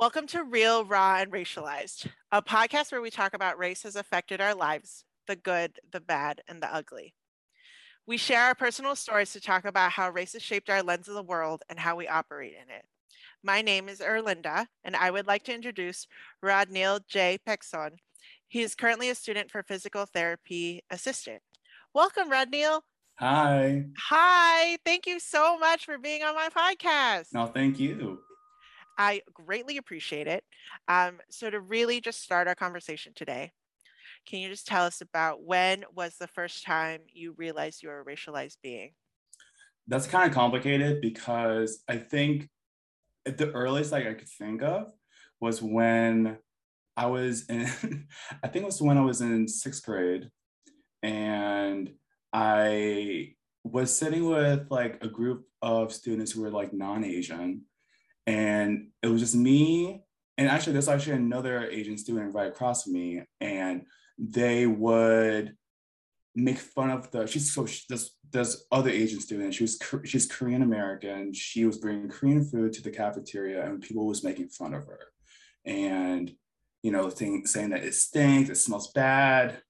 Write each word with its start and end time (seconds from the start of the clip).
Welcome 0.00 0.26
to 0.28 0.44
Real, 0.44 0.82
Raw, 0.82 1.18
and 1.18 1.30
Racialized, 1.30 2.08
a 2.32 2.40
podcast 2.40 2.90
where 2.90 3.02
we 3.02 3.10
talk 3.10 3.34
about 3.34 3.58
race 3.58 3.82
has 3.82 3.96
affected 3.96 4.40
our 4.40 4.54
lives 4.54 5.04
the 5.26 5.36
good, 5.36 5.78
the 5.92 6.00
bad, 6.00 6.40
and 6.48 6.62
the 6.62 6.74
ugly. 6.74 7.12
We 8.06 8.16
share 8.16 8.44
our 8.44 8.54
personal 8.54 8.96
stories 8.96 9.34
to 9.34 9.42
talk 9.42 9.66
about 9.66 9.92
how 9.92 10.08
race 10.08 10.32
has 10.32 10.42
shaped 10.42 10.70
our 10.70 10.82
lens 10.82 11.06
of 11.06 11.12
the 11.12 11.22
world 11.22 11.64
and 11.68 11.78
how 11.78 11.96
we 11.96 12.08
operate 12.08 12.54
in 12.54 12.74
it. 12.74 12.86
My 13.44 13.60
name 13.60 13.90
is 13.90 13.98
Erlinda, 13.98 14.68
and 14.84 14.96
I 14.96 15.10
would 15.10 15.26
like 15.26 15.42
to 15.44 15.54
introduce 15.54 16.06
Rodneil 16.42 17.00
J. 17.06 17.38
Pexon. 17.46 17.90
He 18.48 18.62
is 18.62 18.74
currently 18.74 19.10
a 19.10 19.14
student 19.14 19.50
for 19.50 19.62
physical 19.62 20.06
therapy 20.06 20.80
assistant. 20.90 21.42
Welcome, 21.92 22.30
Rodneil. 22.30 22.80
Hi. 23.18 23.84
Hi. 23.98 24.78
Thank 24.82 25.06
you 25.06 25.20
so 25.20 25.58
much 25.58 25.84
for 25.84 25.98
being 25.98 26.22
on 26.22 26.34
my 26.34 26.48
podcast. 26.48 27.26
No, 27.34 27.48
thank 27.48 27.78
you. 27.78 28.20
I 29.00 29.22
greatly 29.32 29.78
appreciate 29.78 30.26
it. 30.26 30.44
Um, 30.86 31.20
so 31.30 31.48
to 31.48 31.58
really 31.58 32.02
just 32.02 32.20
start 32.22 32.46
our 32.48 32.54
conversation 32.54 33.14
today, 33.16 33.50
can 34.28 34.40
you 34.40 34.50
just 34.50 34.66
tell 34.66 34.84
us 34.84 35.00
about 35.00 35.42
when 35.42 35.84
was 35.94 36.16
the 36.20 36.26
first 36.26 36.64
time 36.66 37.00
you 37.10 37.32
realized 37.38 37.82
you 37.82 37.88
were 37.88 38.02
a 38.02 38.04
racialized 38.04 38.58
being? 38.62 38.90
That's 39.88 40.06
kind 40.06 40.28
of 40.28 40.34
complicated 40.34 41.00
because 41.00 41.82
I 41.88 41.96
think 41.96 42.50
the 43.24 43.50
earliest 43.52 43.90
like 43.90 44.06
I 44.06 44.12
could 44.12 44.28
think 44.28 44.62
of 44.62 44.92
was 45.40 45.62
when 45.62 46.36
I 46.94 47.06
was 47.06 47.46
in, 47.46 47.62
I 48.42 48.48
think 48.48 48.64
it 48.64 48.66
was 48.66 48.82
when 48.82 48.98
I 48.98 49.02
was 49.02 49.22
in 49.22 49.48
sixth 49.48 49.82
grade, 49.82 50.28
and 51.02 51.90
I 52.34 53.34
was 53.64 53.96
sitting 53.96 54.28
with 54.28 54.66
like 54.70 55.02
a 55.02 55.08
group 55.08 55.46
of 55.62 55.90
students 55.90 56.32
who 56.32 56.42
were 56.42 56.50
like 56.50 56.74
non-Asian, 56.74 57.62
and 58.26 58.88
it 59.02 59.08
was 59.08 59.20
just 59.20 59.34
me 59.34 60.02
and 60.38 60.48
actually 60.48 60.72
there's 60.72 60.88
actually 60.88 61.16
another 61.16 61.68
asian 61.70 61.98
student 61.98 62.34
right 62.34 62.48
across 62.48 62.84
from 62.84 62.92
me 62.92 63.22
and 63.40 63.82
they 64.18 64.66
would 64.66 65.54
make 66.34 66.58
fun 66.58 66.90
of 66.90 67.10
the 67.10 67.26
she's 67.26 67.52
so 67.52 67.66
she, 67.66 67.82
there's 67.88 68.16
there's 68.30 68.64
other 68.70 68.90
asian 68.90 69.20
student 69.20 69.54
she 69.54 69.64
was 69.64 69.78
she's 70.04 70.26
korean 70.26 70.62
american. 70.62 71.32
She 71.32 71.64
was 71.64 71.78
bringing 71.78 72.08
korean 72.08 72.44
food 72.44 72.72
to 72.74 72.82
the 72.82 72.90
cafeteria 72.90 73.64
and 73.64 73.82
people 73.82 74.06
was 74.06 74.22
making 74.24 74.48
fun 74.48 74.74
of 74.74 74.86
her. 74.86 75.00
And 75.64 76.32
you 76.82 76.92
know 76.92 77.10
thing, 77.10 77.46
saying 77.46 77.70
that 77.70 77.84
it 77.84 77.94
stinks 77.94 78.50
it 78.50 78.56
smells 78.56 78.92
bad. 78.92 79.60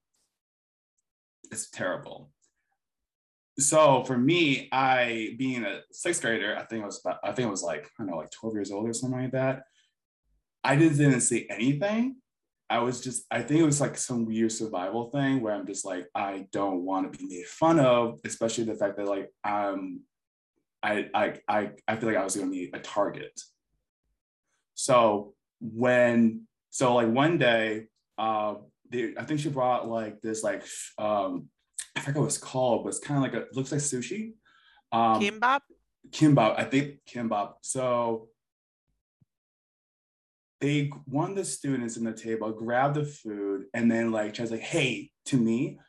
It's 1.51 1.69
terrible 1.69 2.31
so 3.61 4.03
for 4.03 4.17
me, 4.17 4.69
I 4.71 5.35
being 5.37 5.63
a 5.63 5.81
sixth 5.91 6.21
grader, 6.21 6.55
I 6.57 6.65
think 6.65 6.83
it 6.83 6.85
was 6.85 7.01
about, 7.03 7.19
I 7.23 7.31
think 7.31 7.47
it 7.47 7.51
was 7.51 7.63
like, 7.63 7.85
I 7.85 7.89
don't 8.03 8.07
know, 8.07 8.17
like 8.17 8.31
12 8.31 8.55
years 8.55 8.71
old 8.71 8.87
or 8.87 8.93
something 8.93 9.21
like 9.21 9.31
that. 9.31 9.63
I 10.63 10.75
just 10.75 10.97
didn't 10.97 11.21
see 11.21 11.47
anything. 11.49 12.17
I 12.69 12.79
was 12.79 13.01
just, 13.01 13.25
I 13.29 13.41
think 13.41 13.59
it 13.59 13.65
was 13.65 13.81
like 13.81 13.97
some 13.97 14.25
weird 14.25 14.51
survival 14.51 15.09
thing 15.09 15.41
where 15.41 15.53
I'm 15.53 15.67
just 15.67 15.83
like, 15.83 16.07
I 16.15 16.47
don't 16.51 16.85
want 16.85 17.11
to 17.11 17.17
be 17.17 17.27
made 17.27 17.45
fun 17.45 17.79
of, 17.79 18.19
especially 18.23 18.63
the 18.65 18.75
fact 18.75 18.97
that 18.97 19.07
like 19.07 19.29
um 19.43 20.01
I 20.81 21.09
I 21.13 21.33
I, 21.47 21.71
I 21.87 21.95
feel 21.97 22.09
like 22.09 22.17
I 22.17 22.23
was 22.23 22.35
gonna 22.35 22.51
be 22.51 22.71
a 22.73 22.79
target. 22.79 23.39
So 24.75 25.33
when 25.59 26.47
so 26.69 26.95
like 26.95 27.09
one 27.09 27.37
day, 27.37 27.87
uh 28.17 28.55
they, 28.89 29.13
I 29.17 29.23
think 29.23 29.39
she 29.39 29.49
brought 29.49 29.87
like 29.87 30.21
this 30.21 30.43
like 30.43 30.63
um 30.97 31.49
I 31.95 32.01
forget 32.01 32.21
what 32.21 32.27
it's 32.27 32.37
called, 32.37 32.83
but 32.83 32.89
it's 32.89 32.99
kind 32.99 33.17
of 33.17 33.23
like 33.23 33.41
a 33.41 33.47
looks 33.53 33.71
like 33.71 33.81
sushi. 33.81 34.33
Um, 34.91 35.21
kimbap. 35.21 35.61
Kimbap, 36.09 36.59
I 36.59 36.63
think 36.63 36.99
kimbap. 37.07 37.53
So 37.61 38.29
they 40.61 40.91
one 41.05 41.31
of 41.31 41.35
the 41.35 41.45
students 41.45 41.97
in 41.97 42.03
the 42.03 42.13
table 42.13 42.51
grabbed 42.51 42.95
the 42.95 43.05
food 43.05 43.65
and 43.73 43.91
then 43.91 44.11
like 44.11 44.33
tries 44.33 44.51
like, 44.51 44.61
hey, 44.61 45.11
to 45.25 45.37
me, 45.37 45.79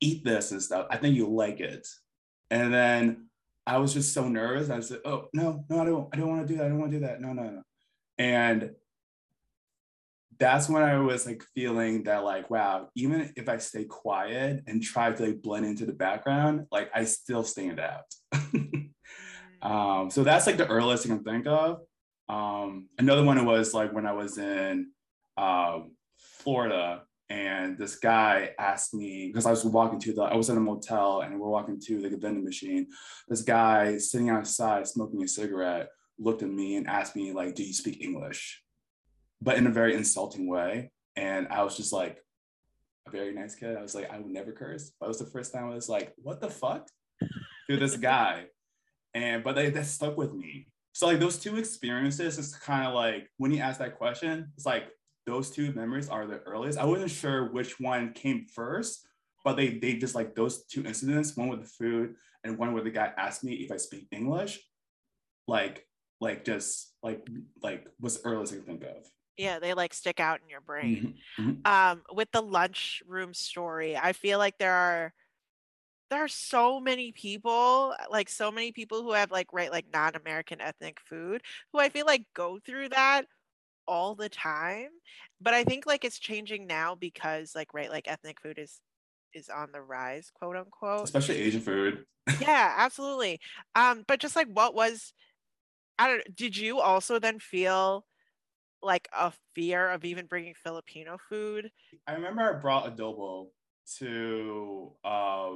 eat 0.00 0.24
this 0.24 0.52
and 0.52 0.62
stuff. 0.62 0.86
I 0.90 0.96
think 0.96 1.16
you 1.16 1.28
like 1.28 1.60
it. 1.60 1.86
And 2.50 2.72
then 2.72 3.28
I 3.66 3.78
was 3.78 3.92
just 3.92 4.14
so 4.14 4.28
nervous. 4.28 4.70
I 4.70 4.76
was 4.76 4.90
like, 4.90 5.02
oh 5.04 5.28
no, 5.32 5.64
no, 5.68 5.80
I 5.80 5.84
don't, 5.84 6.08
I 6.12 6.16
don't 6.16 6.28
want 6.28 6.46
to 6.46 6.52
do 6.52 6.58
that. 6.58 6.66
I 6.66 6.68
don't 6.68 6.78
want 6.78 6.92
to 6.92 6.98
do 6.98 7.06
that. 7.06 7.20
No, 7.20 7.32
no, 7.32 7.42
no. 7.42 7.62
And 8.18 8.70
that's 10.40 10.70
when 10.70 10.82
I 10.82 10.98
was 10.98 11.26
like 11.26 11.44
feeling 11.54 12.04
that 12.04 12.24
like, 12.24 12.48
wow, 12.50 12.88
even 12.96 13.30
if 13.36 13.48
I 13.48 13.58
stay 13.58 13.84
quiet 13.84 14.64
and 14.66 14.82
try 14.82 15.12
to 15.12 15.22
like 15.22 15.42
blend 15.42 15.66
into 15.66 15.84
the 15.84 15.92
background, 15.92 16.66
like 16.72 16.90
I 16.94 17.04
still 17.04 17.44
stand 17.44 17.78
out. 17.78 18.06
um, 19.62 20.10
so 20.10 20.24
that's 20.24 20.46
like 20.46 20.56
the 20.56 20.66
earliest 20.66 21.04
I 21.04 21.10
can 21.10 21.22
think 21.22 21.46
of. 21.46 21.80
Um, 22.30 22.88
another 22.98 23.22
one 23.22 23.44
was 23.44 23.74
like 23.74 23.92
when 23.92 24.06
I 24.06 24.12
was 24.12 24.38
in 24.38 24.88
um, 25.36 25.92
Florida 26.18 27.02
and 27.28 27.76
this 27.76 27.96
guy 27.96 28.50
asked 28.58 28.94
me 28.94 29.26
because 29.26 29.44
I 29.44 29.50
was 29.50 29.64
walking 29.64 30.00
to 30.00 30.14
the 30.14 30.22
I 30.22 30.36
was 30.36 30.48
in 30.48 30.56
a 30.56 30.60
motel 30.60 31.20
and 31.20 31.38
we're 31.38 31.48
walking 31.48 31.78
to 31.82 32.06
a 32.06 32.16
vending 32.16 32.44
machine. 32.44 32.88
This 33.28 33.42
guy 33.42 33.98
sitting 33.98 34.30
outside 34.30 34.88
smoking 34.88 35.22
a 35.22 35.28
cigarette 35.28 35.90
looked 36.18 36.42
at 36.42 36.50
me 36.50 36.76
and 36.76 36.88
asked 36.88 37.14
me 37.14 37.32
like, 37.32 37.54
"Do 37.54 37.62
you 37.62 37.72
speak 37.72 38.02
English?" 38.02 38.62
But 39.40 39.56
in 39.56 39.66
a 39.66 39.70
very 39.70 39.94
insulting 39.94 40.48
way. 40.48 40.90
And 41.16 41.48
I 41.48 41.62
was 41.62 41.76
just 41.76 41.92
like 41.92 42.18
a 43.06 43.10
very 43.10 43.32
nice 43.32 43.54
kid. 43.54 43.76
I 43.76 43.82
was 43.82 43.94
like, 43.94 44.10
I 44.10 44.18
would 44.18 44.30
never 44.30 44.52
curse. 44.52 44.92
But 44.98 45.06
it 45.06 45.08
was 45.08 45.18
the 45.18 45.26
first 45.26 45.52
time 45.52 45.64
I 45.64 45.74
was 45.74 45.88
like, 45.88 46.12
what 46.16 46.40
the 46.40 46.50
fuck? 46.50 46.88
to 47.70 47.76
this 47.76 47.96
guy. 47.96 48.46
And 49.14 49.42
but 49.42 49.54
they, 49.54 49.70
that 49.70 49.86
stuck 49.86 50.16
with 50.16 50.32
me. 50.32 50.66
So 50.92 51.06
like 51.06 51.20
those 51.20 51.38
two 51.38 51.56
experiences 51.56 52.38
is 52.38 52.54
kind 52.54 52.86
of 52.86 52.94
like 52.94 53.28
when 53.38 53.52
you 53.52 53.60
ask 53.60 53.78
that 53.78 53.96
question, 53.96 54.52
it's 54.56 54.66
like 54.66 54.88
those 55.26 55.50
two 55.50 55.72
memories 55.72 56.08
are 56.08 56.26
the 56.26 56.40
earliest. 56.40 56.78
I 56.78 56.84
wasn't 56.84 57.10
sure 57.10 57.52
which 57.52 57.78
one 57.80 58.12
came 58.12 58.46
first, 58.52 59.06
but 59.44 59.56
they 59.56 59.78
they 59.78 59.94
just 59.94 60.14
like 60.14 60.34
those 60.34 60.64
two 60.66 60.84
incidents, 60.84 61.36
one 61.36 61.48
with 61.48 61.62
the 61.62 61.68
food 61.68 62.14
and 62.44 62.58
one 62.58 62.72
where 62.72 62.82
the 62.82 62.90
guy 62.90 63.12
asked 63.16 63.44
me 63.44 63.54
if 63.54 63.70
I 63.70 63.76
speak 63.76 64.08
English, 64.10 64.60
like 65.46 65.86
like 66.20 66.44
just 66.44 66.92
like 67.02 67.26
like 67.62 67.86
was 68.00 68.20
earliest 68.24 68.52
I 68.52 68.56
can 68.56 68.64
think 68.64 68.82
of. 68.82 69.06
Yeah, 69.40 69.58
they 69.58 69.72
like 69.72 69.94
stick 69.94 70.20
out 70.20 70.40
in 70.42 70.50
your 70.50 70.60
brain. 70.60 71.14
Mm-hmm. 71.38 71.50
mm-hmm. 71.50 71.72
Um, 71.72 72.02
with 72.12 72.30
the 72.30 72.42
lunchroom 72.42 73.32
story, 73.32 73.96
I 73.96 74.12
feel 74.12 74.38
like 74.38 74.58
there 74.58 74.74
are 74.74 75.14
there 76.10 76.22
are 76.22 76.28
so 76.28 76.78
many 76.78 77.10
people, 77.12 77.94
like 78.10 78.28
so 78.28 78.52
many 78.52 78.70
people 78.70 79.02
who 79.02 79.12
have 79.12 79.30
like 79.30 79.46
right 79.54 79.70
like 79.70 79.86
non-American 79.90 80.60
ethnic 80.60 80.98
food 81.08 81.40
who 81.72 81.78
I 81.78 81.88
feel 81.88 82.04
like 82.04 82.24
go 82.34 82.58
through 82.58 82.90
that 82.90 83.22
all 83.88 84.14
the 84.14 84.28
time. 84.28 84.88
But 85.40 85.54
I 85.54 85.64
think 85.64 85.86
like 85.86 86.04
it's 86.04 86.18
changing 86.18 86.66
now 86.66 86.94
because 86.94 87.54
like 87.54 87.72
right 87.72 87.88
like 87.90 88.08
ethnic 88.08 88.42
food 88.42 88.58
is 88.58 88.78
is 89.32 89.48
on 89.48 89.72
the 89.72 89.80
rise, 89.80 90.30
quote 90.34 90.56
unquote. 90.56 91.04
Especially 91.04 91.38
Asian 91.38 91.62
food. 91.62 92.04
yeah, 92.42 92.74
absolutely. 92.76 93.40
Um, 93.74 94.04
but 94.06 94.20
just 94.20 94.36
like 94.36 94.48
what 94.48 94.74
was 94.74 95.14
I 95.98 96.08
don't 96.08 96.36
did 96.36 96.58
you 96.58 96.78
also 96.78 97.18
then 97.18 97.38
feel 97.38 98.04
like 98.82 99.08
a 99.12 99.32
fear 99.54 99.90
of 99.90 100.04
even 100.04 100.26
bringing 100.26 100.54
Filipino 100.54 101.18
food. 101.28 101.70
I 102.06 102.14
remember 102.14 102.42
I 102.42 102.60
brought 102.60 102.96
adobo 102.96 103.48
to 103.98 104.92
uh, 105.04 105.50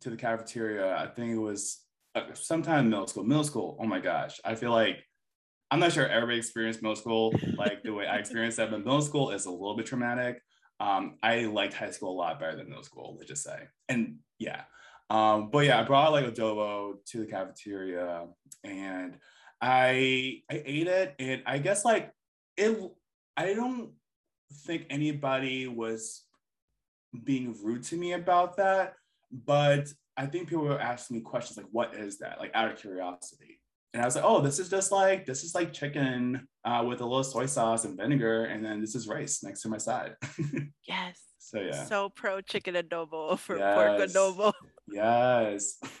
to 0.00 0.10
the 0.10 0.16
cafeteria. 0.16 0.96
I 0.96 1.06
think 1.06 1.32
it 1.32 1.38
was 1.38 1.80
uh, 2.14 2.22
sometime 2.34 2.84
in 2.84 2.90
middle 2.90 3.06
school. 3.06 3.24
Middle 3.24 3.44
school. 3.44 3.76
Oh 3.80 3.86
my 3.86 4.00
gosh, 4.00 4.40
I 4.44 4.54
feel 4.54 4.70
like 4.70 4.98
I'm 5.70 5.80
not 5.80 5.92
sure 5.92 6.06
everybody 6.06 6.38
experienced 6.38 6.82
middle 6.82 6.96
school 6.96 7.34
like 7.56 7.82
the 7.82 7.92
way 7.92 8.06
I 8.06 8.16
experienced 8.18 8.58
that, 8.58 8.70
but 8.70 8.80
middle 8.80 9.02
school 9.02 9.30
is 9.30 9.46
a 9.46 9.50
little 9.50 9.76
bit 9.76 9.86
traumatic. 9.86 10.40
Um, 10.80 11.18
I 11.22 11.46
liked 11.46 11.74
high 11.74 11.90
school 11.90 12.12
a 12.12 12.18
lot 12.18 12.40
better 12.40 12.56
than 12.56 12.68
middle 12.68 12.82
school, 12.82 13.16
let's 13.16 13.28
just 13.28 13.44
say. 13.44 13.68
And 13.88 14.16
yeah, 14.38 14.62
um, 15.10 15.50
but 15.50 15.60
yeah, 15.60 15.80
I 15.80 15.84
brought 15.84 16.12
like 16.12 16.26
adobo 16.26 16.94
to 17.06 17.18
the 17.18 17.26
cafeteria, 17.26 18.26
and 18.62 19.18
I 19.60 20.42
I 20.50 20.62
ate 20.64 20.86
it, 20.88 21.14
and 21.18 21.42
I 21.46 21.58
guess 21.58 21.84
like 21.84 22.10
it 22.56 22.78
I 23.36 23.54
don't 23.54 23.90
think 24.52 24.86
anybody 24.90 25.66
was 25.66 26.24
being 27.24 27.56
rude 27.62 27.82
to 27.84 27.96
me 27.96 28.12
about 28.12 28.56
that, 28.56 28.94
but 29.30 29.88
I 30.16 30.26
think 30.26 30.48
people 30.48 30.64
were 30.64 30.80
asking 30.80 31.16
me 31.16 31.22
questions 31.22 31.56
like, 31.56 31.66
what 31.72 31.94
is 31.96 32.18
that? 32.18 32.38
Like 32.38 32.52
out 32.54 32.70
of 32.70 32.78
curiosity. 32.78 33.60
And 33.92 34.02
I 34.02 34.06
was 34.06 34.16
like, 34.16 34.24
oh, 34.24 34.40
this 34.40 34.58
is 34.58 34.68
just 34.68 34.90
like, 34.90 35.24
this 35.24 35.44
is 35.44 35.54
like 35.54 35.72
chicken 35.72 36.48
uh, 36.64 36.84
with 36.86 37.00
a 37.00 37.04
little 37.04 37.24
soy 37.24 37.46
sauce 37.46 37.84
and 37.84 37.96
vinegar. 37.96 38.46
And 38.46 38.64
then 38.64 38.80
this 38.80 38.94
is 38.94 39.06
rice 39.06 39.42
next 39.42 39.62
to 39.62 39.68
my 39.68 39.78
side. 39.78 40.14
yes. 40.88 41.20
So 41.38 41.60
yeah. 41.60 41.84
So 41.84 42.08
pro 42.08 42.40
chicken 42.40 42.74
adobo 42.74 43.38
for 43.38 43.56
yes. 43.56 43.74
pork 43.74 44.10
adobo. 44.10 44.52
yes. 44.88 45.78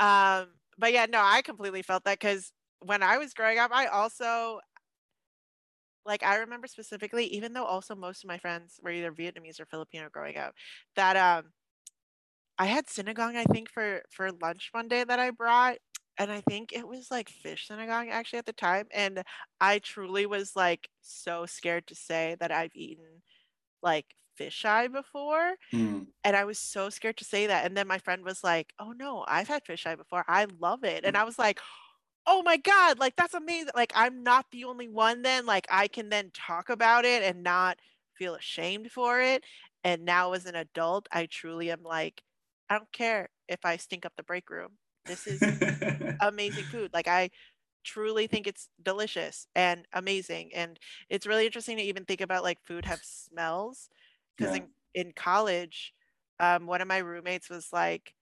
um, 0.00 0.46
but 0.78 0.92
yeah, 0.92 1.06
no, 1.10 1.20
I 1.22 1.42
completely 1.42 1.82
felt 1.82 2.04
that 2.04 2.18
because 2.18 2.52
when 2.80 3.02
I 3.02 3.18
was 3.18 3.34
growing 3.34 3.58
up, 3.58 3.70
I 3.72 3.86
also 3.86 4.60
like 6.08 6.24
I 6.24 6.38
remember 6.38 6.66
specifically, 6.66 7.26
even 7.26 7.52
though 7.52 7.66
also 7.66 7.94
most 7.94 8.24
of 8.24 8.28
my 8.28 8.38
friends 8.38 8.80
were 8.82 8.90
either 8.90 9.12
Vietnamese 9.12 9.60
or 9.60 9.66
Filipino 9.66 10.08
growing 10.10 10.38
up, 10.38 10.54
that 10.96 11.16
um 11.16 11.52
I 12.58 12.66
had 12.66 12.86
sinigang 12.86 13.36
I 13.36 13.44
think 13.44 13.70
for 13.70 14.02
for 14.10 14.30
lunch 14.42 14.70
one 14.72 14.88
day 14.88 15.04
that 15.04 15.20
I 15.20 15.30
brought 15.30 15.78
and 16.18 16.32
I 16.32 16.40
think 16.40 16.72
it 16.72 16.88
was 16.88 17.10
like 17.10 17.28
fish 17.28 17.68
sinigang 17.68 18.10
actually 18.10 18.40
at 18.40 18.46
the 18.46 18.52
time. 18.52 18.86
And 18.92 19.22
I 19.60 19.78
truly 19.78 20.26
was 20.26 20.56
like 20.56 20.88
so 21.02 21.46
scared 21.46 21.86
to 21.88 21.94
say 21.94 22.36
that 22.40 22.50
I've 22.50 22.74
eaten 22.74 23.22
like 23.82 24.06
fish 24.36 24.64
eye 24.64 24.88
before. 24.88 25.54
Mm. 25.72 26.08
And 26.24 26.36
I 26.36 26.44
was 26.44 26.58
so 26.58 26.90
scared 26.90 27.16
to 27.18 27.24
say 27.24 27.46
that. 27.46 27.66
And 27.66 27.76
then 27.76 27.86
my 27.86 27.98
friend 27.98 28.24
was 28.24 28.42
like, 28.44 28.72
Oh 28.80 28.92
no, 28.92 29.24
I've 29.28 29.48
had 29.48 29.64
fish 29.64 29.86
eye 29.86 29.96
before. 29.96 30.24
I 30.28 30.46
love 30.60 30.84
it. 30.84 31.04
And 31.04 31.16
I 31.16 31.24
was 31.24 31.38
like, 31.38 31.60
Oh 32.30 32.42
my 32.44 32.58
God, 32.58 32.98
like 32.98 33.16
that's 33.16 33.34
amazing. 33.34 33.70
Like 33.74 33.92
I'm 33.96 34.22
not 34.22 34.46
the 34.52 34.64
only 34.64 34.88
one 34.88 35.22
then. 35.22 35.46
Like 35.46 35.66
I 35.70 35.88
can 35.88 36.10
then 36.10 36.30
talk 36.34 36.68
about 36.70 37.04
it 37.06 37.22
and 37.22 37.42
not 37.42 37.78
feel 38.16 38.34
ashamed 38.34 38.90
for 38.92 39.20
it. 39.20 39.44
And 39.84 40.04
now 40.04 40.32
as 40.34 40.46
an 40.46 40.54
adult, 40.56 41.08
I 41.12 41.26
truly 41.26 41.70
am 41.70 41.82
like, 41.82 42.22
I 42.68 42.76
don't 42.76 42.92
care 42.92 43.30
if 43.48 43.64
I 43.64 43.76
stink 43.78 44.04
up 44.06 44.12
the 44.16 44.22
break 44.24 44.50
room. 44.50 44.72
This 45.06 45.26
is 45.26 45.52
amazing 46.20 46.66
food. 46.70 46.90
Like 46.94 47.08
I 47.08 47.30
truly 47.84 48.26
think 48.28 48.46
it's 48.46 48.68
delicious 48.82 49.46
and 49.56 49.86
amazing. 49.94 50.50
And 50.54 50.78
it's 51.10 51.26
really 51.26 51.46
interesting 51.46 51.78
to 51.78 51.84
even 51.84 52.04
think 52.06 52.20
about 52.22 52.44
like 52.44 52.60
food 52.64 52.86
have 52.86 53.04
smells. 53.04 53.90
Because 54.36 54.54
Yeah. 54.54 54.66
in, 54.94 55.06
in 55.08 55.12
college, 55.12 55.94
um, 56.40 56.66
one 56.66 56.80
of 56.82 56.88
my 56.88 56.98
roommates 56.98 57.50
was 57.50 57.72
like, 57.72 58.14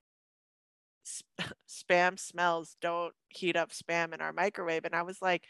"Sp- 1.07 1.55
spam 1.69 2.19
smells, 2.19 2.77
don't 2.81 3.15
heat 3.29 3.57
up 3.57 3.71
spam 3.71 4.13
in 4.13 4.21
our 4.21 4.33
microwave. 4.33 4.85
And 4.85 4.95
I 4.95 5.03
was 5.03 5.23
like, 5.23 5.45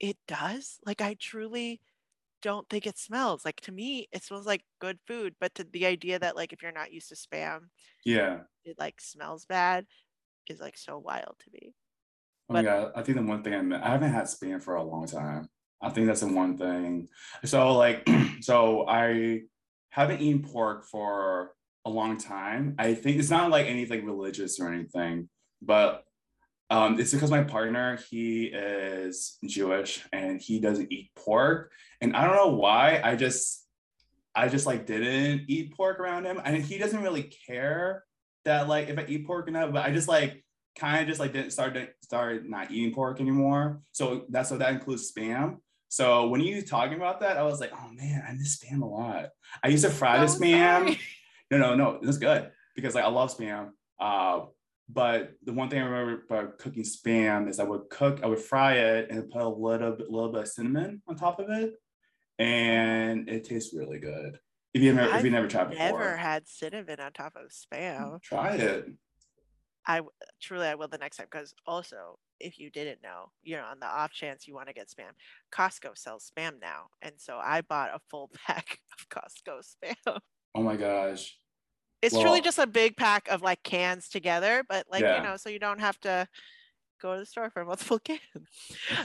it 0.00 0.16
does? 0.28 0.78
Like 0.86 1.00
I 1.00 1.14
truly 1.18 1.80
don't 2.42 2.68
think 2.68 2.86
it 2.86 2.98
smells. 2.98 3.44
Like 3.44 3.60
to 3.62 3.72
me, 3.72 4.08
it 4.12 4.24
smells 4.24 4.46
like 4.46 4.62
good 4.80 4.98
food. 5.06 5.34
But 5.40 5.54
to 5.56 5.64
the 5.64 5.86
idea 5.86 6.18
that 6.18 6.36
like 6.36 6.52
if 6.52 6.62
you're 6.62 6.72
not 6.72 6.92
used 6.92 7.08
to 7.08 7.14
spam, 7.14 7.68
yeah. 8.04 8.40
it 8.64 8.76
like 8.78 9.00
smells 9.00 9.44
bad 9.46 9.86
is 10.48 10.60
like 10.60 10.76
so 10.76 10.98
wild 10.98 11.36
to 11.40 11.50
me. 11.52 11.74
Oh 12.50 12.54
But- 12.54 12.64
god, 12.64 12.92
I 12.96 13.02
think 13.02 13.18
the 13.18 13.24
one 13.24 13.42
thing 13.42 13.72
I 13.72 13.88
haven't 13.90 14.12
had 14.12 14.24
spam 14.24 14.62
for 14.62 14.74
a 14.74 14.82
long 14.82 15.06
time. 15.06 15.48
I 15.80 15.90
think 15.90 16.06
that's 16.06 16.20
the 16.20 16.28
one 16.28 16.56
thing. 16.56 17.08
So 17.44 17.76
like, 17.76 18.08
so 18.40 18.86
I 18.86 19.42
haven't 19.90 20.20
eaten 20.20 20.42
pork 20.42 20.84
for 20.84 21.54
a 21.84 21.90
long 21.90 22.16
time. 22.18 22.74
I 22.78 22.94
think 22.94 23.18
it's 23.18 23.30
not 23.30 23.50
like 23.50 23.66
anything 23.66 24.04
religious 24.04 24.60
or 24.60 24.72
anything, 24.72 25.28
but 25.60 26.04
um, 26.70 26.98
it's 26.98 27.12
because 27.12 27.30
my 27.30 27.42
partner 27.42 27.98
he 28.10 28.44
is 28.44 29.36
Jewish 29.44 30.04
and 30.12 30.40
he 30.40 30.58
doesn't 30.58 30.90
eat 30.92 31.10
pork, 31.14 31.70
and 32.00 32.16
I 32.16 32.24
don't 32.24 32.36
know 32.36 32.56
why. 32.56 33.00
I 33.02 33.16
just 33.16 33.66
I 34.34 34.48
just 34.48 34.66
like 34.66 34.86
didn't 34.86 35.44
eat 35.48 35.76
pork 35.76 36.00
around 36.00 36.24
him, 36.24 36.40
and 36.42 36.62
he 36.62 36.78
doesn't 36.78 37.02
really 37.02 37.24
care 37.46 38.04
that 38.44 38.68
like 38.68 38.88
if 38.88 38.98
I 38.98 39.04
eat 39.06 39.26
pork 39.26 39.48
or 39.48 39.50
not. 39.50 39.72
But 39.72 39.84
I 39.84 39.92
just 39.92 40.08
like 40.08 40.44
kind 40.78 41.02
of 41.02 41.08
just 41.08 41.20
like 41.20 41.32
didn't 41.32 41.50
start 41.50 41.76
started 42.02 42.48
not 42.48 42.70
eating 42.70 42.94
pork 42.94 43.20
anymore. 43.20 43.82
So 43.92 44.24
that's 44.30 44.48
so 44.48 44.56
that 44.58 44.72
includes 44.72 45.12
spam. 45.12 45.56
So 45.88 46.28
when 46.28 46.40
you 46.40 46.62
talking 46.62 46.96
about 46.96 47.20
that, 47.20 47.36
I 47.36 47.42
was 47.42 47.60
like, 47.60 47.72
oh 47.74 47.92
man, 47.92 48.24
I 48.26 48.32
miss 48.32 48.58
spam 48.58 48.80
a 48.80 48.86
lot. 48.86 49.28
I 49.62 49.68
used 49.68 49.84
to 49.84 49.90
fry 49.90 50.18
the 50.18 50.26
spam. 50.26 50.84
sorry. 50.86 50.98
No, 51.52 51.58
no, 51.58 51.74
no, 51.74 51.98
it's 52.02 52.16
good 52.16 52.50
because 52.74 52.94
like 52.94 53.04
I 53.04 53.08
love 53.08 53.36
spam. 53.36 53.72
Uh, 54.00 54.46
but 54.88 55.34
the 55.44 55.52
one 55.52 55.68
thing 55.68 55.80
I 55.80 55.84
remember 55.84 56.24
about 56.24 56.58
cooking 56.58 56.82
spam 56.82 57.46
is 57.46 57.60
I 57.60 57.64
would 57.64 57.90
cook, 57.90 58.20
I 58.22 58.26
would 58.26 58.38
fry 58.38 58.76
it 58.76 59.10
and 59.10 59.30
put 59.30 59.42
a 59.42 59.48
little 59.48 59.92
bit, 59.92 60.10
little 60.10 60.32
bit 60.32 60.42
of 60.42 60.48
cinnamon 60.48 61.02
on 61.06 61.16
top 61.16 61.40
of 61.40 61.50
it, 61.50 61.74
and 62.38 63.28
it 63.28 63.44
tastes 63.44 63.74
really 63.74 63.98
good. 63.98 64.38
If 64.72 64.80
you 64.80 64.94
never, 64.94 65.14
if 65.14 65.24
you 65.24 65.30
never 65.30 65.46
tried 65.46 65.68
before, 65.68 65.84
Never 65.84 66.16
had 66.16 66.48
cinnamon 66.48 67.00
on 67.00 67.12
top 67.12 67.34
of 67.36 67.50
spam. 67.50 68.22
try 68.22 68.54
it. 68.54 68.86
I 69.86 70.00
truly 70.40 70.68
I 70.68 70.74
will 70.74 70.88
the 70.88 70.96
next 70.96 71.18
time 71.18 71.26
because 71.30 71.52
also 71.66 72.18
if 72.40 72.58
you 72.58 72.70
didn't 72.70 73.02
know, 73.02 73.30
you 73.42 73.56
know, 73.56 73.64
on 73.64 73.78
the 73.78 73.86
off 73.86 74.12
chance 74.12 74.48
you 74.48 74.54
want 74.54 74.68
to 74.68 74.74
get 74.74 74.88
spam, 74.88 75.10
Costco 75.54 75.98
sells 75.98 76.32
spam 76.34 76.60
now, 76.62 76.86
and 77.02 77.12
so 77.18 77.36
I 77.36 77.60
bought 77.60 77.90
a 77.94 78.00
full 78.10 78.30
pack 78.46 78.78
of 78.98 79.08
Costco 79.10 79.60
spam. 79.60 80.18
Oh 80.54 80.62
my 80.62 80.76
gosh. 80.76 81.36
It's 82.02 82.18
truly 82.18 82.40
just 82.40 82.58
a 82.58 82.66
big 82.66 82.96
pack 82.96 83.28
of 83.28 83.42
like 83.42 83.62
cans 83.62 84.08
together, 84.08 84.64
but 84.68 84.86
like 84.90 85.02
Yeah. 85.02 85.16
you 85.18 85.22
know, 85.22 85.36
so 85.36 85.48
you 85.48 85.58
don't 85.60 85.80
have 85.80 85.98
to 86.00 86.26
go 87.00 87.14
to 87.14 87.20
the 87.20 87.26
store 87.26 87.50
for 87.50 87.64
multiple 87.64 87.98
cans. 88.04 88.20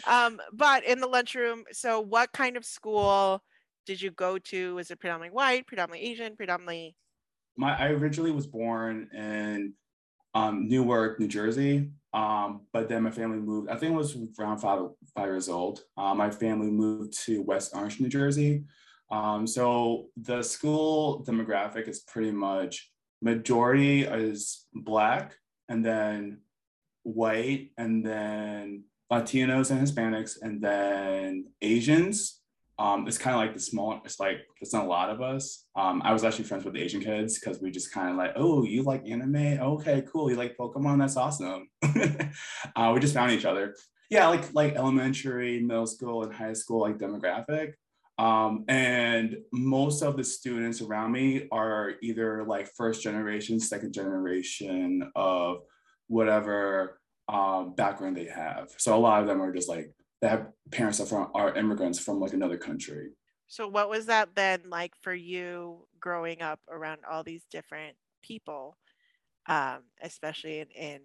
um, 0.08 0.40
but 0.52 0.84
in 0.84 1.00
the 1.00 1.08
lunchroom, 1.08 1.64
so 1.72 2.00
what 2.02 2.32
kind 2.34 2.58
of 2.58 2.66
school 2.66 3.44
did 3.86 4.02
you 4.02 4.12
go 4.12 4.38
to? 4.40 4.76
Was 4.76 4.92
it 4.92 5.00
predominantly 5.00 5.36
white, 5.36 5.68
predominantly 5.68 6.10
Asian, 6.10 6.36
predominantly? 6.36 6.96
my 7.56 7.76
I 7.78 7.90
originally 7.90 8.32
was 8.32 8.46
born 8.48 9.10
in 9.14 9.74
um, 10.34 10.68
Newark, 10.68 11.20
New 11.20 11.28
Jersey. 11.28 11.92
Um, 12.14 12.62
but 12.74 12.90
then 12.90 13.04
my 13.04 13.12
family 13.12 13.38
moved. 13.38 13.70
I 13.70 13.76
think 13.76 13.94
it 13.94 13.96
was 13.96 14.18
around 14.40 14.58
five 14.60 14.82
five 15.16 15.26
years 15.28 15.50
old. 15.50 15.82
Uh, 15.98 16.14
my 16.16 16.30
family 16.32 16.70
moved 16.72 17.14
to 17.26 17.42
West 17.44 17.76
Orange, 17.76 18.00
New 18.00 18.10
Jersey. 18.10 18.64
Um, 19.10 19.48
so 19.48 20.08
the 20.18 20.44
school 20.44 21.24
demographic 21.26 21.88
is 21.88 22.02
pretty 22.02 22.32
much 22.32 22.92
majority 23.22 24.04
is 24.04 24.66
black, 24.74 25.36
and 25.70 25.84
then 25.84 26.40
white, 27.04 27.72
and 27.78 28.06
then 28.06 28.84
Latinos 29.12 29.72
and 29.72 29.80
Hispanics, 29.86 30.38
and 30.42 30.62
then 30.62 31.46
Asians. 31.62 32.42
Um, 32.80 33.08
it's 33.08 33.18
kind 33.18 33.36
of 33.36 33.42
like 33.42 33.56
the 33.56 33.60
small 33.60 34.00
it's 34.06 34.20
like 34.20 34.38
it's 34.62 34.72
not 34.72 34.86
a 34.86 34.88
lot 34.88 35.10
of 35.10 35.20
us. 35.20 35.66
Um, 35.76 36.00
i 36.06 36.14
was 36.14 36.24
actually 36.24 36.44
friends 36.44 36.64
with 36.64 36.76
the 36.76 36.84
asian 36.84 37.02
kids 37.02 37.40
because 37.40 37.60
we 37.60 37.72
just 37.72 37.92
kind 37.92 38.12
of 38.12 38.18
like 38.18 38.34
oh 38.36 38.64
you 38.64 38.84
like 38.84 39.04
anime? 39.10 39.60
Okay 39.60 40.04
cool 40.12 40.30
you 40.30 40.36
like 40.36 40.56
pokemon? 40.56 41.00
That's 41.00 41.18
awesome. 41.18 41.70
Uh, 42.76 42.92
we 42.94 43.00
just 43.00 43.16
found 43.16 43.32
each 43.32 43.46
other. 43.46 43.76
Yeah 44.12 44.28
like 44.28 44.54
like 44.54 44.76
elementary 44.76 45.60
middle 45.60 45.88
school 45.88 46.24
and 46.24 46.32
high 46.32 46.54
school 46.54 46.82
like 46.82 47.00
demographic 47.00 47.74
um, 48.20 48.66
and 48.68 49.38
most 49.52 50.02
of 50.02 50.18
the 50.18 50.24
students 50.24 50.82
around 50.82 51.12
me 51.12 51.48
are 51.52 51.94
either 52.02 52.44
like 52.46 52.70
first 52.76 53.02
generation 53.02 53.60
second 53.60 53.94
generation 53.94 55.12
of 55.16 55.60
whatever 56.08 57.00
um, 57.28 57.76
background 57.76 58.16
they 58.16 58.26
have 58.26 58.70
so 58.78 58.96
a 58.96 59.00
lot 59.00 59.22
of 59.22 59.28
them 59.28 59.42
are 59.42 59.54
just 59.54 59.70
like 59.70 59.92
they 60.22 60.28
have 60.28 60.48
parents 60.72 60.98
that 60.98 61.08
from 61.08 61.30
are 61.36 61.56
immigrants 61.56 62.00
from 62.00 62.20
like 62.20 62.34
another 62.34 62.58
country. 62.58 63.12
So 63.48 63.68
what 63.68 63.90
was 63.90 64.08
that 64.08 64.36
then 64.36 64.62
like 64.70 64.94
for 65.02 65.14
you 65.14 65.88
growing 66.00 66.42
up 66.42 66.60
around 66.70 67.02
all 67.10 67.24
these 67.24 67.46
different 67.50 67.96
people, 68.24 68.78
um, 69.48 69.84
especially 70.02 70.60
in, 70.60 70.68
in 70.72 71.00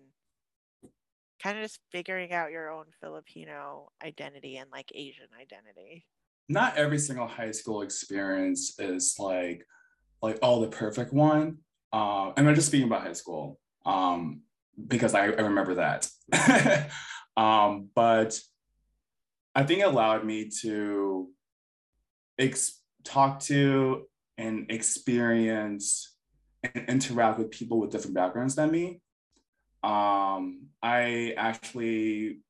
kind 1.43 1.59
of 1.59 1.65
just 1.65 1.81
figuring 1.93 2.33
out 2.33 2.51
your 2.51 2.71
own 2.71 2.87
Filipino 3.01 3.91
identity 4.03 4.57
and 4.57 4.71
like 4.71 4.91
Asian 4.95 5.29
identity? 5.41 6.07
Not 6.53 6.77
every 6.77 6.99
single 6.99 7.27
high 7.27 7.51
school 7.53 7.81
experience 7.81 8.79
is 8.79 9.17
like 9.19 9.67
like 10.21 10.39
oh 10.43 10.61
the 10.61 10.69
perfect 10.69 11.15
one. 11.15 11.59
Um, 11.95 12.35
and 12.37 12.47
I'm 12.47 12.55
just 12.55 12.69
speaking 12.69 12.87
about 12.87 13.03
high 13.07 13.15
school 13.15 13.59
um, 13.87 14.43
because 14.87 15.15
I, 15.15 15.25
I 15.25 15.41
remember 15.41 15.77
that. 15.77 16.11
um, 17.39 17.89
but 17.95 18.39
I 19.55 19.65
think 19.65 19.81
it 19.81 19.85
allowed 19.85 20.27
me 20.27 20.51
to 20.61 21.31
ex- 22.39 22.81
talk 23.03 23.41
to 23.41 24.07
and 24.37 24.71
experience 24.71 26.15
and 26.63 26.87
interact 26.87 27.39
with 27.39 27.51
people 27.51 27.81
with 27.81 27.91
different 27.91 28.15
backgrounds 28.15 28.57
than 28.57 28.71
me. 28.71 29.01
Um, 29.83 30.67
I 30.83 31.35
actually 31.37 32.41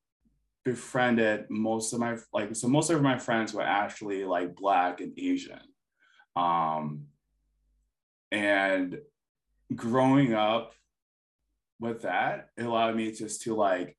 befriended 0.65 1.45
most 1.49 1.93
of 1.93 1.99
my 1.99 2.17
like 2.31 2.55
so 2.55 2.67
most 2.67 2.89
of 2.89 3.01
my 3.01 3.17
friends 3.17 3.53
were 3.53 3.61
actually 3.61 4.23
like 4.23 4.55
black 4.55 5.01
and 5.01 5.13
Asian. 5.17 5.59
Um, 6.35 7.07
and 8.31 8.97
growing 9.75 10.33
up 10.33 10.73
with 11.79 12.01
that, 12.03 12.49
it 12.57 12.63
allowed 12.63 12.95
me 12.95 13.11
just 13.11 13.41
to 13.43 13.55
like 13.55 13.97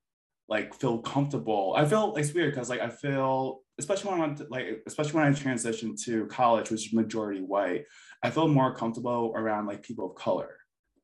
like 0.49 0.75
feel 0.75 0.99
comfortable. 0.99 1.75
I 1.77 1.85
feel 1.87 2.15
it's 2.17 2.33
weird 2.33 2.53
because 2.53 2.71
like 2.71 2.81
I 2.81 2.89
feel 2.89 3.63
especially 3.79 4.11
when 4.13 4.21
I 4.23 4.37
like 4.51 4.83
especially 4.87 5.21
when 5.21 5.27
I 5.27 5.31
transitioned 5.31 6.03
to 6.05 6.27
college, 6.27 6.71
which 6.71 6.87
is 6.87 6.93
majority 6.93 7.41
white, 7.41 7.85
I 8.23 8.31
feel 8.31 8.49
more 8.49 8.75
comfortable 8.75 9.33
around 9.37 9.67
like 9.67 9.83
people 9.83 10.11
of 10.11 10.17
color. 10.17 10.57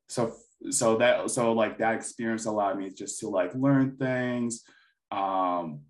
So 0.09 0.35
so 0.69 0.97
that 0.97 1.31
so 1.31 1.53
like 1.53 1.77
that 1.79 1.95
experience 1.95 2.45
allowed 2.45 2.77
me 2.77 2.89
just 2.91 3.19
to 3.21 3.29
like 3.29 3.53
learn 3.55 3.97
things, 3.97 4.63
um, 5.11 5.81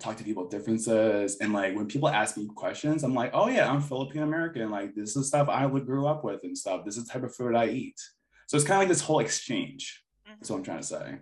talk 0.00 0.16
to 0.16 0.24
people 0.24 0.44
with 0.44 0.50
differences, 0.50 1.36
and 1.40 1.52
like 1.52 1.74
when 1.74 1.86
people 1.86 2.08
ask 2.08 2.36
me 2.36 2.48
questions, 2.54 3.02
I'm 3.02 3.14
like, 3.14 3.30
oh 3.34 3.48
yeah, 3.48 3.70
I'm 3.70 3.80
Filipino 3.80 4.24
American. 4.24 4.70
Like 4.70 4.94
this 4.94 5.16
is 5.16 5.28
stuff 5.28 5.48
I 5.48 5.66
would 5.66 5.86
grew 5.86 6.06
up 6.06 6.24
with 6.24 6.40
and 6.42 6.56
stuff. 6.56 6.84
This 6.84 6.96
is 6.96 7.06
the 7.06 7.12
type 7.12 7.22
of 7.22 7.34
food 7.34 7.54
I 7.54 7.68
eat. 7.68 8.00
So 8.46 8.56
it's 8.56 8.66
kind 8.66 8.76
of 8.76 8.80
like 8.80 8.88
this 8.88 9.00
whole 9.00 9.20
exchange. 9.20 10.02
That's 10.26 10.50
what 10.50 10.58
I'm 10.58 10.64
trying 10.64 10.80
to 10.80 10.86
say. 10.86 11.18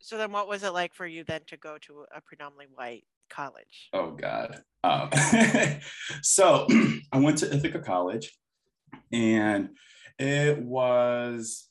So 0.00 0.16
then 0.16 0.32
what 0.32 0.48
was 0.48 0.62
it 0.62 0.72
like 0.72 0.94
for 0.94 1.06
you 1.06 1.24
then 1.24 1.42
to 1.48 1.56
go 1.56 1.76
to 1.82 2.04
a 2.14 2.20
predominantly 2.20 2.66
white 2.74 3.04
college? 3.30 3.88
Oh 3.92 4.10
God. 4.12 4.62
Um, 4.84 5.10
so 6.22 6.66
I 7.12 7.18
went 7.18 7.38
to 7.38 7.52
Ithaca 7.52 7.80
College, 7.80 8.32
and 9.12 9.70
it 10.18 10.58
was 10.58 11.68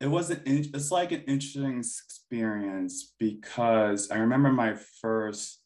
it 0.00 0.06
wasn't 0.06 0.42
it's 0.46 0.90
like 0.90 1.12
an 1.12 1.22
interesting 1.22 1.78
experience 1.78 3.14
because 3.18 4.10
i 4.10 4.16
remember 4.16 4.50
my 4.50 4.74
first 5.00 5.60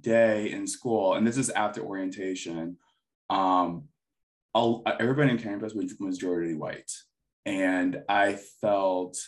day 0.00 0.50
in 0.50 0.66
school 0.66 1.14
and 1.14 1.26
this 1.26 1.36
is 1.36 1.50
after 1.50 1.82
orientation 1.82 2.76
um 3.30 3.84
all, 4.54 4.82
everybody 5.00 5.30
in 5.30 5.38
campus 5.38 5.74
was 5.74 6.00
majority 6.00 6.54
white. 6.54 6.90
And 7.44 8.02
i 8.08 8.38
felt 8.60 9.18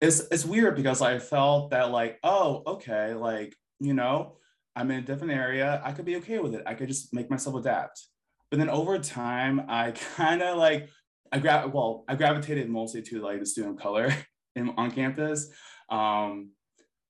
it's 0.00 0.20
it's 0.32 0.44
weird 0.44 0.74
because 0.74 1.02
i 1.02 1.18
felt 1.18 1.70
that 1.70 1.90
like 1.90 2.18
oh 2.24 2.62
okay 2.66 3.12
like 3.12 3.54
you 3.78 3.92
know 3.92 4.36
i'm 4.74 4.90
in 4.90 4.98
a 4.98 5.02
different 5.02 5.34
area. 5.34 5.80
I 5.84 5.92
could 5.92 6.06
be 6.06 6.16
okay 6.16 6.38
with 6.38 6.54
it. 6.54 6.62
I 6.66 6.74
could 6.74 6.88
just 6.88 7.14
make 7.14 7.30
myself 7.30 7.54
adapt. 7.56 8.02
But 8.50 8.58
then 8.58 8.70
over 8.70 8.98
time 8.98 9.62
i 9.68 9.92
kind 10.16 10.42
of 10.42 10.58
like 10.58 10.88
I 11.32 11.38
gra- 11.38 11.70
well, 11.72 12.04
I 12.08 12.16
gravitated 12.16 12.68
mostly 12.68 13.02
to 13.02 13.20
like 13.20 13.40
the 13.40 13.46
student 13.46 13.76
of 13.76 13.82
color 13.82 14.14
in, 14.56 14.70
on 14.76 14.90
campus. 14.90 15.50
Um, 15.88 16.50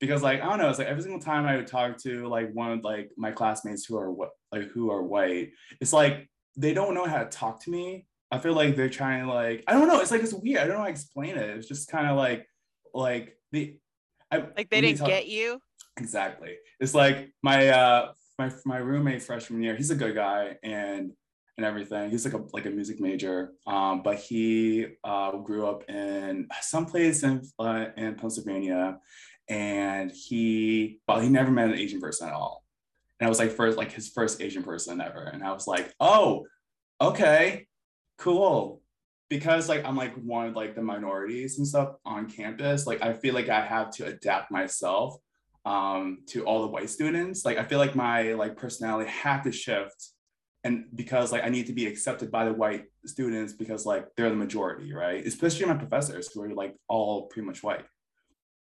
because 0.01 0.23
like 0.23 0.41
I 0.41 0.47
don't 0.47 0.59
know, 0.59 0.71
it's 0.71 0.79
like 0.79 0.89
every 0.89 1.03
single 1.03 1.21
time 1.21 1.47
I 1.47 1.57
would 1.57 1.67
talk 1.67 1.99
to 1.99 2.27
like 2.27 2.51
one 2.53 2.73
of 2.73 2.85
like 2.85 3.11
my 3.17 3.31
classmates 3.31 3.85
who 3.85 3.99
are 3.99 4.11
what 4.11 4.31
like 4.51 4.69
who 4.69 4.91
are 4.91 5.03
white, 5.03 5.51
it's 5.81 5.93
like 5.93 6.29
they 6.57 6.73
don't 6.73 6.95
know 6.95 7.05
how 7.05 7.19
to 7.19 7.27
talk 7.27 7.63
to 7.65 7.71
me. 7.71 8.07
I 8.31 8.39
feel 8.39 8.55
like 8.55 8.77
they're 8.77 8.89
trying 8.89 9.25
to 9.25 9.33
like 9.33 9.65
I 9.67 9.73
don't 9.73 9.89
know. 9.89 10.01
It's 10.01 10.11
like 10.11 10.23
it's 10.23 10.33
weird. 10.33 10.63
I 10.63 10.67
don't 10.67 10.75
know 10.75 10.81
how 10.81 10.87
to 10.87 10.91
explain 10.91 11.37
it. 11.37 11.51
It's 11.51 11.69
just 11.69 11.91
kind 11.91 12.07
of 12.07 12.17
like 12.17 12.47
like 12.95 13.37
the 13.53 13.79
I, 14.31 14.39
like 14.57 14.71
they 14.71 14.81
didn't 14.81 14.99
talk, 14.99 15.09
get 15.09 15.27
you. 15.27 15.61
Exactly. 15.99 16.57
It's 16.79 16.95
like 16.95 17.31
my 17.43 17.69
uh 17.69 18.13
my 18.39 18.51
my 18.65 18.79
roommate 18.79 19.23
freshman 19.23 19.63
year. 19.63 19.77
He's 19.77 19.91
a 19.91 19.97
good 19.97 20.15
guy, 20.15 20.57
and 20.63 21.13
and 21.57 21.67
everything. 21.67 22.11
He's 22.11 22.25
like 22.25 22.35
a 22.35 22.45
like 22.53 22.67
a 22.67 22.71
music 22.71 23.01
major, 23.01 23.53
um, 23.67 24.03
but 24.03 24.17
he 24.17 24.87
uh, 25.05 25.37
grew 25.39 25.67
up 25.67 25.89
in 25.89 26.49
some 26.61 26.87
place 26.87 27.23
in 27.23 27.43
uh, 27.59 27.87
in 27.97 28.15
Pennsylvania, 28.15 28.99
and 29.49 30.11
he 30.11 31.01
well 31.07 31.21
he 31.21 31.29
never 31.29 31.51
met 31.51 31.71
an 31.71 31.79
Asian 31.79 32.01
person 32.01 32.29
at 32.29 32.35
all, 32.35 32.65
and 33.19 33.27
I 33.27 33.29
was 33.29 33.39
like 33.39 33.53
first 33.53 33.77
like 33.79 33.93
his 33.93 34.09
first 34.09 34.41
Asian 34.41 34.63
person 34.63 35.01
ever, 35.01 35.25
and 35.25 35.43
I 35.43 35.53
was 35.53 35.67
like 35.67 35.93
oh 36.01 36.47
okay 37.01 37.67
cool 38.19 38.83
because 39.29 39.69
like 39.69 39.85
I'm 39.85 39.97
like 39.97 40.15
one 40.15 40.49
of 40.49 40.57
like 40.57 40.75
the 40.75 40.83
minorities 40.83 41.59
and 41.59 41.67
stuff 41.67 41.95
on 42.05 42.29
campus. 42.29 42.87
Like 42.87 43.03
I 43.03 43.13
feel 43.13 43.35
like 43.35 43.49
I 43.49 43.61
have 43.61 43.91
to 43.93 44.07
adapt 44.07 44.51
myself 44.51 45.17
um 45.67 46.19
to 46.27 46.45
all 46.45 46.63
the 46.63 46.67
white 46.67 46.89
students 46.89 47.45
like 47.45 47.59
i 47.59 47.65
feel 47.65 47.79
like 47.79 47.95
my 47.95 48.33
like 48.33 48.57
personality 48.57 49.11
had 49.11 49.43
to 49.43 49.53
shift 49.53 50.13
and 50.65 50.85
because 50.95 51.33
like 51.33 51.45
I 51.45 51.49
need 51.49 51.67
to 51.67 51.73
be 51.73 51.87
accepted 51.87 52.31
by 52.31 52.45
the 52.45 52.53
white 52.53 52.85
students 53.07 53.53
because 53.53 53.87
like 53.87 54.07
they're 54.17 54.31
the 54.31 54.37
majority, 54.37 54.93
right? 54.93 55.25
Especially 55.27 55.67
my 55.67 55.75
professors 55.75 56.31
who 56.33 56.43
are 56.43 56.55
like 56.55 56.75
all 56.89 57.27
pretty 57.27 57.47
much 57.47 57.63
white. 57.63 57.85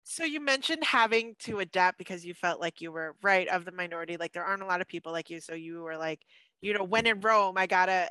So 0.04 0.24
you 0.24 0.40
mentioned 0.40 0.84
having 0.84 1.34
to 1.40 1.58
adapt 1.58 1.98
because 1.98 2.24
you 2.24 2.34
felt 2.34 2.60
like 2.60 2.80
you 2.80 2.92
were 2.92 3.14
right 3.22 3.48
of 3.48 3.64
the 3.64 3.72
minority. 3.72 4.16
Like 4.16 4.32
there 4.32 4.44
aren't 4.44 4.62
a 4.62 4.66
lot 4.66 4.80
of 4.80 4.88
people 4.88 5.12
like 5.12 5.30
you. 5.30 5.40
So 5.40 5.54
you 5.54 5.82
were 5.82 5.96
like, 5.96 6.20
you 6.60 6.72
know, 6.72 6.84
when 6.84 7.06
in 7.06 7.20
Rome, 7.20 7.58
I 7.58 7.66
gotta 7.66 8.08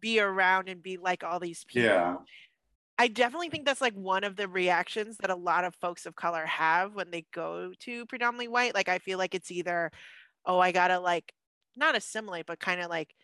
be 0.00 0.20
around 0.20 0.68
and 0.68 0.82
be 0.82 0.96
like 0.96 1.22
all 1.24 1.40
these 1.40 1.64
people. 1.64 1.88
Yeah. 1.88 2.16
I 2.96 3.08
definitely 3.08 3.50
think 3.50 3.64
that's 3.64 3.80
like 3.80 3.94
one 3.94 4.22
of 4.22 4.36
the 4.36 4.46
reactions 4.46 5.16
that 5.18 5.30
a 5.30 5.34
lot 5.34 5.64
of 5.64 5.74
folks 5.76 6.06
of 6.06 6.14
color 6.14 6.46
have 6.46 6.94
when 6.94 7.10
they 7.10 7.26
go 7.32 7.72
to 7.80 8.06
predominantly 8.06 8.48
white. 8.48 8.74
Like 8.74 8.88
I 8.88 8.98
feel 8.98 9.18
like 9.18 9.34
it's 9.34 9.50
either, 9.50 9.90
oh, 10.46 10.60
I 10.60 10.70
gotta 10.70 11.00
like 11.00 11.32
not 11.76 11.96
assimilate, 11.96 12.46
but 12.46 12.60
kind 12.60 12.80
of 12.80 12.90
like 12.90 13.14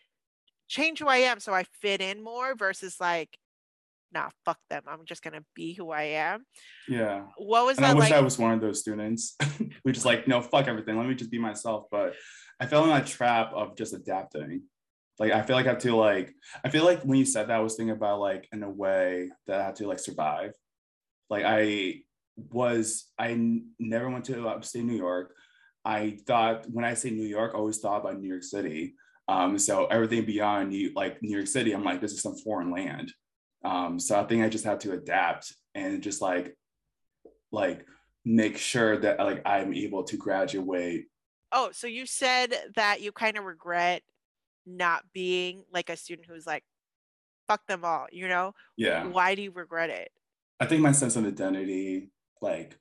change 0.69 1.01
who 1.01 1.09
I 1.09 1.19
am 1.19 1.41
so 1.41 1.53
I 1.53 1.65
fit 1.81 2.01
in 2.01 2.23
more 2.23 2.55
versus 2.55 2.97
like, 3.01 3.37
nah, 4.13 4.31
fuck 4.45 4.59
them. 4.69 4.83
I'm 4.87 5.05
just 5.05 5.23
gonna 5.23 5.45
be 5.55 5.75
who 5.75 5.91
I 5.91 6.03
am. 6.03 6.45
Yeah. 6.89 7.25
What 7.37 7.67
was 7.67 7.79
and 7.79 7.85
that 7.85 7.91
I 7.91 7.95
wish 7.95 8.05
like? 8.05 8.13
I 8.13 8.21
was 8.21 8.39
one 8.39 8.53
of 8.53 8.61
those 8.61 8.81
students. 8.81 9.37
we 9.85 9.93
just 9.93 10.07
like, 10.07 10.27
no, 10.27 10.41
fuck 10.41 10.69
everything. 10.69 10.97
Let 10.97 11.07
me 11.07 11.15
just 11.15 11.31
be 11.31 11.39
myself. 11.39 11.87
But 11.91 12.15
I 12.59 12.67
fell 12.67 12.85
in 12.85 12.91
that 12.91 13.07
trap 13.07 13.53
of 13.53 13.77
just 13.77 13.95
adapting. 13.95 14.63
Like 15.19 15.33
I 15.33 15.43
feel 15.43 15.57
like 15.57 15.67
I 15.67 15.71
have 15.71 15.79
to 15.81 15.95
like 15.95 16.33
I 16.65 16.71
feel 16.71 16.85
like 16.85 17.03
when 17.03 17.19
you 17.19 17.27
said 17.27 17.49
that 17.49 17.57
I 17.57 17.61
was 17.61 17.77
thinking 17.77 17.95
about 17.95 18.21
like 18.21 18.49
in 18.53 18.63
a 18.63 18.71
way 18.71 19.31
that 19.47 19.61
I 19.61 19.65
had 19.65 19.77
to 19.77 19.87
like 19.87 19.99
survive. 19.99 20.55
Like 21.29 21.45
I 21.45 22.03
was 22.37 23.07
I 23.19 23.33
n- 23.33 23.71
never 23.79 24.09
went 24.09 24.25
to 24.27 24.49
uh, 24.49 24.53
upstate 24.53 24.85
New 24.85 24.97
York. 24.97 25.35
I 25.85 26.19
thought 26.27 26.67
when 26.71 26.85
I 26.85 26.95
say 26.95 27.11
New 27.11 27.27
York, 27.27 27.53
I 27.55 27.59
always 27.59 27.79
thought 27.79 28.01
about 28.01 28.21
New 28.21 28.29
York 28.29 28.43
City. 28.43 28.95
Um, 29.29 29.59
so 29.59 29.87
everything 29.87 30.25
beyond 30.25 30.71
New, 30.71 30.93
like 30.95 31.23
New 31.23 31.37
York 31.37 31.47
City, 31.47 31.73
I'm 31.73 31.85
like, 31.85 32.01
this 32.01 32.13
is 32.13 32.23
some 32.23 32.37
foreign 32.37 32.71
land. 32.71 33.13
Um, 33.65 33.99
so 33.99 34.19
I 34.19 34.25
think 34.25 34.43
I 34.43 34.49
just 34.49 34.65
have 34.65 34.79
to 34.81 34.93
adapt 34.93 35.55
and 35.75 36.03
just 36.03 36.21
like, 36.21 36.57
like 37.53 37.87
make 38.25 38.59
sure 38.59 38.99
that 38.99 39.19
like 39.19 39.43
I'm 39.47 39.73
able 39.73 40.05
to 40.05 40.17
graduate. 40.17 41.07
Oh, 41.53 41.71
so 41.73 41.87
you 41.87 42.07
said 42.07 42.55
that 42.77 43.01
you 43.01 43.13
kind 43.13 43.37
of 43.37 43.45
regret 43.45 44.03
not 44.67 45.05
being 45.13 45.65
like 45.73 45.91
a 45.91 45.97
student 45.97 46.29
who's 46.29 46.47
like, 46.47 46.65
fuck 47.49 47.67
them 47.67 47.85
all, 47.85 48.07
you 48.13 48.29
know? 48.29 48.55
Yeah. 48.77 49.07
Why 49.07 49.35
do 49.35 49.43
you 49.43 49.51
regret 49.51 49.91
it? 49.91 50.11
I 50.61 50.67
think 50.67 50.83
my 50.83 50.93
sense 50.93 51.17
of 51.17 51.27
identity 51.27 52.11
like 52.41 52.79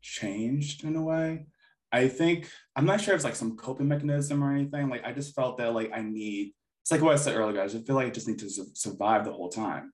changed 0.00 0.84
in 0.84 0.96
a 0.96 1.02
way. 1.02 1.46
I 1.92 2.08
think 2.08 2.50
I'm 2.74 2.84
not 2.84 3.00
sure 3.00 3.14
if 3.14 3.18
it's 3.18 3.24
like 3.24 3.36
some 3.36 3.56
coping 3.56 3.88
mechanism 3.88 4.42
or 4.42 4.52
anything. 4.52 4.88
Like 4.88 5.04
I 5.04 5.12
just 5.12 5.34
felt 5.34 5.58
that 5.58 5.74
like 5.74 5.92
I 5.94 6.02
need. 6.02 6.52
It's 6.82 6.90
like 6.90 7.00
what 7.00 7.14
I 7.14 7.16
said 7.16 7.36
earlier. 7.36 7.60
I 7.60 7.66
just 7.66 7.86
feel 7.86 7.96
like 7.96 8.06
I 8.06 8.10
just 8.10 8.28
need 8.28 8.38
to 8.40 8.50
su- 8.50 8.70
survive 8.74 9.24
the 9.24 9.32
whole 9.32 9.48
time. 9.48 9.92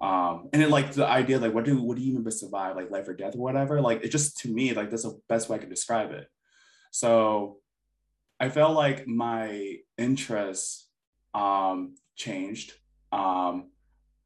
Um, 0.00 0.48
and 0.52 0.62
then 0.62 0.70
like 0.70 0.92
the 0.92 1.06
idea, 1.06 1.38
like 1.38 1.52
what 1.52 1.64
do 1.64 1.80
what 1.82 1.96
do 1.96 2.02
you 2.02 2.14
mean 2.14 2.22
by 2.22 2.30
survive, 2.30 2.76
like 2.76 2.90
life 2.90 3.08
or 3.08 3.14
death 3.14 3.34
or 3.34 3.40
whatever? 3.40 3.80
Like 3.80 4.02
it 4.04 4.10
just 4.10 4.38
to 4.38 4.48
me, 4.48 4.72
like 4.72 4.90
that's 4.90 5.02
the 5.02 5.20
best 5.28 5.48
way 5.48 5.56
I 5.56 5.60
can 5.60 5.68
describe 5.68 6.12
it. 6.12 6.26
So 6.90 7.58
I 8.38 8.48
felt 8.48 8.74
like 8.74 9.06
my 9.06 9.76
interests 9.98 10.88
um, 11.34 11.96
changed. 12.16 12.72
Um, 13.12 13.70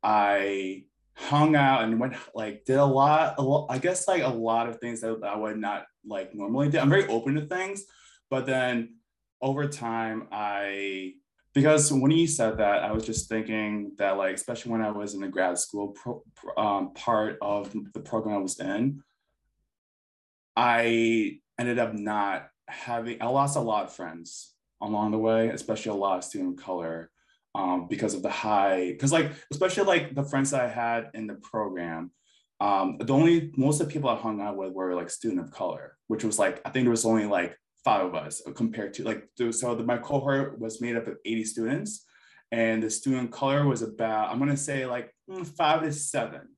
I 0.02 0.84
hung 1.16 1.54
out 1.54 1.84
and 1.84 2.00
went 2.00 2.14
like 2.34 2.64
did 2.64 2.76
a 2.76 2.84
lot, 2.84 3.36
a 3.38 3.42
lot 3.42 3.66
I 3.70 3.78
guess 3.78 4.08
like 4.08 4.22
a 4.22 4.28
lot 4.28 4.68
of 4.68 4.78
things 4.78 5.00
that 5.00 5.22
I 5.24 5.36
would 5.36 5.58
not 5.58 5.84
like 6.04 6.34
normally 6.34 6.68
do. 6.68 6.78
I'm 6.78 6.90
very 6.90 7.06
open 7.06 7.34
to 7.34 7.46
things, 7.46 7.84
but 8.30 8.46
then 8.46 8.96
over 9.40 9.68
time 9.68 10.28
I 10.32 11.14
because 11.54 11.92
when 11.92 12.10
you 12.10 12.26
said 12.26 12.58
that, 12.58 12.82
I 12.82 12.90
was 12.90 13.06
just 13.06 13.28
thinking 13.28 13.92
that 13.98 14.16
like 14.16 14.34
especially 14.34 14.72
when 14.72 14.82
I 14.82 14.90
was 14.90 15.14
in 15.14 15.20
the 15.20 15.28
grad 15.28 15.56
school 15.58 15.94
pro, 15.94 16.22
um, 16.56 16.94
part 16.94 17.38
of 17.40 17.72
the 17.92 18.00
program 18.00 18.36
I 18.36 18.40
was 18.40 18.58
in, 18.58 19.02
I 20.56 21.38
ended 21.58 21.78
up 21.78 21.94
not 21.94 22.48
having 22.68 23.22
I 23.22 23.26
lost 23.26 23.56
a 23.56 23.60
lot 23.60 23.84
of 23.84 23.92
friends 23.92 24.52
along 24.80 25.12
the 25.12 25.18
way, 25.18 25.48
especially 25.48 25.90
a 25.90 25.94
lot 25.94 26.18
of 26.18 26.24
student 26.24 26.60
color 26.60 27.10
um, 27.54 27.86
because 27.88 28.14
of 28.14 28.22
the 28.22 28.30
high, 28.30 28.92
because 28.92 29.12
like, 29.12 29.32
especially 29.50 29.84
like 29.84 30.14
the 30.14 30.24
friends 30.24 30.50
that 30.50 30.62
I 30.62 30.68
had 30.68 31.10
in 31.14 31.26
the 31.26 31.34
program, 31.34 32.10
um, 32.60 32.98
the 32.98 33.12
only, 33.12 33.52
most 33.56 33.80
of 33.80 33.86
the 33.86 33.92
people 33.92 34.10
I 34.10 34.16
hung 34.16 34.40
out 34.40 34.56
with 34.56 34.72
were 34.72 34.94
like 34.94 35.10
student 35.10 35.40
of 35.40 35.50
color, 35.50 35.96
which 36.08 36.24
was 36.24 36.38
like, 36.38 36.60
I 36.64 36.70
think 36.70 36.84
there 36.84 36.90
was 36.90 37.04
only 37.04 37.26
like 37.26 37.56
five 37.84 38.06
of 38.06 38.14
us 38.14 38.42
compared 38.54 38.94
to 38.94 39.04
like, 39.04 39.28
so 39.50 39.74
the, 39.74 39.84
my 39.84 39.98
cohort 39.98 40.58
was 40.58 40.80
made 40.80 40.96
up 40.96 41.06
of 41.06 41.16
80 41.24 41.44
students 41.44 42.06
and 42.50 42.82
the 42.82 42.90
student 42.90 43.32
color 43.32 43.66
was 43.66 43.82
about, 43.82 44.30
I'm 44.30 44.38
gonna 44.38 44.56
say 44.56 44.86
like 44.86 45.14
mm, 45.30 45.46
five 45.46 45.82
to 45.82 45.92
seven. 45.92 46.48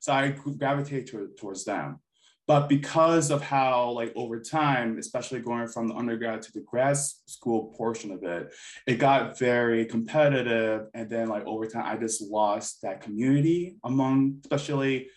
So 0.00 0.12
I 0.12 0.30
gravitated 0.30 1.06
to, 1.08 1.30
towards 1.38 1.64
them. 1.64 2.00
But 2.48 2.68
because 2.68 3.30
of 3.30 3.40
how, 3.40 3.90
like, 3.90 4.12
over 4.16 4.40
time, 4.40 4.98
especially 4.98 5.40
going 5.40 5.68
from 5.68 5.88
the 5.88 5.94
undergrad 5.94 6.42
to 6.42 6.52
the 6.52 6.60
grad 6.60 6.96
school 6.96 7.72
portion 7.76 8.10
of 8.10 8.24
it, 8.24 8.52
it 8.86 8.96
got 8.98 9.38
very 9.38 9.86
competitive. 9.86 10.88
And 10.92 11.08
then, 11.08 11.28
like, 11.28 11.46
over 11.46 11.66
time, 11.66 11.86
I 11.86 11.96
just 11.96 12.20
lost 12.20 12.82
that 12.82 13.00
community 13.00 13.76
among, 13.84 14.40
especially 14.44 15.08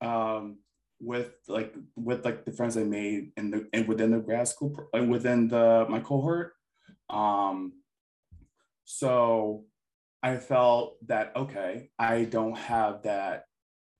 um, 0.00 0.58
with 1.00 1.32
like 1.48 1.74
with 1.96 2.24
like 2.24 2.44
the 2.44 2.52
friends 2.52 2.76
I 2.76 2.84
made 2.84 3.32
in 3.36 3.50
the 3.50 3.68
and 3.72 3.86
within 3.86 4.10
the 4.10 4.18
grad 4.18 4.48
school 4.48 4.88
and 4.92 5.10
within 5.10 5.48
the 5.48 5.86
my 5.88 6.00
cohort. 6.00 6.52
Um, 7.10 7.72
so 8.84 9.64
I 10.22 10.36
felt 10.36 10.96
that 11.06 11.32
okay, 11.36 11.90
I 11.98 12.24
don't 12.24 12.56
have 12.56 13.02
that 13.02 13.44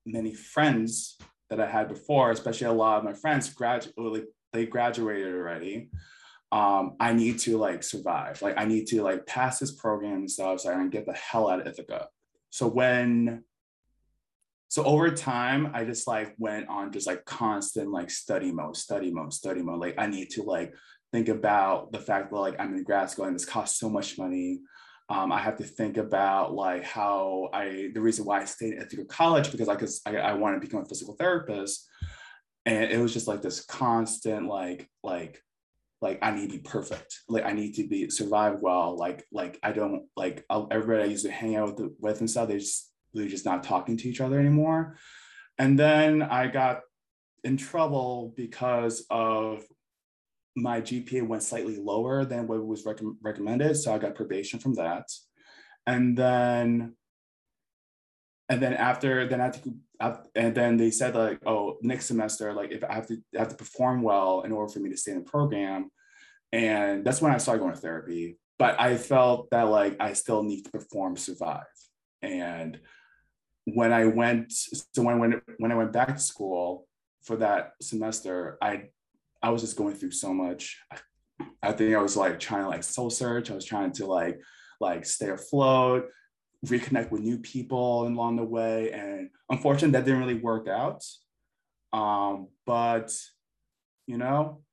many 0.05 0.33
friends 0.33 1.17
that 1.49 1.59
I 1.59 1.67
had 1.67 1.87
before, 1.87 2.31
especially 2.31 2.67
a 2.67 2.73
lot 2.73 2.99
of 2.99 3.03
my 3.03 3.13
friends 3.13 3.53
gradually 3.53 4.23
they 4.53 4.65
graduated 4.65 5.33
already. 5.33 5.89
Um, 6.51 6.95
I 6.99 7.13
need 7.13 7.39
to 7.39 7.57
like 7.57 7.83
survive. 7.83 8.41
Like 8.41 8.57
I 8.57 8.65
need 8.65 8.87
to 8.87 9.03
like 9.03 9.25
pass 9.25 9.59
this 9.59 9.71
program 9.71 10.13
and 10.13 10.31
stuff 10.31 10.61
so 10.61 10.69
I 10.69 10.73
can 10.73 10.89
get 10.89 11.05
the 11.05 11.13
hell 11.13 11.49
out 11.49 11.59
of 11.59 11.67
Ithaca. 11.67 12.07
So 12.49 12.67
when 12.67 13.43
so 14.69 14.83
over 14.83 15.11
time, 15.11 15.71
I 15.73 15.85
just 15.85 16.07
like 16.07 16.33
went 16.37 16.67
on 16.69 16.91
just 16.91 17.07
like 17.07 17.25
constant 17.25 17.91
like 17.91 18.09
study 18.09 18.51
mode, 18.51 18.77
study 18.77 19.11
mode, 19.11 19.33
study 19.33 19.61
mode. 19.61 19.79
Like 19.79 19.95
I 19.97 20.07
need 20.07 20.31
to 20.31 20.43
like 20.43 20.73
think 21.11 21.29
about 21.29 21.91
the 21.91 21.99
fact 21.99 22.31
that 22.31 22.37
like 22.37 22.59
I'm 22.59 22.75
in 22.75 22.83
grad 22.83 23.09
school 23.09 23.25
and 23.25 23.35
this 23.35 23.45
costs 23.45 23.79
so 23.79 23.89
much 23.89 24.17
money. 24.17 24.61
Um, 25.07 25.31
I 25.31 25.39
have 25.39 25.57
to 25.57 25.63
think 25.63 25.97
about 25.97 26.53
like 26.53 26.83
how 26.83 27.49
I 27.53 27.91
the 27.93 28.01
reason 28.01 28.25
why 28.25 28.41
I 28.41 28.45
stayed 28.45 28.79
at 28.79 28.89
the 28.89 29.05
college 29.05 29.51
because 29.51 29.69
I 29.69 29.75
cause 29.75 30.01
I, 30.05 30.17
I 30.17 30.33
wanted 30.33 30.55
to 30.55 30.67
become 30.67 30.81
a 30.81 30.85
physical 30.85 31.15
therapist. 31.15 31.87
And 32.65 32.91
it 32.91 32.99
was 32.99 33.13
just 33.13 33.27
like 33.27 33.43
this 33.43 33.63
constant 33.63 34.47
like 34.47 34.89
like 35.03 35.41
like 36.01 36.19
I 36.21 36.31
need 36.31 36.51
to 36.51 36.57
be 36.57 36.63
perfect. 36.63 37.21
Like 37.29 37.45
I 37.45 37.51
need 37.51 37.73
to 37.75 37.87
be 37.87 38.09
survive 38.09 38.59
well. 38.61 38.97
Like 38.97 39.25
like 39.31 39.59
I 39.61 39.71
don't 39.71 40.05
like 40.15 40.43
I'll, 40.49 40.67
everybody 40.71 41.03
I 41.03 41.11
used 41.11 41.25
to 41.25 41.31
hang 41.31 41.55
out 41.55 41.79
with 41.79 41.91
with 41.99 42.19
and 42.19 42.29
stuff. 42.29 42.47
They 42.47 42.57
just 42.57 42.91
they're 43.13 43.27
just 43.27 43.45
not 43.45 43.63
talking 43.63 43.97
to 43.97 44.09
each 44.09 44.21
other 44.21 44.39
anymore. 44.39 44.97
And 45.57 45.79
then 45.79 46.21
I 46.21 46.47
got 46.47 46.81
in 47.43 47.57
trouble 47.57 48.33
because 48.35 49.05
of 49.09 49.63
my 50.55 50.81
GPA 50.81 51.27
went 51.27 51.43
slightly 51.43 51.77
lower 51.77 52.23
than 52.23 52.47
what 52.47 52.65
was 52.65 52.85
rec- 52.85 52.99
recommended. 53.21 53.75
So 53.75 53.93
I 53.93 53.97
got 53.97 54.15
probation 54.15 54.59
from 54.59 54.75
that. 54.75 55.09
And 55.85 56.17
then, 56.17 56.95
and 58.47 58.61
then 58.61 58.73
after, 58.73 59.27
then 59.27 59.41
I 59.41 59.45
had 59.45 59.63
to, 59.63 59.75
and 60.35 60.55
then 60.55 60.77
they 60.77 60.91
said 60.91 61.15
like, 61.15 61.39
oh, 61.45 61.77
next 61.81 62.05
semester, 62.05 62.53
like 62.53 62.71
if 62.71 62.83
I 62.83 62.93
have 62.93 63.07
to, 63.07 63.17
I 63.35 63.39
have 63.39 63.49
to 63.49 63.55
perform 63.55 64.01
well 64.01 64.41
in 64.41 64.51
order 64.51 64.71
for 64.71 64.79
me 64.79 64.89
to 64.89 64.97
stay 64.97 65.11
in 65.11 65.19
the 65.19 65.29
program. 65.29 65.91
And 66.51 67.03
that's 67.03 67.21
when 67.21 67.33
I 67.33 67.37
started 67.37 67.61
going 67.61 67.73
to 67.73 67.81
therapy. 67.81 68.37
But 68.57 68.79
I 68.79 68.95
felt 68.95 69.49
that 69.51 69.63
like 69.63 69.97
I 69.99 70.13
still 70.13 70.43
need 70.43 70.63
to 70.63 70.71
perform, 70.71 71.17
survive. 71.17 71.63
And 72.21 72.79
when 73.65 73.91
I 73.91 74.05
went, 74.05 74.53
so 74.53 75.03
when, 75.03 75.19
when, 75.19 75.41
when 75.57 75.71
I 75.71 75.75
went 75.75 75.91
back 75.91 76.15
to 76.15 76.21
school 76.21 76.87
for 77.23 77.35
that 77.37 77.71
semester, 77.81 78.57
I 78.61 78.89
I 79.45 79.49
was 79.49 79.61
just 79.61 79.77
going 79.77 79.93
through 79.93 80.09
so 80.09 80.33
much. 80.33 80.81
I 81.61 81.71
think 81.71 81.95
I 81.95 82.01
was 82.01 82.17
like 82.17 82.39
trying 82.39 82.63
to 82.63 82.69
like 82.69 82.81
soul 82.81 83.11
search. 83.11 83.51
I 83.51 83.53
was 83.53 83.63
trying 83.63 83.91
to 83.91 84.07
like 84.07 84.39
like 84.81 85.05
stay 85.05 85.29
afloat, 85.29 86.07
reconnect 86.65 87.11
with 87.11 87.21
new 87.21 87.37
people 87.37 88.07
along 88.07 88.37
the 88.37 88.43
way. 88.43 88.91
And 88.91 89.29
unfortunately, 89.47 89.91
that 89.91 90.03
didn't 90.03 90.21
really 90.21 90.41
work 90.41 90.67
out. 90.67 91.03
Um, 91.93 92.47
but 92.65 93.15
you 94.07 94.17
know, 94.17 94.63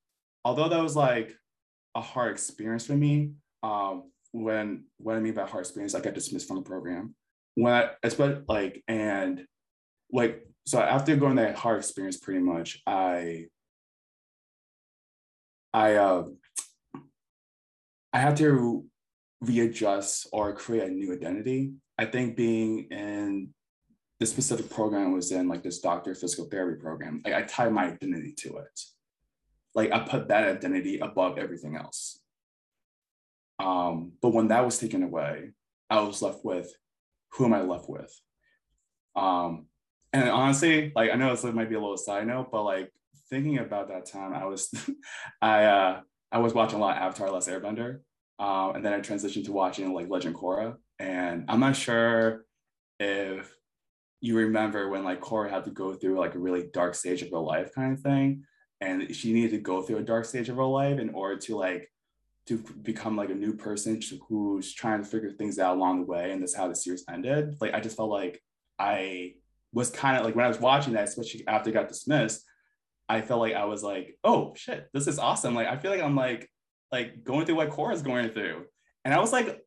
although 0.42 0.70
that 0.70 0.82
was 0.82 0.96
like 0.96 1.36
a 1.94 2.00
hard 2.00 2.32
experience 2.32 2.86
for 2.86 2.94
me, 2.94 3.32
um, 3.62 4.04
when 4.30 4.84
what 4.96 5.16
I 5.16 5.20
mean 5.20 5.34
by 5.34 5.46
hard 5.46 5.66
experience, 5.66 5.94
I 5.94 6.00
got 6.00 6.14
dismissed 6.14 6.48
from 6.48 6.56
the 6.56 6.62
program. 6.62 7.14
When 7.56 7.74
I 7.74 7.90
especially 8.02 8.42
like 8.48 8.82
and 8.88 9.44
like 10.10 10.46
so 10.64 10.80
after 10.80 11.14
going 11.16 11.36
that 11.36 11.56
hard 11.56 11.76
experience, 11.76 12.16
pretty 12.16 12.40
much 12.40 12.80
I 12.86 13.48
I 15.72 15.94
uh, 15.94 16.24
I 18.12 18.18
had 18.18 18.36
to 18.38 18.84
readjust 19.40 20.28
or 20.32 20.54
create 20.54 20.90
a 20.90 20.92
new 20.92 21.12
identity. 21.12 21.72
I 21.98 22.04
think 22.06 22.36
being 22.36 22.84
in 22.90 23.54
the 24.20 24.26
specific 24.26 24.70
program 24.70 25.12
was 25.12 25.32
in 25.32 25.48
like 25.48 25.62
this 25.62 25.80
doctor 25.80 26.14
physical 26.14 26.44
therapy 26.44 26.80
program. 26.80 27.22
Like 27.24 27.34
I 27.34 27.42
tied 27.42 27.72
my 27.72 27.86
identity 27.86 28.34
to 28.38 28.58
it. 28.58 28.80
Like 29.74 29.92
I 29.92 30.00
put 30.00 30.28
that 30.28 30.48
identity 30.48 30.98
above 30.98 31.38
everything 31.38 31.76
else. 31.76 32.20
Um, 33.58 34.12
but 34.20 34.32
when 34.32 34.48
that 34.48 34.64
was 34.64 34.78
taken 34.78 35.02
away, 35.02 35.50
I 35.88 36.00
was 36.00 36.22
left 36.22 36.44
with 36.44 36.72
who 37.32 37.46
am 37.46 37.54
I 37.54 37.62
left 37.62 37.88
with? 37.88 38.14
Um, 39.16 39.66
and 40.12 40.28
honestly, 40.28 40.92
like 40.94 41.10
I 41.10 41.16
know 41.16 41.30
this 41.30 41.44
might 41.44 41.68
be 41.68 41.74
a 41.74 41.80
little 41.80 41.96
side 41.96 42.26
note, 42.26 42.50
but 42.52 42.62
like 42.62 42.92
thinking 43.32 43.58
about 43.58 43.88
that 43.88 44.04
time, 44.04 44.34
I 44.34 44.44
was 44.44 44.72
I 45.42 45.64
uh 45.64 46.00
I 46.30 46.38
was 46.38 46.54
watching 46.54 46.78
a 46.78 46.80
lot 46.80 46.96
of 46.96 47.02
Avatar 47.02 47.30
Last 47.30 47.48
Airbender. 47.48 48.00
Um, 48.38 48.76
and 48.76 48.84
then 48.84 48.92
I 48.92 49.00
transitioned 49.00 49.46
to 49.46 49.52
watching 49.52 49.92
like 49.92 50.08
Legend 50.08 50.34
Korra. 50.34 50.76
And 50.98 51.44
I'm 51.48 51.60
not 51.60 51.76
sure 51.76 52.44
if 53.00 53.54
you 54.20 54.36
remember 54.36 54.88
when 54.88 55.04
like 55.04 55.20
Korra 55.20 55.50
had 55.50 55.64
to 55.64 55.70
go 55.70 55.94
through 55.94 56.18
like 56.18 56.34
a 56.34 56.38
really 56.38 56.68
dark 56.72 56.94
stage 56.94 57.22
of 57.22 57.30
her 57.30 57.38
life 57.38 57.74
kind 57.74 57.92
of 57.94 58.00
thing. 58.00 58.44
And 58.80 59.14
she 59.14 59.32
needed 59.32 59.52
to 59.52 59.58
go 59.58 59.82
through 59.82 59.98
a 59.98 60.02
dark 60.02 60.24
stage 60.24 60.48
of 60.48 60.56
her 60.56 60.64
life 60.64 60.98
in 60.98 61.10
order 61.10 61.36
to 61.38 61.56
like 61.56 61.90
to 62.46 62.58
become 62.82 63.16
like 63.16 63.30
a 63.30 63.34
new 63.34 63.54
person 63.54 64.00
who's 64.28 64.74
trying 64.74 65.02
to 65.02 65.08
figure 65.08 65.30
things 65.30 65.58
out 65.58 65.76
along 65.76 66.00
the 66.00 66.07
way. 66.07 66.33
And 66.33 66.42
that's 66.42 66.57
how 66.57 66.68
the 66.68 66.74
series 66.74 67.04
ended. 67.09 67.57
Like 67.61 67.74
I 67.74 67.80
just 67.80 67.96
felt 67.96 68.11
like 68.11 68.42
I 68.78 69.35
was 69.72 69.90
kind 69.90 70.16
of 70.16 70.24
like 70.24 70.35
when 70.35 70.44
I 70.44 70.48
was 70.48 70.61
watching 70.61 70.94
that, 70.94 71.04
especially 71.04 71.46
after 71.46 71.70
it 71.70 71.74
got 71.74 71.88
dismissed, 71.88 72.44
I 73.08 73.20
felt 73.20 73.40
like 73.40 73.54
I 73.54 73.64
was 73.64 73.82
like, 73.82 74.18
oh 74.24 74.54
shit, 74.56 74.88
this 74.92 75.06
is 75.06 75.18
awesome. 75.18 75.54
Like 75.54 75.68
I 75.68 75.76
feel 75.76 75.90
like 75.90 76.02
I'm 76.02 76.16
like 76.16 76.48
like 76.90 77.24
going 77.24 77.46
through 77.46 77.56
what 77.56 77.70
Korra's 77.70 78.02
going 78.02 78.30
through. 78.30 78.64
And 79.04 79.12
I 79.12 79.20
was 79.20 79.32
like 79.32 79.62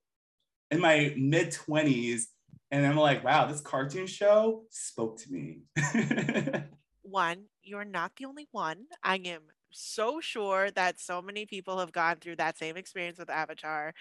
in 0.71 0.79
my 0.79 1.13
mid 1.17 1.51
20s, 1.51 2.23
and 2.71 2.85
I'm 2.85 2.97
like, 2.97 3.23
wow, 3.23 3.45
this 3.45 3.61
cartoon 3.61 4.07
show 4.07 4.63
spoke 4.69 5.19
to 5.21 5.31
me. 5.31 5.61
one, 7.01 7.45
you're 7.61 7.85
not 7.85 8.11
the 8.17 8.25
only 8.25 8.47
one. 8.51 8.85
I 9.03 9.15
am 9.17 9.41
so 9.71 10.21
sure 10.21 10.71
that 10.71 10.99
so 10.99 11.21
many 11.21 11.45
people 11.45 11.79
have 11.79 11.91
gone 11.91 12.17
through 12.17 12.37
that 12.37 12.57
same 12.57 12.77
experience 12.77 13.19
with 13.19 13.29
Avatar. 13.29 13.93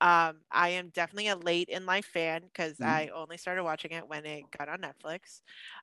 Um, 0.00 0.40
I 0.50 0.70
am 0.70 0.90
definitely 0.90 1.28
a 1.28 1.36
late 1.36 1.68
in 1.68 1.86
life 1.86 2.06
fan 2.06 2.42
because 2.42 2.74
mm-hmm. 2.74 2.84
I 2.84 3.10
only 3.14 3.38
started 3.38 3.64
watching 3.64 3.92
it 3.92 4.06
when 4.06 4.26
it 4.26 4.44
got 4.56 4.68
on 4.68 4.80
Netflix. 4.80 5.40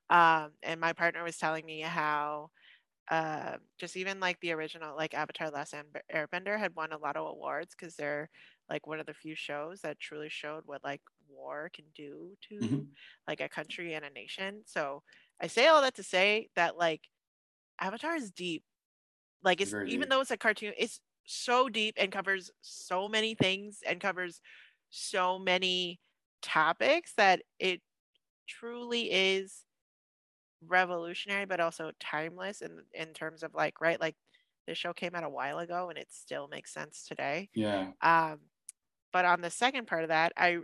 Um, 0.10 0.52
and 0.64 0.80
my 0.80 0.94
partner 0.94 1.24
was 1.24 1.38
telling 1.38 1.66
me 1.66 1.82
how 1.82 2.52
uh, 3.10 3.58
just 3.80 3.98
even 3.98 4.20
like 4.20 4.40
the 4.40 4.52
original 4.52 4.96
like 4.96 5.14
Avatar 5.14 5.50
Last 5.50 5.74
Airbender 6.14 6.60
had 6.60 6.76
won 6.76 6.92
a 6.92 6.98
lot 6.98 7.16
of 7.18 7.28
awards 7.28 7.76
because 7.78 7.96
they're 7.96 8.30
like 8.70 8.86
one 8.86 9.00
of 9.00 9.08
the 9.08 9.14
few 9.14 9.36
shows 9.36 9.82
that 9.82 10.00
truly 10.00 10.30
showed 10.30 10.64
what 10.66 10.84
like 10.84 11.02
war 11.28 11.72
can 11.74 11.86
do 11.96 12.36
to 12.50 12.56
mm-hmm. 12.56 12.80
like 13.28 13.42
a 13.42 13.50
country 13.50 13.96
and 13.96 14.06
a 14.06 14.10
nation. 14.12 14.62
So 14.66 15.02
I 15.42 15.48
say 15.48 15.68
all 15.68 15.82
that 15.82 15.96
to 15.96 16.04
say 16.04 16.50
that 16.56 16.78
like 16.78 17.02
Avatar 17.80 18.16
is 18.16 18.32
deep. 18.32 18.64
Like 19.44 19.62
it's 19.62 19.72
Very 19.72 19.90
even 19.90 20.02
deep. 20.02 20.10
though 20.10 20.22
it's 20.22 20.32
a 20.32 20.38
cartoon, 20.38 20.74
it's 20.78 21.00
so 21.26 21.70
deep 21.70 21.96
and 21.98 22.12
covers 22.12 22.52
so 22.62 23.08
many 23.08 23.34
things 23.34 23.80
and 23.88 24.00
covers 24.00 24.42
so 24.90 25.40
many 25.40 26.00
topics 26.42 27.14
that 27.18 27.42
it 27.60 27.82
truly 28.48 29.12
is 29.12 29.64
revolutionary 30.68 31.46
but 31.46 31.60
also 31.60 31.92
timeless 32.00 32.62
in 32.62 32.80
in 32.94 33.14
terms 33.14 33.44
of 33.44 33.54
like 33.54 33.80
right 33.82 34.00
like 34.00 34.16
the 34.68 34.76
show 34.76 34.94
came 34.94 35.16
out 35.16 35.24
a 35.24 35.30
while 35.30 35.60
ago 35.60 35.90
and 35.90 35.98
it 35.98 36.08
still 36.12 36.48
makes 36.48 36.74
sense 36.74 37.06
today. 37.08 37.50
Yeah. 37.54 37.92
Um 38.02 38.40
but 39.12 39.26
on 39.26 39.42
the 39.42 39.50
second 39.50 39.88
part 39.88 40.04
of 40.04 40.10
that 40.10 40.32
i 40.38 40.58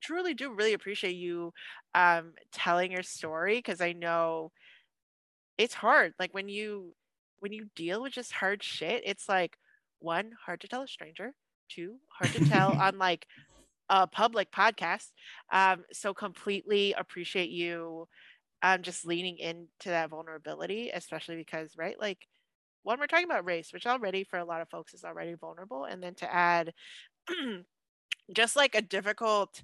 truly 0.00 0.34
do 0.34 0.52
really 0.52 0.72
appreciate 0.72 1.14
you 1.16 1.52
um 1.94 2.32
telling 2.52 2.92
your 2.92 3.02
story 3.02 3.56
because 3.56 3.80
i 3.80 3.92
know 3.92 4.50
it's 5.58 5.74
hard. 5.74 6.14
Like 6.18 6.34
when 6.34 6.48
you 6.48 6.94
when 7.40 7.52
you 7.52 7.66
deal 7.76 8.02
with 8.02 8.12
just 8.12 8.32
hard 8.32 8.62
shit 8.62 9.02
it's 9.04 9.28
like 9.28 9.56
one 9.98 10.32
hard 10.44 10.60
to 10.60 10.68
tell 10.68 10.82
a 10.82 10.88
stranger 10.88 11.32
two 11.68 11.96
hard 12.08 12.32
to 12.32 12.48
tell 12.48 12.72
on 12.80 12.98
like 12.98 13.26
a 13.88 14.06
public 14.06 14.50
podcast. 14.50 15.08
Um 15.52 15.84
so 15.92 16.14
completely 16.14 16.94
appreciate 16.96 17.50
you 17.50 18.08
um, 18.62 18.82
just 18.82 19.06
leaning 19.06 19.38
into 19.38 19.66
that 19.86 20.10
vulnerability, 20.10 20.90
especially 20.92 21.36
because, 21.36 21.76
right, 21.76 21.98
like 22.00 22.28
when 22.82 22.98
we're 22.98 23.06
talking 23.06 23.26
about 23.26 23.44
race, 23.44 23.72
which 23.72 23.86
already 23.86 24.24
for 24.24 24.38
a 24.38 24.44
lot 24.44 24.60
of 24.60 24.68
folks 24.68 24.94
is 24.94 25.04
already 25.04 25.34
vulnerable, 25.34 25.84
and 25.84 26.02
then 26.02 26.14
to 26.16 26.32
add 26.32 26.72
just 28.32 28.56
like 28.56 28.74
a 28.74 28.82
difficult 28.82 29.62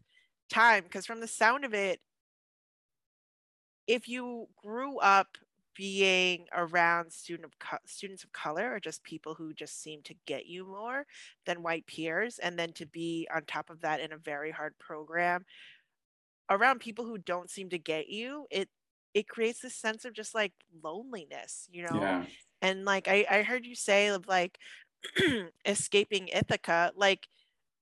time, 0.50 0.84
because 0.84 1.06
from 1.06 1.20
the 1.20 1.28
sound 1.28 1.64
of 1.64 1.74
it, 1.74 2.00
if 3.86 4.08
you 4.08 4.46
grew 4.62 4.98
up 4.98 5.38
being 5.74 6.46
around 6.52 7.12
student 7.12 7.44
of 7.44 7.56
co- 7.60 7.78
students 7.86 8.24
of 8.24 8.32
color 8.32 8.72
or 8.72 8.80
just 8.80 9.04
people 9.04 9.34
who 9.34 9.54
just 9.54 9.80
seem 9.80 10.02
to 10.02 10.14
get 10.26 10.44
you 10.44 10.66
more 10.66 11.06
than 11.46 11.62
white 11.62 11.86
peers 11.86 12.40
and 12.40 12.58
then 12.58 12.72
to 12.72 12.84
be 12.84 13.28
on 13.32 13.44
top 13.44 13.70
of 13.70 13.80
that 13.80 14.00
in 14.00 14.12
a 14.12 14.18
very 14.18 14.50
hard 14.50 14.76
program 14.78 15.44
around 16.50 16.80
people 16.80 17.04
who 17.04 17.16
don't 17.16 17.48
seem 17.48 17.68
to 17.68 17.78
get 17.78 18.08
you 18.08 18.46
it 18.50 18.68
it 19.14 19.28
creates 19.28 19.60
this 19.60 19.74
sense 19.74 20.04
of 20.04 20.12
just 20.14 20.34
like 20.34 20.52
loneliness, 20.82 21.68
you 21.70 21.82
know? 21.82 22.00
Yeah. 22.00 22.26
And 22.62 22.84
like 22.84 23.08
I, 23.08 23.26
I 23.30 23.42
heard 23.42 23.66
you 23.66 23.74
say 23.74 24.08
of 24.08 24.26
like 24.28 24.58
escaping 25.64 26.28
Ithaca, 26.28 26.92
like 26.96 27.28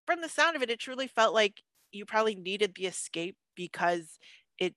from 0.07 0.21
the 0.21 0.29
sound 0.29 0.57
of 0.57 0.63
it, 0.63 0.71
it 0.71 0.81
truly 0.81 1.07
felt 1.09 1.35
like 1.35 1.63
you 1.93 2.05
probably 2.05 2.35
needed 2.35 2.75
the 2.75 2.87
escape 2.87 3.37
because 3.55 4.19
it 4.59 4.75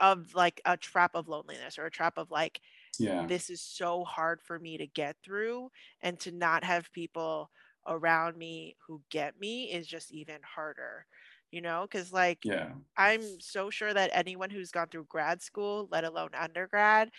of 0.00 0.34
like 0.34 0.60
a 0.64 0.76
trap 0.76 1.12
of 1.14 1.28
loneliness 1.28 1.78
or 1.78 1.86
a 1.86 1.90
trap 1.90 2.18
of 2.18 2.30
like 2.30 2.60
yeah 2.98 3.26
this 3.26 3.50
is 3.50 3.60
so 3.60 4.04
hard 4.04 4.40
for 4.42 4.58
me 4.58 4.78
to 4.78 4.86
get 4.86 5.16
through 5.24 5.70
and 6.02 6.18
to 6.20 6.32
not 6.32 6.64
have 6.64 6.92
people 6.92 7.50
around 7.86 8.36
me 8.36 8.76
who 8.86 9.00
get 9.10 9.38
me 9.40 9.70
is 9.72 9.86
just 9.86 10.12
even 10.12 10.38
harder 10.42 11.06
you 11.50 11.60
know 11.60 11.86
because 11.90 12.12
like 12.12 12.44
yeah. 12.44 12.72
I'm 12.96 13.40
so 13.40 13.70
sure 13.70 13.92
that 13.94 14.10
anyone 14.12 14.50
who's 14.50 14.70
gone 14.70 14.88
through 14.88 15.06
grad 15.08 15.42
school 15.42 15.88
let 15.90 16.04
alone 16.04 16.30
undergrad 16.38 17.10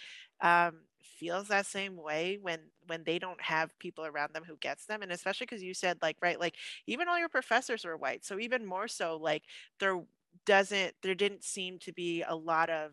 um, 0.41 0.81
feels 1.01 1.47
that 1.47 1.65
same 1.65 1.97
way 1.97 2.37
when 2.41 2.59
when 2.87 3.03
they 3.03 3.19
don't 3.19 3.41
have 3.41 3.77
people 3.79 4.05
around 4.05 4.33
them 4.33 4.43
who 4.45 4.57
gets 4.57 4.85
them 4.85 5.01
and 5.01 5.11
especially 5.11 5.45
because 5.45 5.63
you 5.63 5.73
said 5.73 5.97
like 6.01 6.17
right 6.21 6.39
like 6.39 6.55
even 6.87 7.07
all 7.07 7.19
your 7.19 7.29
professors 7.29 7.85
were 7.85 7.97
white 7.97 8.25
so 8.25 8.39
even 8.39 8.65
more 8.65 8.87
so 8.87 9.17
like 9.17 9.43
there 9.79 9.99
doesn't 10.45 10.93
there 11.03 11.15
didn't 11.15 11.43
seem 11.43 11.77
to 11.79 11.91
be 11.93 12.23
a 12.27 12.35
lot 12.35 12.69
of 12.69 12.91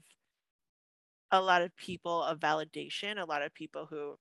a 1.30 1.40
lot 1.40 1.62
of 1.62 1.74
people 1.76 2.22
of 2.22 2.38
validation 2.40 3.20
a 3.20 3.24
lot 3.24 3.42
of 3.42 3.52
people 3.54 3.86
who 3.86 4.16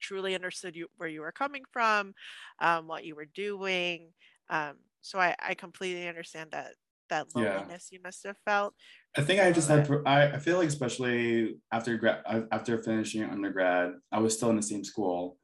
truly 0.00 0.34
understood 0.34 0.76
you 0.76 0.88
where 0.96 1.08
you 1.08 1.20
were 1.20 1.32
coming 1.32 1.64
from 1.72 2.14
um, 2.60 2.86
what 2.86 3.04
you 3.04 3.14
were 3.14 3.26
doing 3.26 4.08
um, 4.50 4.76
so 5.06 5.20
I, 5.20 5.36
I 5.40 5.54
completely 5.54 6.08
understand 6.08 6.50
that 6.50 6.72
that 7.08 7.28
loneliness 7.36 7.88
yeah. 7.90 7.96
you 7.96 8.02
must 8.02 8.26
have 8.26 8.36
felt. 8.44 8.74
I 9.16 9.22
think 9.22 9.40
i 9.40 9.52
just 9.52 9.68
had 9.68 9.88
I, 10.04 10.32
I 10.32 10.38
feel 10.38 10.58
like 10.58 10.68
especially 10.68 11.56
after 11.72 11.96
grad 11.96 12.22
after 12.50 12.82
finishing 12.82 13.22
undergrad 13.22 13.92
i 14.12 14.18
was 14.18 14.34
still 14.34 14.50
in 14.50 14.56
the 14.56 14.62
same 14.62 14.84
school. 14.84 15.38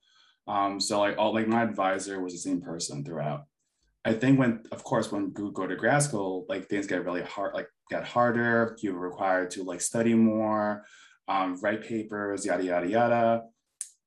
Um 0.49 0.81
so 0.81 0.99
like 0.99 1.17
all 1.19 1.33
like 1.33 1.47
my 1.47 1.63
advisor 1.63 2.21
was 2.21 2.33
the 2.33 2.39
same 2.41 2.61
person 2.61 3.05
throughout. 3.05 3.45
I 4.05 4.15
think 4.15 4.39
when 4.41 4.65
of 4.73 4.83
course 4.83 5.13
when 5.13 5.33
you 5.39 5.53
go 5.53 5.67
to 5.67 5.77
grad 5.77 6.03
school 6.03 6.45
like 6.49 6.69
things 6.69 6.89
get 6.89 7.05
really 7.05 7.23
hard 7.23 7.55
like 7.55 7.69
get 7.89 8.05
harder. 8.05 8.77
You're 8.83 8.99
required 8.99 9.53
to 9.53 9.63
like 9.63 9.81
study 9.81 10.15
more 10.15 10.85
um, 11.29 11.57
write 11.63 11.85
papers 11.85 12.45
yada 12.45 12.65
yada 12.65 12.89
yada. 12.89 13.43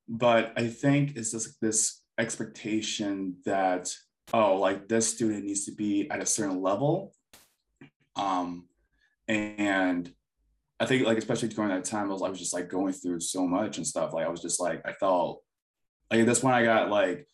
But 0.09 0.53
i 0.57 0.67
think 0.67 1.15
it's 1.15 1.31
just 1.31 1.59
this 1.61 2.01
expectation 2.17 3.37
that 3.45 3.89
oh 4.33 4.57
like 4.57 4.87
this 4.87 5.07
student 5.07 5.45
needs 5.45 5.65
to 5.65 5.71
be 5.71 6.09
at 6.09 6.21
a 6.21 6.25
certain 6.25 6.61
level 6.61 7.13
um, 8.15 8.67
and 9.27 10.11
I 10.79 10.85
think 10.85 11.05
like 11.05 11.17
especially 11.17 11.49
during 11.49 11.69
that 11.69 11.85
time, 11.85 12.09
I 12.09 12.13
was 12.13 12.21
I 12.21 12.29
was 12.29 12.39
just 12.39 12.53
like 12.53 12.69
going 12.69 12.93
through 12.93 13.21
so 13.21 13.47
much 13.47 13.77
and 13.77 13.87
stuff. 13.87 14.13
Like 14.13 14.25
I 14.25 14.29
was 14.29 14.41
just 14.41 14.59
like 14.59 14.81
I 14.85 14.93
felt 14.93 15.41
like 16.11 16.25
this 16.25 16.43
when 16.43 16.53
I 16.53 16.63
got 16.63 16.89
like, 16.89 17.27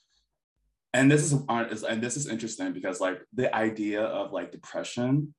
and 0.93 1.09
this 1.09 1.23
is 1.23 1.33
and 1.49 2.01
this 2.01 2.17
is 2.17 2.27
interesting 2.27 2.73
because 2.73 2.99
like 2.99 3.21
the 3.33 3.53
idea 3.55 4.03
of 4.03 4.31
like 4.31 4.51
depression 4.51 5.33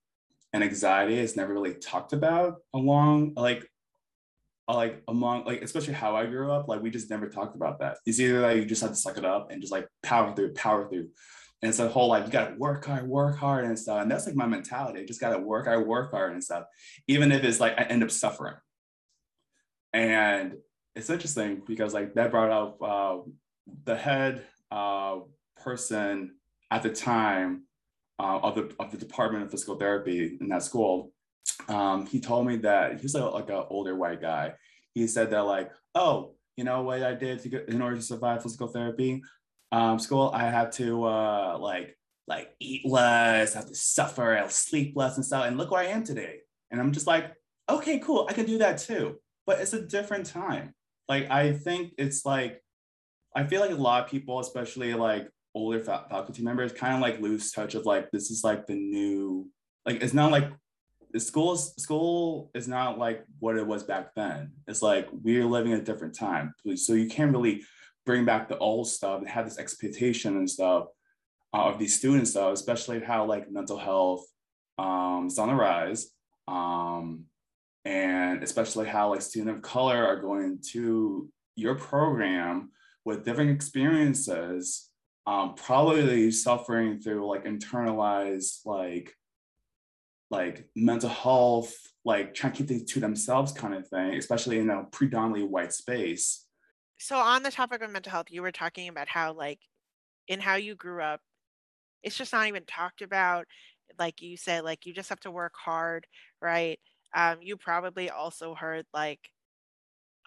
and 0.53 0.65
anxiety 0.65 1.19
is 1.19 1.37
never 1.37 1.53
really 1.53 1.75
talked 1.75 2.13
about 2.13 2.57
along 2.75 3.33
like 3.37 3.67
like 4.69 5.03
among 5.09 5.45
like 5.45 5.63
especially 5.63 5.95
how 5.95 6.17
I 6.17 6.27
grew 6.27 6.51
up, 6.51 6.69
like 6.69 6.83
we 6.83 6.91
just 6.91 7.11
never 7.11 7.29
talked 7.29 7.57
about 7.57 7.79
that. 7.81 7.99
It's 8.05 8.19
either 8.19 8.41
like 8.41 8.57
you 8.57 8.65
just 8.65 8.83
have 8.83 8.91
to 8.91 8.97
suck 8.97 9.17
it 9.17 9.25
up 9.25 9.51
and 9.51 9.61
just 9.61 9.73
like 9.73 9.87
power 10.03 10.35
through, 10.35 10.55
power 10.55 10.89
through. 10.89 11.09
And 11.63 11.69
it's 11.69 11.79
a 11.79 11.89
whole 11.89 12.09
like 12.09 12.27
you 12.27 12.33
gotta 12.33 12.57
work 12.57 12.85
hard, 12.87 13.07
work 13.09 13.37
hard 13.37 13.65
and 13.65 13.79
stuff. 13.79 14.03
And 14.03 14.11
that's 14.11 14.27
like 14.27 14.35
my 14.35 14.47
mentality. 14.47 15.01
I 15.01 15.07
just 15.07 15.21
gotta 15.21 15.39
work 15.39 15.67
hard, 15.67 15.87
work 15.87 16.11
hard 16.11 16.33
and 16.33 16.43
stuff. 16.43 16.65
Even 17.07 17.31
if 17.31 17.45
it's 17.45 17.61
like 17.61 17.79
I 17.79 17.85
end 17.85 18.03
up 18.03 18.11
suffering. 18.11 18.57
And 19.93 20.55
it's 20.95 21.11
interesting 21.11 21.63
because 21.67 21.95
like 21.95 22.15
that 22.15 22.31
brought 22.31 22.51
up 22.51 22.83
uh, 22.83 23.19
the 23.85 23.97
head 23.97 24.45
uh, 24.71 25.21
person 25.63 26.35
at 26.71 26.83
the 26.83 26.91
time 26.91 27.65
uh, 28.19 28.39
of 28.39 28.55
the 28.55 28.75
of 28.79 28.91
the 28.91 28.97
Department 28.97 29.45
of 29.45 29.51
Physical 29.51 29.77
Therapy 29.77 30.39
in 30.41 30.49
that 30.49 30.63
school. 30.63 31.13
Um, 31.69 32.07
he 32.07 32.21
told 32.21 32.47
me 32.47 32.57
that 32.59 33.01
he's 33.01 33.15
like, 33.15 33.33
like 33.33 33.51
an 33.51 33.65
older 33.69 33.95
white 33.95 34.21
guy. 34.21 34.55
He 34.95 35.07
said 35.07 35.31
that 35.31 35.43
like, 35.43 35.71
oh, 35.95 36.35
you 36.57 36.65
know 36.65 36.83
what 36.83 37.03
I 37.03 37.15
did 37.15 37.41
to 37.41 37.49
get 37.49 37.69
in 37.69 37.81
order 37.81 37.97
to 37.97 38.03
survive 38.03 38.43
physical 38.43 38.69
therapy? 38.69 39.23
Um, 39.73 39.99
school, 39.99 40.31
I 40.33 40.45
had 40.45 40.71
to 40.73 41.05
uh, 41.05 41.59
like 41.59 41.97
like 42.29 42.55
eat 42.61 42.87
less, 42.87 43.55
have 43.55 43.67
to 43.67 43.75
suffer, 43.75 44.37
I'll 44.37 44.49
sleep 44.49 44.93
less 44.95 45.17
and 45.17 45.25
stuff. 45.25 45.47
And 45.47 45.59
look 45.59 45.71
where 45.71 45.81
I 45.81 45.87
am 45.87 46.05
today. 46.05 46.41
And 46.71 46.81
I'm 46.81 46.93
just 46.93 47.07
like, 47.07 47.33
okay, 47.69 47.99
cool, 47.99 48.27
I 48.29 48.33
can 48.33 48.47
do 48.47 48.59
that 48.59 48.79
too. 48.79 49.19
But 49.45 49.61
it's 49.61 49.73
a 49.73 49.83
different 49.83 50.27
time. 50.27 50.75
Like 51.09 51.31
I 51.31 51.53
think 51.53 51.95
it's 51.99 52.25
like, 52.25 52.63
I 53.35 53.45
feel 53.45 53.61
like 53.61 53.71
a 53.71 53.75
lot 53.75 54.05
of 54.05 54.11
people, 54.11 54.39
especially 54.39 54.95
like 54.95 55.29
older 55.55 55.81
faculty 55.81 56.43
members, 56.43 56.73
kind 56.73 56.95
of 56.95 57.01
like 57.01 57.21
lose 57.21 57.51
touch 57.51 57.75
of 57.75 57.87
like 57.87 58.11
this 58.13 58.31
is 58.31 58.45
like 58.45 58.67
the 58.67 58.75
new, 58.75 59.49
like 59.85 60.03
it's 60.03 60.15
not 60.15 60.31
like 60.31 60.51
the 61.13 61.21
school 61.21 61.57
school 61.57 62.51
is 62.55 62.69
not 62.69 62.99
like 62.99 63.25
what 63.41 63.57
it 63.57 63.67
was 63.67 63.83
back 63.83 64.15
then. 64.15 64.53
It's 64.69 64.81
like 64.81 65.09
we're 65.13 65.45
living 65.45 65.73
a 65.73 65.83
different 65.83 66.15
time. 66.15 66.55
So 66.77 66.93
you 66.93 67.09
can't 67.09 67.33
really 67.33 67.65
bring 68.05 68.25
back 68.25 68.49
the 68.49 68.59
old 68.59 68.89
stuff 68.89 69.21
and 69.21 69.29
have 69.29 69.45
this 69.45 69.59
expectation 69.59 70.37
and 70.37 70.51
stuff 70.51 70.87
uh, 71.55 71.65
of 71.65 71.79
these 71.79 71.97
students 71.97 72.35
though, 72.35 72.53
especially 72.53 73.01
how 73.01 73.25
like 73.25 73.51
mental 73.51 73.79
health 73.79 74.25
um, 74.79 75.27
is 75.27 75.39
on 75.39 75.49
the 75.49 75.55
rise. 75.55 76.11
Um, 76.49 77.25
and 77.85 78.43
especially 78.43 78.87
how 78.87 79.11
like 79.11 79.23
students 79.23 79.57
of 79.57 79.63
color 79.63 80.07
are 80.07 80.21
going 80.21 80.61
to 80.71 81.29
your 81.57 81.75
program 81.75 82.71
with 83.05 83.25
different 83.25 83.51
experiences, 83.51 84.89
um, 85.27 85.55
probably 85.55 86.31
suffering 86.31 87.01
through 87.01 87.29
like 87.29 87.45
internalized 87.45 88.65
like 88.65 89.15
like 90.31 90.67
mental 90.75 91.11
health, 91.11 91.75
like 92.07 92.33
trying 92.33 92.53
to 92.53 92.59
keep 92.59 92.69
things 92.69 92.91
to 92.91 93.01
themselves 93.01 93.53
kind 93.53 93.75
of 93.75 93.87
thing, 93.87 94.15
especially 94.15 94.59
in 94.59 94.71
a 94.71 94.85
predominantly 94.85 95.47
white 95.47 95.75
space 95.75 96.47
so 97.03 97.17
on 97.17 97.43
the 97.43 97.51
topic 97.51 97.83
of 97.83 97.91
mental 97.91 98.13
health 98.13 98.27
you 98.31 98.43
were 98.43 98.53
talking 98.53 98.89
about 98.89 99.09
how 99.09 99.33
like 99.33 99.61
in 100.29 100.41
how 100.41 100.55
you 100.55 100.75
grew 100.75 101.03
up 101.03 101.21
it's 102.03 102.17
just 102.17 102.33
not 102.33 102.47
even 102.47 102.65
talked 102.65 103.03
about 103.03 103.47
like 103.99 104.23
you 104.23 104.37
said 104.37 104.65
like 104.65 104.87
you 104.87 104.95
just 104.95 105.09
have 105.09 105.21
to 105.21 105.31
work 105.31 105.55
hard 105.57 106.07
right? 106.41 106.79
Um 107.15 107.39
you 107.43 107.57
probably 107.57 108.11
also 108.11 108.55
heard 108.55 108.87
like 108.95 109.21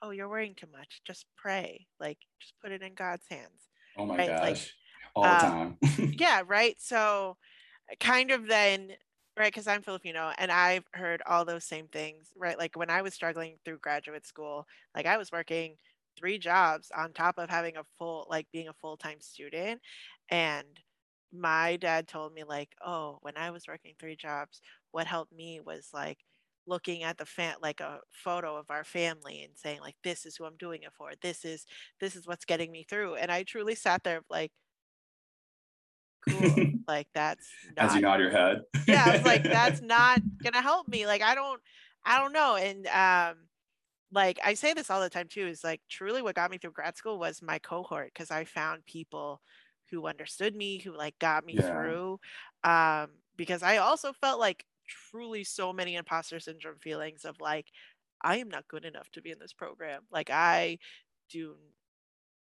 oh 0.01 0.11
you're 0.11 0.29
worrying 0.29 0.55
too 0.55 0.67
much 0.71 1.01
just 1.05 1.25
pray 1.35 1.87
like 1.99 2.17
just 2.39 2.53
put 2.61 2.71
it 2.71 2.81
in 2.81 2.93
god's 2.93 3.25
hands 3.29 3.69
oh 3.97 4.05
my 4.05 4.17
right? 4.17 4.27
gosh 4.27 4.41
like, 4.41 4.57
all 5.15 5.23
the 5.23 5.45
um, 5.45 5.77
time. 5.83 6.13
yeah 6.19 6.41
right? 6.45 6.75
So 6.79 7.37
kind 7.99 8.31
of 8.31 8.47
then 8.47 8.91
right 9.37 9.51
because 9.53 9.67
i'm 9.67 9.81
filipino 9.83 10.31
and 10.37 10.51
i've 10.51 10.85
heard 10.93 11.21
all 11.27 11.45
those 11.45 11.63
same 11.63 11.87
things 11.87 12.29
right? 12.37 12.57
Like 12.57 12.75
when 12.75 12.89
i 12.89 13.01
was 13.01 13.13
struggling 13.13 13.57
through 13.63 13.79
graduate 13.79 14.25
school 14.25 14.65
like 14.95 15.05
i 15.05 15.17
was 15.17 15.31
working 15.31 15.75
three 16.17 16.37
jobs 16.37 16.91
on 16.95 17.13
top 17.13 17.37
of 17.37 17.49
having 17.49 17.77
a 17.77 17.83
full 17.97 18.27
like 18.29 18.47
being 18.51 18.67
a 18.67 18.73
full-time 18.73 19.19
student 19.19 19.81
and 20.29 20.67
my 21.33 21.75
dad 21.77 22.07
told 22.07 22.33
me 22.33 22.43
like 22.43 22.69
oh 22.85 23.17
when 23.21 23.35
i 23.37 23.51
was 23.51 23.67
working 23.67 23.93
three 23.99 24.15
jobs 24.15 24.61
what 24.91 25.07
helped 25.07 25.33
me 25.33 25.59
was 25.63 25.89
like 25.93 26.19
looking 26.67 27.03
at 27.03 27.17
the 27.17 27.25
fan 27.25 27.55
like 27.61 27.79
a 27.79 27.99
photo 28.11 28.57
of 28.57 28.65
our 28.69 28.83
family 28.83 29.43
and 29.43 29.53
saying 29.55 29.79
like 29.81 29.95
this 30.03 30.25
is 30.25 30.35
who 30.35 30.45
i'm 30.45 30.57
doing 30.57 30.83
it 30.83 30.93
for. 30.97 31.11
This 31.21 31.45
is 31.45 31.65
this 31.99 32.15
is 32.15 32.27
what's 32.27 32.45
getting 32.45 32.71
me 32.71 32.85
through 32.89 33.15
and 33.15 33.31
i 33.31 33.43
truly 33.43 33.75
sat 33.75 34.03
there 34.03 34.21
like 34.29 34.51
cool. 36.29 36.55
Like 36.87 37.07
that's 37.15 37.47
not, 37.75 37.85
as 37.87 37.95
you 37.95 38.01
nod 38.01 38.19
your 38.19 38.29
head. 38.29 38.61
Yeah 38.87 39.03
i 39.07 39.11
was 39.17 39.25
like 39.25 39.43
that's 39.57 39.81
not 39.81 40.21
gonna 40.43 40.61
help 40.61 40.87
me. 40.87 41.07
Like 41.07 41.23
i 41.23 41.33
don't 41.33 41.59
i 42.05 42.19
don't 42.19 42.33
know. 42.33 42.55
And 42.55 42.85
um 42.87 43.37
like 44.11 44.39
I 44.43 44.53
say 44.53 44.73
this 44.73 44.89
all 44.89 45.01
the 45.01 45.09
time 45.09 45.27
too 45.27 45.47
is 45.47 45.63
like 45.63 45.81
truly 45.89 46.21
what 46.21 46.35
got 46.35 46.51
me 46.51 46.57
through 46.57 46.71
grad 46.71 46.97
school 46.97 47.19
was 47.19 47.41
my 47.41 47.59
cohort 47.59 48.11
because 48.13 48.31
I 48.31 48.45
found 48.45 48.85
people 48.85 49.41
who 49.91 50.07
understood 50.07 50.55
me 50.55 50.79
who 50.79 50.95
like 50.95 51.17
got 51.19 51.45
me 51.45 51.55
yeah. 51.55 51.69
through 51.69 52.19
um 52.63 53.09
because 53.37 53.63
I 53.63 53.77
also 53.77 54.13
felt 54.13 54.39
like 54.39 54.65
truly 54.87 55.43
so 55.43 55.73
many 55.73 55.95
imposter 55.95 56.39
syndrome 56.39 56.79
feelings 56.79 57.25
of 57.25 57.39
like 57.39 57.67
I 58.21 58.37
am 58.37 58.49
not 58.49 58.67
good 58.67 58.85
enough 58.85 59.09
to 59.11 59.21
be 59.21 59.31
in 59.31 59.39
this 59.39 59.53
program 59.53 60.01
like 60.11 60.29
I 60.29 60.77
do 61.29 61.55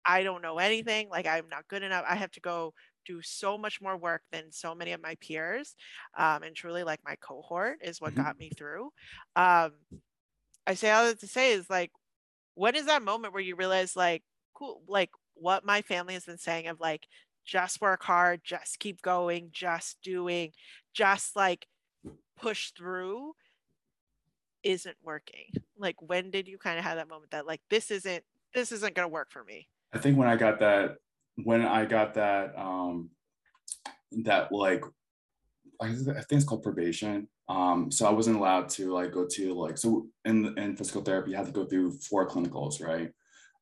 I 0.05 0.23
don't 0.23 0.43
know 0.43 0.59
anything 0.59 1.09
like 1.09 1.27
I'm 1.27 1.49
not 1.49 1.69
good 1.69 1.83
enough 1.83 2.05
I 2.09 2.15
have 2.17 2.31
to 2.33 2.41
go 2.41 2.75
do 3.07 3.23
so 3.23 3.57
much 3.57 3.81
more 3.81 3.97
work 3.97 4.23
than 4.33 4.51
so 4.51 4.75
many 4.75 4.93
of 4.93 5.03
my 5.03 5.17
peers 5.21 5.77
um, 6.19 6.43
and 6.43 6.55
truly 6.55 6.83
like 6.85 7.01
my 7.05 7.17
cohort 7.17 7.79
is 7.83 8.01
what 8.01 8.15
mm-hmm. 8.15 8.23
got 8.23 8.39
me 8.39 8.51
through 8.57 8.91
um, 9.37 9.73
I 10.67 10.75
say 10.75 10.91
all 10.91 11.07
that 11.07 11.21
to 11.21 11.27
say 11.27 11.53
is 11.53 11.71
like, 11.71 11.93
when 12.55 12.75
is 12.75 12.87
that 12.87 13.03
moment 13.03 13.33
where 13.33 13.43
you 13.43 13.57
realize 13.57 13.97
like, 13.97 14.23
cool, 14.55 14.83
like 14.89 15.11
what 15.35 15.65
my 15.65 15.83
family 15.83 16.15
has 16.15 16.25
been 16.25 16.39
saying 16.39 16.67
of 16.67 16.81
like, 16.81 17.07
just 17.45 17.81
work 17.81 18.03
hard, 18.03 18.41
just 18.45 18.79
keep 18.81 19.01
going, 19.03 19.51
just 19.53 19.99
doing, 20.03 20.53
just 20.93 21.37
like 21.37 21.67
push 22.37 22.73
through 22.73 23.35
isn't 24.63 24.97
working. 25.03 25.47
Like 25.79 26.01
when 26.03 26.31
did 26.31 26.49
you 26.49 26.59
kind 26.59 26.79
of 26.79 26.85
have 26.85 26.97
that 26.97 27.09
moment 27.09 27.31
that 27.31 27.47
like 27.47 27.61
this 27.71 27.91
isn't 27.91 28.25
this 28.55 28.73
isn't 28.73 28.95
gonna 28.95 29.09
work 29.09 29.31
for 29.31 29.45
me? 29.45 29.69
I 29.93 29.99
think 29.99 30.19
when 30.19 30.29
I 30.29 30.37
got 30.37 30.59
that 30.59 30.97
when 31.37 31.63
I 31.65 31.85
got 31.85 32.15
that 32.15 32.59
um 32.59 33.11
that 34.25 34.51
like 34.51 34.83
I 35.81 35.93
think 35.93 36.27
it's 36.31 36.45
called 36.45 36.63
probation 36.63 37.29
um, 37.49 37.91
so 37.91 38.07
I 38.07 38.11
wasn't 38.11 38.37
allowed 38.37 38.69
to 38.71 38.93
like 38.93 39.13
go 39.13 39.27
to 39.27 39.55
like 39.55 39.79
so 39.79 40.09
in 40.25 40.57
in 40.59 40.77
physical 40.77 41.03
therapy 41.03 41.31
you 41.31 41.37
have 41.37 41.47
to 41.47 41.53
go 41.53 41.65
through 41.65 41.99
four 41.99 42.29
clinicals, 42.29 42.85
right? 42.85 43.11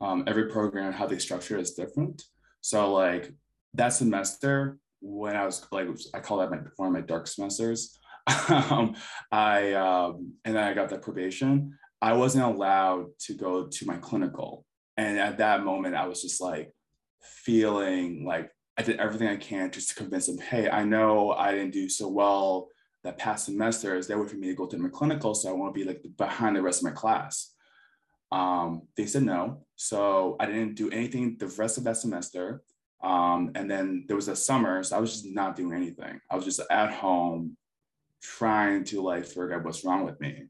Um, 0.01 0.25
every 0.27 0.49
program 0.49 0.93
how 0.93 1.07
they 1.07 1.19
structure 1.19 1.59
is 1.59 1.75
different. 1.75 2.23
So 2.61 2.93
like 2.93 3.33
that 3.75 3.91
semester 3.91 4.79
when 5.01 5.37
I 5.37 5.45
was 5.45 5.67
like 5.71 5.89
I 6.15 6.21
call 6.21 6.39
that 6.39 6.51
my 6.51 6.59
one 6.77 6.89
of 6.89 6.95
my 6.95 7.03
dark 7.03 7.27
semesters. 7.27 7.99
um, 8.49 8.95
I 9.31 9.75
um, 9.75 10.33
and 10.47 10.57
then 10.57 10.65
I 10.65 10.73
got 10.73 10.89
that 10.89 11.03
probation. 11.03 11.77
I 12.01 12.15
wasn't 12.15 12.45
allowed 12.45 13.07
to 13.27 13.35
go 13.35 13.67
to 13.67 13.87
my 13.87 13.97
clinical. 13.97 14.65
And 14.97 15.19
at 15.19 15.39
that 15.39 15.65
moment, 15.65 15.95
I 15.95 16.07
was 16.07 16.23
just 16.23 16.41
like 16.41 16.73
feeling 17.21 18.25
like 18.25 18.51
I 18.79 18.83
did 18.83 18.99
everything 18.99 19.29
I 19.29 19.37
can 19.37 19.71
just 19.71 19.91
to 19.91 19.95
convince 19.95 20.27
them, 20.27 20.39
hey, 20.39 20.69
I 20.69 20.85
know 20.85 21.33
I 21.33 21.53
didn't 21.53 21.73
do 21.73 21.89
so 21.89 22.09
well 22.09 22.69
that 23.05 23.19
past 23.19 23.45
semester. 23.45 23.97
Is 23.97 24.07
there 24.07 24.19
way 24.19 24.27
for 24.27 24.37
me 24.37 24.49
to 24.49 24.55
go 24.55 24.67
to 24.67 24.79
my 24.79 24.89
clinical? 24.89 25.35
So 25.35 25.49
I 25.49 25.53
want 25.53 25.75
to 25.75 25.79
be 25.79 25.87
like 25.87 26.03
behind 26.17 26.57
the 26.57 26.63
rest 26.63 26.81
of 26.81 26.85
my 26.85 26.91
class. 26.91 27.53
Um, 28.33 28.89
they 28.97 29.07
said 29.07 29.23
no. 29.23 29.65
So 29.77 30.37
I 30.41 30.47
didn't 30.47 30.75
do 30.75 30.91
anything 30.91 31.37
the 31.39 31.47
rest 31.49 31.79
of 31.79 31.85
that 31.85 31.99
semester. 31.99 32.63
Um, 33.03 33.53
and 33.55 33.71
then 33.71 34.07
there 34.09 34.17
was 34.17 34.29
a 34.29 34.37
summer, 34.37 34.83
so 34.83 34.97
I 34.97 35.01
was 35.01 35.13
just 35.13 35.27
not 35.27 35.57
doing 35.57 35.75
anything. 35.75 36.21
I 36.31 36.37
was 36.37 36.45
just 36.45 36.61
at 36.71 36.93
home 36.93 37.57
trying 38.23 38.85
to 38.85 39.03
like 39.03 39.27
figure 39.27 39.53
out 39.53 39.65
what's 39.65 39.85
wrong 39.85 40.05
with 40.05 40.19
me. 40.21 40.47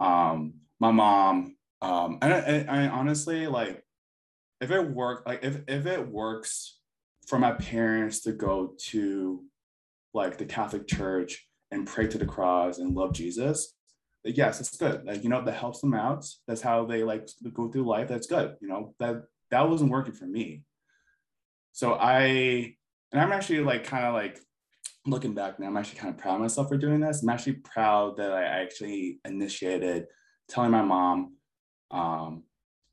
Um, 0.00 0.54
my 0.80 0.90
mom, 0.90 1.56
um, 1.80 2.18
and 2.20 2.34
I, 2.34 2.66
I 2.68 2.88
honestly 2.88 3.46
like 3.46 3.84
if 4.60 4.72
it 4.72 4.90
work 4.90 5.22
like 5.24 5.44
if 5.44 5.60
if 5.68 5.86
it 5.86 6.08
works 6.08 6.80
for 7.28 7.38
my 7.38 7.52
parents 7.52 8.22
to 8.22 8.32
go 8.32 8.74
to 8.86 9.44
like 10.14 10.38
the 10.38 10.46
Catholic 10.46 10.88
Church 10.88 11.47
and 11.70 11.86
pray 11.86 12.06
to 12.06 12.18
the 12.18 12.26
cross 12.26 12.78
and 12.78 12.94
love 12.94 13.12
Jesus, 13.12 13.74
yes, 14.24 14.60
it's 14.60 14.76
good. 14.76 15.04
Like 15.04 15.22
you 15.22 15.28
know, 15.28 15.44
that 15.44 15.52
helps 15.52 15.80
them 15.80 15.94
out. 15.94 16.26
That's 16.46 16.62
how 16.62 16.84
they 16.84 17.02
like 17.02 17.28
go 17.52 17.68
through 17.70 17.84
life. 17.84 18.08
That's 18.08 18.26
good. 18.26 18.56
You 18.60 18.68
know 18.68 18.94
that 19.00 19.22
that 19.50 19.68
wasn't 19.68 19.90
working 19.90 20.14
for 20.14 20.26
me. 20.26 20.62
So 21.72 21.94
I 21.94 22.74
and 23.12 23.20
I'm 23.20 23.32
actually 23.32 23.60
like 23.60 23.84
kind 23.84 24.04
of 24.04 24.14
like 24.14 24.38
looking 25.06 25.34
back 25.34 25.58
now, 25.58 25.66
I'm 25.66 25.76
actually 25.76 25.98
kind 25.98 26.14
of 26.14 26.20
proud 26.20 26.34
of 26.34 26.40
myself 26.40 26.68
for 26.68 26.76
doing 26.76 27.00
this. 27.00 27.22
I'm 27.22 27.28
actually 27.28 27.54
proud 27.54 28.16
that 28.18 28.32
I 28.32 28.42
actually 28.42 29.20
initiated 29.24 30.06
telling 30.48 30.70
my 30.70 30.82
mom 30.82 31.34
um, 31.90 32.44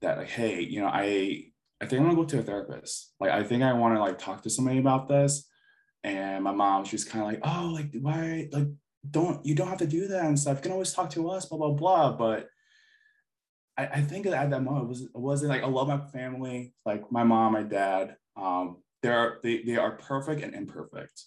that 0.01 0.17
like, 0.17 0.29
hey, 0.29 0.61
you 0.61 0.81
know, 0.81 0.87
I 0.87 1.45
I 1.81 1.85
think 1.85 1.99
I'm 1.99 2.05
gonna 2.05 2.15
go 2.15 2.25
to 2.25 2.39
a 2.39 2.43
therapist. 2.43 3.13
Like, 3.19 3.31
I 3.31 3.43
think 3.43 3.63
I 3.63 3.73
want 3.73 3.95
to 3.95 3.99
like 3.99 4.17
talk 4.17 4.43
to 4.43 4.49
somebody 4.49 4.79
about 4.79 5.07
this. 5.07 5.47
And 6.05 6.43
my 6.43 6.51
mom, 6.51 6.85
she 6.85 6.95
was 6.95 7.03
kind 7.03 7.25
of 7.25 7.31
like, 7.31 7.39
oh, 7.43 7.71
like 7.73 7.89
why, 7.99 8.47
like, 8.51 8.67
don't 9.09 9.43
you 9.43 9.55
don't 9.55 9.67
have 9.67 9.79
to 9.79 9.87
do 9.87 10.07
that 10.07 10.25
and 10.25 10.39
stuff. 10.39 10.57
You 10.57 10.61
can 10.61 10.71
always 10.71 10.93
talk 10.93 11.09
to 11.11 11.31
us, 11.31 11.45
blah 11.45 11.57
blah 11.57 11.71
blah. 11.71 12.11
But 12.11 12.47
I, 13.75 13.87
I 13.87 14.01
think 14.01 14.27
at 14.27 14.51
that 14.51 14.63
moment 14.63 14.85
it 14.85 14.87
was 14.87 15.01
it 15.01 15.11
wasn't 15.15 15.49
like 15.49 15.63
I 15.63 15.67
love 15.67 15.87
my 15.87 15.97
family, 15.97 16.75
like 16.85 17.11
my 17.11 17.23
mom, 17.23 17.53
my 17.53 17.63
dad. 17.63 18.17
Um, 18.37 18.83
they're 19.01 19.39
they 19.41 19.63
they 19.63 19.77
are 19.77 19.93
perfect 19.93 20.43
and 20.43 20.53
imperfect, 20.53 21.23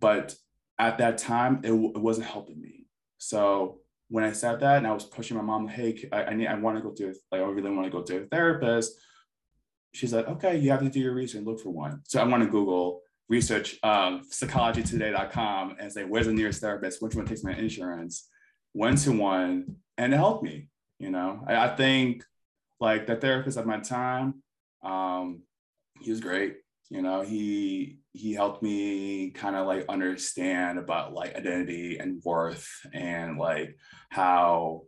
but 0.00 0.34
at 0.78 0.96
that 0.98 1.18
time 1.18 1.60
it, 1.62 1.72
it 1.72 2.00
wasn't 2.00 2.26
helping 2.26 2.58
me. 2.58 2.86
So 3.18 3.80
when 4.08 4.24
I 4.24 4.32
said 4.32 4.60
that 4.60 4.78
and 4.78 4.86
I 4.86 4.94
was 4.94 5.04
pushing 5.04 5.36
my 5.36 5.42
mom, 5.42 5.68
hey, 5.68 6.08
I, 6.12 6.24
I 6.24 6.34
need 6.34 6.46
I 6.46 6.54
want 6.54 6.78
to 6.78 6.82
go 6.82 6.92
to 6.92 7.14
like 7.30 7.42
I 7.42 7.44
really 7.44 7.70
want 7.70 7.84
to 7.84 7.90
go 7.90 8.02
to 8.02 8.22
a 8.22 8.26
therapist 8.26 8.98
she's 9.94 10.12
like, 10.12 10.26
okay, 10.28 10.58
you 10.58 10.70
have 10.70 10.80
to 10.80 10.90
do 10.90 11.00
your 11.00 11.14
research 11.14 11.38
and 11.38 11.46
look 11.46 11.60
for 11.60 11.70
one. 11.70 12.02
So 12.04 12.20
I 12.20 12.24
want 12.24 12.42
to 12.42 12.50
Google 12.50 13.00
research 13.28 13.78
um, 13.82 14.22
psychologytoday.com 14.30 15.76
and 15.80 15.92
say, 15.92 16.04
where's 16.04 16.26
the 16.26 16.32
nearest 16.32 16.60
therapist? 16.60 17.02
Which 17.02 17.14
one 17.14 17.26
takes 17.26 17.44
my 17.44 17.54
insurance? 17.54 18.28
One 18.72 18.96
to 18.96 19.12
one. 19.12 19.76
And 19.96 20.12
it 20.12 20.16
helped 20.16 20.42
me. 20.42 20.68
You 20.98 21.10
know, 21.10 21.44
I, 21.46 21.56
I 21.56 21.76
think 21.76 22.24
like 22.80 23.06
the 23.06 23.16
therapist 23.16 23.58
at 23.58 23.66
my 23.66 23.78
time, 23.78 24.42
um, 24.82 25.42
he 26.00 26.10
was 26.10 26.20
great. 26.20 26.56
You 26.90 27.02
know, 27.02 27.22
he 27.22 27.98
he 28.12 28.32
helped 28.32 28.62
me 28.62 29.30
kind 29.30 29.56
of 29.56 29.66
like 29.66 29.86
understand 29.88 30.78
about 30.78 31.12
like 31.12 31.34
identity 31.34 31.98
and 31.98 32.22
worth 32.24 32.68
and 32.92 33.38
like 33.38 33.76
how 34.10 34.82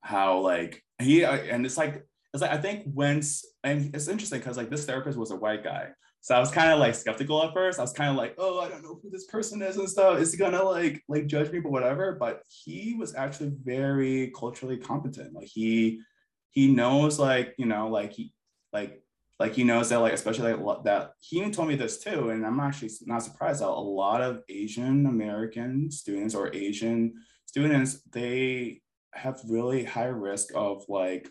how 0.00 0.40
like 0.40 0.82
he 1.00 1.24
and 1.24 1.64
it's 1.64 1.76
like 1.76 2.04
it's 2.32 2.42
like 2.42 2.50
I 2.50 2.58
think 2.58 2.84
once 2.86 3.44
and 3.62 3.94
it's 3.94 4.08
interesting 4.08 4.40
because 4.40 4.56
like 4.56 4.70
this 4.70 4.86
therapist 4.86 5.18
was 5.18 5.30
a 5.30 5.36
white 5.36 5.62
guy. 5.62 5.90
So 6.24 6.34
I 6.34 6.40
was 6.40 6.50
kind 6.50 6.72
of 6.72 6.78
like 6.78 6.94
skeptical 6.94 7.42
at 7.42 7.52
first. 7.52 7.78
I 7.78 7.82
was 7.82 7.92
kind 7.92 8.08
of 8.08 8.16
like, 8.16 8.34
oh, 8.38 8.58
I 8.58 8.70
don't 8.70 8.82
know 8.82 8.98
who 9.02 9.10
this 9.10 9.26
person 9.26 9.60
is 9.60 9.76
and 9.76 9.86
stuff. 9.86 10.18
Is 10.18 10.32
he 10.32 10.38
gonna 10.38 10.62
like 10.62 11.02
like 11.06 11.26
judge 11.26 11.52
me, 11.52 11.60
but 11.60 11.70
whatever? 11.70 12.16
But 12.18 12.42
he 12.48 12.94
was 12.98 13.14
actually 13.14 13.52
very 13.62 14.32
culturally 14.34 14.78
competent. 14.78 15.34
Like 15.34 15.48
he 15.48 16.00
he 16.48 16.68
knows 16.72 17.18
like 17.18 17.54
you 17.58 17.66
know 17.66 17.88
like 17.88 18.14
he 18.14 18.32
like 18.72 19.02
like 19.38 19.52
he 19.52 19.64
knows 19.64 19.90
that 19.90 19.98
like 19.98 20.14
especially 20.14 20.54
like 20.54 20.84
that 20.84 21.12
he 21.20 21.38
even 21.38 21.52
told 21.52 21.68
me 21.68 21.74
this 21.74 21.98
too 21.98 22.30
and 22.30 22.46
i'm 22.46 22.60
actually 22.60 22.88
not 23.06 23.24
surprised 23.24 23.60
that 23.60 23.68
a 23.68 23.70
lot 23.70 24.22
of 24.22 24.40
asian 24.48 25.06
american 25.06 25.90
students 25.90 26.32
or 26.32 26.54
asian 26.54 27.12
students 27.44 28.00
they 28.12 28.80
have 29.12 29.40
really 29.48 29.82
high 29.82 30.04
risk 30.04 30.50
of 30.54 30.84
like 30.88 31.28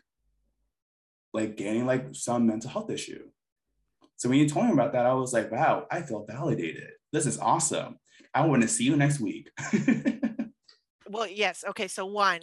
like 1.33 1.57
getting 1.57 1.85
like 1.85 2.07
some 2.13 2.45
mental 2.45 2.69
health 2.69 2.89
issue. 2.89 3.27
So 4.23 4.29
when 4.29 4.39
you 4.39 4.47
told 4.47 4.67
me 4.67 4.71
about 4.71 4.93
that, 4.93 5.05
I 5.05 5.11
was 5.11 5.33
like, 5.33 5.51
wow, 5.51 5.85
I 5.91 6.01
feel 6.01 6.23
validated. 6.25 6.91
This 7.11 7.25
is 7.25 7.37
awesome. 7.39 7.99
I 8.33 8.45
want 8.45 8.61
to 8.61 8.69
see 8.69 8.85
you 8.85 8.95
next 8.95 9.19
week. 9.19 9.51
well, 11.09 11.27
yes. 11.27 11.65
Okay. 11.67 11.89
So 11.89 12.05
one, 12.05 12.39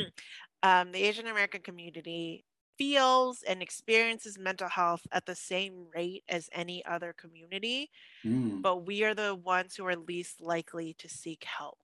um, 0.62 0.92
the 0.92 1.02
Asian 1.04 1.26
American 1.26 1.60
community 1.60 2.46
feels 2.78 3.42
and 3.42 3.60
experiences 3.60 4.38
mental 4.38 4.70
health 4.70 5.02
at 5.12 5.26
the 5.26 5.34
same 5.34 5.88
rate 5.94 6.24
as 6.26 6.48
any 6.54 6.82
other 6.86 7.12
community, 7.12 7.90
mm. 8.24 8.62
but 8.62 8.86
we 8.86 9.04
are 9.04 9.12
the 9.14 9.34
ones 9.34 9.76
who 9.76 9.84
are 9.84 9.96
least 9.96 10.40
likely 10.40 10.94
to 11.00 11.06
seek 11.06 11.44
help. 11.44 11.76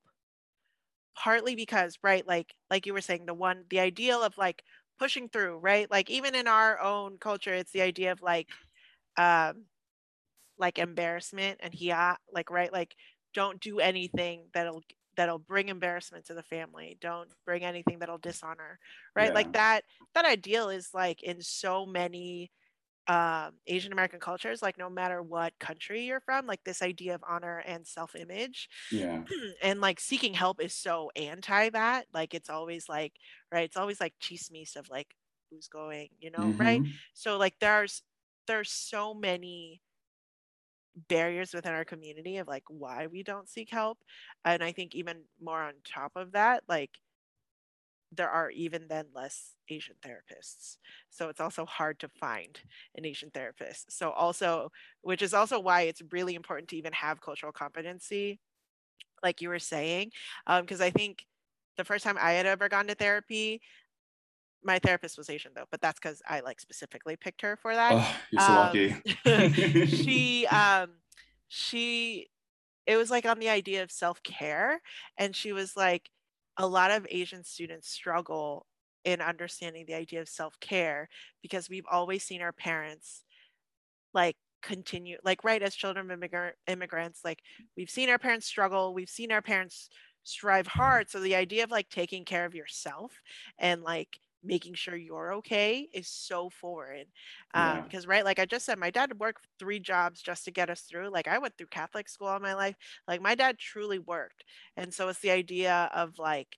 Partly 1.14 1.54
because, 1.54 1.98
right, 2.02 2.26
like 2.26 2.54
like 2.70 2.86
you 2.86 2.94
were 2.94 3.02
saying, 3.02 3.26
the 3.26 3.34
one 3.34 3.64
the 3.68 3.80
ideal 3.80 4.22
of 4.22 4.38
like 4.38 4.62
pushing 4.98 5.28
through, 5.28 5.58
right? 5.58 5.90
Like 5.90 6.08
even 6.08 6.34
in 6.34 6.48
our 6.48 6.80
own 6.80 7.18
culture, 7.18 7.52
it's 7.52 7.72
the 7.72 7.82
idea 7.82 8.12
of 8.12 8.22
like 8.22 8.48
um 9.16 9.64
like 10.58 10.78
embarrassment 10.78 11.58
and 11.62 11.74
he 11.74 11.92
like 12.32 12.50
right 12.50 12.72
like 12.72 12.94
don't 13.34 13.60
do 13.60 13.78
anything 13.78 14.46
that'll 14.54 14.82
that'll 15.16 15.38
bring 15.38 15.68
embarrassment 15.68 16.24
to 16.26 16.34
the 16.34 16.42
family 16.42 16.96
don't 17.00 17.28
bring 17.44 17.64
anything 17.64 17.98
that'll 17.98 18.18
dishonor 18.18 18.78
right 19.14 19.28
yeah. 19.28 19.34
like 19.34 19.52
that 19.52 19.82
that 20.14 20.24
ideal 20.24 20.68
is 20.68 20.90
like 20.94 21.22
in 21.22 21.40
so 21.40 21.86
many 21.86 22.50
um, 23.08 23.52
Asian 23.66 23.92
American 23.92 24.18
cultures, 24.18 24.62
like 24.62 24.78
no 24.78 24.90
matter 24.90 25.22
what 25.22 25.52
country 25.60 26.02
you're 26.04 26.20
from, 26.20 26.46
like 26.46 26.64
this 26.64 26.82
idea 26.82 27.14
of 27.14 27.22
honor 27.28 27.62
and 27.66 27.86
self 27.86 28.16
image. 28.16 28.68
Yeah. 28.90 29.22
and 29.62 29.80
like 29.80 30.00
seeking 30.00 30.34
help 30.34 30.60
is 30.60 30.74
so 30.74 31.10
anti 31.14 31.70
that. 31.70 32.06
Like 32.12 32.34
it's 32.34 32.50
always 32.50 32.88
like, 32.88 33.12
right, 33.52 33.64
it's 33.64 33.76
always 33.76 34.00
like 34.00 34.14
chismes 34.20 34.76
of 34.76 34.90
like 34.90 35.14
who's 35.50 35.68
going, 35.68 36.08
you 36.18 36.30
know, 36.32 36.38
mm-hmm. 36.38 36.60
right? 36.60 36.82
So 37.14 37.36
like 37.36 37.54
there's 37.60 38.02
there's 38.46 38.70
so 38.70 39.14
many 39.14 39.80
barriers 41.08 41.52
within 41.52 41.74
our 41.74 41.84
community 41.84 42.38
of 42.38 42.48
like 42.48 42.64
why 42.68 43.06
we 43.06 43.22
don't 43.22 43.48
seek 43.48 43.70
help. 43.70 43.98
And 44.44 44.62
I 44.62 44.72
think 44.72 44.94
even 44.94 45.22
more 45.42 45.62
on 45.62 45.74
top 45.84 46.12
of 46.16 46.32
that, 46.32 46.62
like 46.68 46.90
there 48.12 48.30
are 48.30 48.50
even 48.50 48.86
then 48.88 49.06
less 49.14 49.52
Asian 49.68 49.96
therapists. 50.04 50.76
So 51.10 51.28
it's 51.28 51.40
also 51.40 51.66
hard 51.66 51.98
to 52.00 52.08
find 52.08 52.58
an 52.96 53.04
Asian 53.04 53.30
therapist. 53.30 53.92
So 53.92 54.10
also, 54.10 54.70
which 55.02 55.22
is 55.22 55.34
also 55.34 55.60
why 55.60 55.82
it's 55.82 56.02
really 56.12 56.34
important 56.34 56.68
to 56.68 56.76
even 56.76 56.92
have 56.92 57.20
cultural 57.20 57.52
competency, 57.52 58.38
like 59.22 59.40
you 59.40 59.48
were 59.48 59.58
saying, 59.58 60.12
because 60.46 60.80
um, 60.80 60.86
I 60.86 60.90
think 60.90 61.26
the 61.76 61.84
first 61.84 62.04
time 62.04 62.16
I 62.20 62.32
had 62.32 62.46
ever 62.46 62.68
gone 62.68 62.86
to 62.86 62.94
therapy, 62.94 63.60
my 64.66 64.78
therapist 64.78 65.16
was 65.16 65.30
Asian 65.30 65.52
though, 65.54 65.66
but 65.70 65.80
that's 65.80 65.98
because 65.98 66.20
I 66.28 66.40
like 66.40 66.60
specifically 66.60 67.16
picked 67.16 67.42
her 67.42 67.56
for 67.56 67.74
that. 67.74 67.92
Oh, 67.94 68.16
you're 68.30 68.42
so 68.42 68.52
um, 68.52 68.58
lucky. 69.24 69.86
she, 69.86 70.46
um, 70.50 70.90
she, 71.48 72.28
it 72.86 72.96
was 72.96 73.10
like 73.10 73.24
on 73.24 73.38
the 73.38 73.48
idea 73.48 73.82
of 73.82 73.90
self 73.90 74.22
care, 74.22 74.80
and 75.16 75.34
she 75.34 75.52
was 75.52 75.76
like, 75.76 76.10
a 76.58 76.66
lot 76.66 76.90
of 76.90 77.06
Asian 77.10 77.44
students 77.44 77.88
struggle 77.88 78.66
in 79.04 79.20
understanding 79.20 79.84
the 79.86 79.94
idea 79.94 80.20
of 80.20 80.28
self 80.28 80.58
care 80.60 81.08
because 81.42 81.70
we've 81.70 81.86
always 81.90 82.24
seen 82.24 82.42
our 82.42 82.52
parents 82.52 83.22
like 84.12 84.36
continue, 84.62 85.18
like, 85.24 85.44
right, 85.44 85.62
as 85.62 85.74
children 85.74 86.06
of 86.06 86.10
immigrant, 86.10 86.56
immigrants, 86.66 87.20
like, 87.24 87.40
we've 87.76 87.90
seen 87.90 88.08
our 88.08 88.18
parents 88.18 88.46
struggle, 88.46 88.94
we've 88.94 89.08
seen 89.08 89.30
our 89.30 89.42
parents 89.42 89.90
strive 90.26 90.66
hard. 90.66 91.08
So 91.08 91.20
the 91.20 91.36
idea 91.36 91.64
of 91.64 91.70
like 91.70 91.88
taking 91.88 92.24
care 92.24 92.44
of 92.44 92.54
yourself 92.54 93.20
and 93.58 93.82
like 93.82 94.18
making 94.46 94.74
sure 94.74 94.96
you're 94.96 95.34
okay 95.34 95.88
is 95.92 96.08
so 96.08 96.50
foreign 96.50 97.06
um, 97.54 97.78
yeah. 97.78 97.80
because 97.82 98.06
right 98.06 98.24
like 98.24 98.38
i 98.38 98.44
just 98.44 98.64
said 98.66 98.78
my 98.78 98.90
dad 98.90 99.18
worked 99.18 99.46
three 99.58 99.80
jobs 99.80 100.22
just 100.22 100.44
to 100.44 100.50
get 100.50 100.70
us 100.70 100.82
through 100.82 101.10
like 101.10 101.28
i 101.28 101.38
went 101.38 101.56
through 101.56 101.66
catholic 101.68 102.08
school 102.08 102.28
all 102.28 102.40
my 102.40 102.54
life 102.54 102.76
like 103.08 103.20
my 103.20 103.34
dad 103.34 103.58
truly 103.58 103.98
worked 103.98 104.44
and 104.76 104.92
so 104.92 105.08
it's 105.08 105.20
the 105.20 105.30
idea 105.30 105.90
of 105.94 106.18
like 106.18 106.56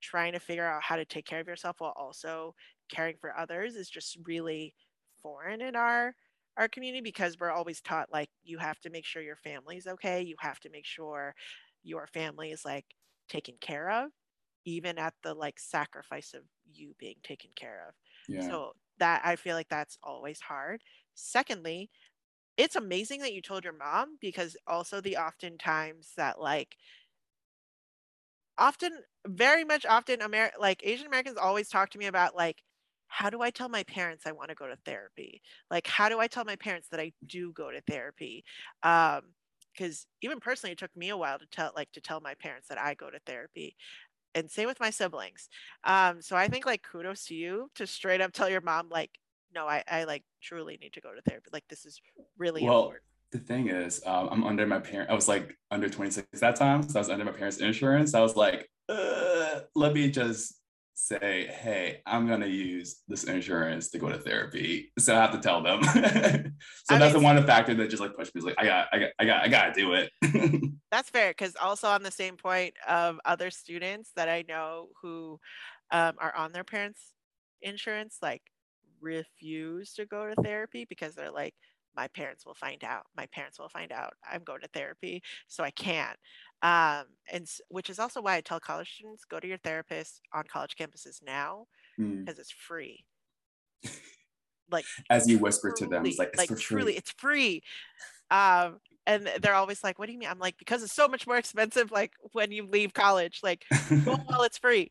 trying 0.00 0.32
to 0.32 0.40
figure 0.40 0.66
out 0.66 0.82
how 0.82 0.96
to 0.96 1.04
take 1.04 1.26
care 1.26 1.40
of 1.40 1.48
yourself 1.48 1.76
while 1.78 1.94
also 1.96 2.54
caring 2.88 3.16
for 3.20 3.36
others 3.36 3.74
is 3.74 3.88
just 3.90 4.18
really 4.24 4.74
foreign 5.22 5.60
in 5.60 5.76
our 5.76 6.14
our 6.56 6.68
community 6.68 7.00
because 7.02 7.36
we're 7.38 7.50
always 7.50 7.80
taught 7.80 8.08
like 8.12 8.30
you 8.44 8.58
have 8.58 8.78
to 8.80 8.90
make 8.90 9.04
sure 9.04 9.22
your 9.22 9.36
family's 9.36 9.86
okay 9.86 10.22
you 10.22 10.36
have 10.40 10.58
to 10.60 10.70
make 10.70 10.84
sure 10.86 11.34
your 11.82 12.06
family 12.08 12.50
is 12.50 12.64
like 12.64 12.86
taken 13.28 13.54
care 13.60 13.90
of 13.90 14.10
even 14.68 14.98
at 14.98 15.14
the 15.22 15.34
like 15.34 15.58
sacrifice 15.58 16.34
of 16.34 16.44
you 16.66 16.94
being 16.98 17.16
taken 17.22 17.50
care 17.56 17.88
of. 17.88 17.94
Yeah. 18.28 18.58
So 18.58 18.74
that 18.98 19.22
I 19.24 19.36
feel 19.36 19.56
like 19.56 19.68
that's 19.68 19.98
always 20.02 20.40
hard. 20.40 20.82
Secondly, 21.14 21.90
it's 22.56 22.76
amazing 22.76 23.20
that 23.22 23.34
you 23.34 23.42
told 23.42 23.64
your 23.64 23.72
mom 23.74 24.18
because 24.20 24.56
also 24.66 25.00
the 25.00 25.16
oftentimes 25.18 26.14
that 26.16 26.40
like 26.40 26.76
often 28.56 29.04
very 29.26 29.64
much 29.64 29.86
often 29.86 30.20
Amer- 30.22 30.52
like 30.58 30.84
Asian 30.84 31.06
Americans 31.06 31.36
always 31.36 31.68
talk 31.68 31.90
to 31.90 31.98
me 31.98 32.06
about 32.06 32.34
like 32.34 32.62
how 33.10 33.30
do 33.30 33.40
I 33.40 33.50
tell 33.50 33.68
my 33.70 33.84
parents 33.84 34.26
I 34.26 34.32
want 34.32 34.50
to 34.50 34.54
go 34.54 34.66
to 34.66 34.76
therapy? 34.84 35.42
Like 35.70 35.86
how 35.86 36.08
do 36.08 36.18
I 36.20 36.26
tell 36.26 36.44
my 36.44 36.56
parents 36.56 36.88
that 36.90 37.00
I 37.00 37.12
do 37.26 37.52
go 37.52 37.70
to 37.70 37.80
therapy? 37.82 38.44
Um 38.82 39.34
because 39.72 40.06
even 40.22 40.40
personally 40.40 40.72
it 40.72 40.78
took 40.78 40.94
me 40.96 41.08
a 41.10 41.16
while 41.16 41.38
to 41.38 41.46
tell 41.46 41.72
like 41.76 41.92
to 41.92 42.00
tell 42.00 42.20
my 42.20 42.34
parents 42.34 42.68
that 42.68 42.78
I 42.78 42.94
go 42.94 43.10
to 43.10 43.20
therapy 43.20 43.76
and 44.34 44.50
same 44.50 44.66
with 44.66 44.80
my 44.80 44.90
siblings. 44.90 45.48
Um, 45.84 46.20
so 46.22 46.36
I 46.36 46.48
think 46.48 46.66
like 46.66 46.82
kudos 46.82 47.26
to 47.26 47.34
you 47.34 47.70
to 47.76 47.86
straight 47.86 48.20
up 48.20 48.32
tell 48.32 48.48
your 48.48 48.60
mom 48.60 48.88
like, 48.88 49.10
no, 49.54 49.66
I, 49.66 49.82
I 49.90 50.04
like 50.04 50.24
truly 50.42 50.78
need 50.80 50.92
to 50.94 51.00
go 51.00 51.14
to 51.14 51.22
therapy. 51.22 51.50
Like 51.52 51.64
this 51.68 51.84
is 51.86 52.00
really 52.36 52.62
well, 52.62 52.78
important. 52.78 53.02
The 53.32 53.38
thing 53.38 53.68
is, 53.68 54.00
um, 54.06 54.28
I'm 54.30 54.44
under 54.44 54.66
my 54.66 54.78
parent. 54.78 55.10
I 55.10 55.14
was 55.14 55.28
like 55.28 55.56
under 55.70 55.88
26 55.88 56.26
that 56.40 56.56
time, 56.56 56.82
so 56.82 56.98
I 56.98 57.00
was 57.00 57.10
under 57.10 57.24
my 57.24 57.32
parents' 57.32 57.58
insurance. 57.58 58.14
I 58.14 58.20
was 58.20 58.36
like, 58.36 58.70
uh, 58.88 59.60
let 59.74 59.92
me 59.92 60.10
just 60.10 60.58
say, 60.98 61.46
hey, 61.46 62.00
I'm 62.06 62.26
gonna 62.26 62.48
use 62.48 63.02
this 63.06 63.24
insurance 63.24 63.88
to 63.90 63.98
go 63.98 64.08
to 64.08 64.18
therapy. 64.18 64.92
So 64.98 65.14
I 65.14 65.20
have 65.20 65.30
to 65.32 65.38
tell 65.38 65.62
them. 65.62 65.82
so 65.84 66.00
I 66.00 66.98
that's 66.98 67.14
mean, 67.14 67.22
the 67.22 67.26
one 67.26 67.46
factor 67.46 67.72
that 67.74 67.88
just 67.88 68.02
like 68.02 68.16
pushed 68.16 68.34
me. 68.34 68.40
Like 68.40 68.56
I 68.58 68.64
got, 68.64 68.88
I 68.92 68.98
got, 68.98 69.10
I 69.20 69.24
got, 69.24 69.44
I 69.44 69.48
got 69.48 69.74
to 69.74 69.80
do 69.80 69.92
it. 69.92 70.10
that's 70.90 71.08
fair 71.08 71.30
because 71.30 71.54
also 71.60 71.86
on 71.86 72.02
the 72.02 72.10
same 72.10 72.36
point 72.36 72.74
of 72.88 73.20
other 73.24 73.48
students 73.50 74.10
that 74.16 74.28
I 74.28 74.44
know 74.48 74.88
who 75.00 75.38
um, 75.92 76.14
are 76.18 76.34
on 76.34 76.50
their 76.50 76.64
parents' 76.64 77.14
insurance, 77.62 78.18
like 78.20 78.42
refuse 79.00 79.94
to 79.94 80.04
go 80.04 80.26
to 80.26 80.42
therapy 80.42 80.84
because 80.88 81.14
they're 81.14 81.30
like, 81.30 81.54
my 81.96 82.08
parents 82.08 82.44
will 82.44 82.54
find 82.54 82.82
out. 82.82 83.04
My 83.16 83.26
parents 83.26 83.58
will 83.58 83.68
find 83.68 83.92
out 83.92 84.14
I'm 84.28 84.42
going 84.44 84.60
to 84.62 84.68
therapy, 84.68 85.22
so 85.46 85.62
I 85.62 85.70
can't. 85.70 86.16
Um, 86.62 87.04
and 87.32 87.48
which 87.68 87.88
is 87.88 87.98
also 87.98 88.20
why 88.20 88.36
I 88.36 88.40
tell 88.40 88.58
college 88.58 88.92
students 88.94 89.24
go 89.24 89.38
to 89.38 89.46
your 89.46 89.58
therapist 89.58 90.22
on 90.32 90.44
college 90.50 90.74
campuses 90.76 91.22
now 91.24 91.66
because 91.96 92.36
mm. 92.36 92.38
it's 92.38 92.50
free. 92.50 93.04
Like 94.70 94.84
as 95.10 95.28
you 95.28 95.38
whisper 95.38 95.72
truly, 95.76 95.90
to 95.90 95.96
them, 95.96 96.06
it's 96.06 96.18
like 96.18 96.30
it's 96.34 96.50
like 96.50 96.58
truly, 96.58 96.96
it's 96.96 97.12
free. 97.12 97.62
Um, 98.30 98.80
and 99.06 99.30
they're 99.40 99.54
always 99.54 99.82
like, 99.82 99.98
"What 99.98 100.06
do 100.06 100.12
you 100.12 100.18
mean?" 100.18 100.28
I'm 100.28 100.38
like, 100.38 100.58
"Because 100.58 100.82
it's 100.82 100.92
so 100.92 101.08
much 101.08 101.26
more 101.26 101.38
expensive. 101.38 101.90
Like 101.90 102.12
when 102.32 102.50
you 102.52 102.66
leave 102.66 102.92
college, 102.92 103.40
like 103.42 103.64
go 104.04 104.16
while 104.26 104.42
it's 104.42 104.58
free." 104.58 104.90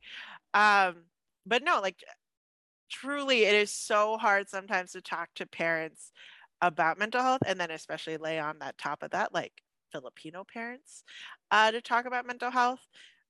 Um, 0.53 1.03
but 1.45 1.63
no, 1.63 1.81
like 1.81 2.03
truly, 2.89 3.43
it 3.43 3.55
is 3.55 3.71
so 3.71 4.17
hard 4.17 4.49
sometimes 4.49 4.93
to 4.93 5.01
talk 5.01 5.29
to 5.35 5.45
parents 5.45 6.11
about 6.61 6.97
mental 6.97 7.21
health 7.21 7.41
and 7.45 7.59
then 7.59 7.71
especially 7.71 8.17
lay 8.17 8.39
on 8.39 8.57
that 8.59 8.77
top 8.77 9.03
of 9.03 9.11
that 9.11 9.31
like 9.33 9.53
filipino 9.91 10.43
parents 10.51 11.03
uh, 11.51 11.71
to 11.71 11.81
talk 11.81 12.05
about 12.05 12.27
mental 12.27 12.51
health. 12.51 12.81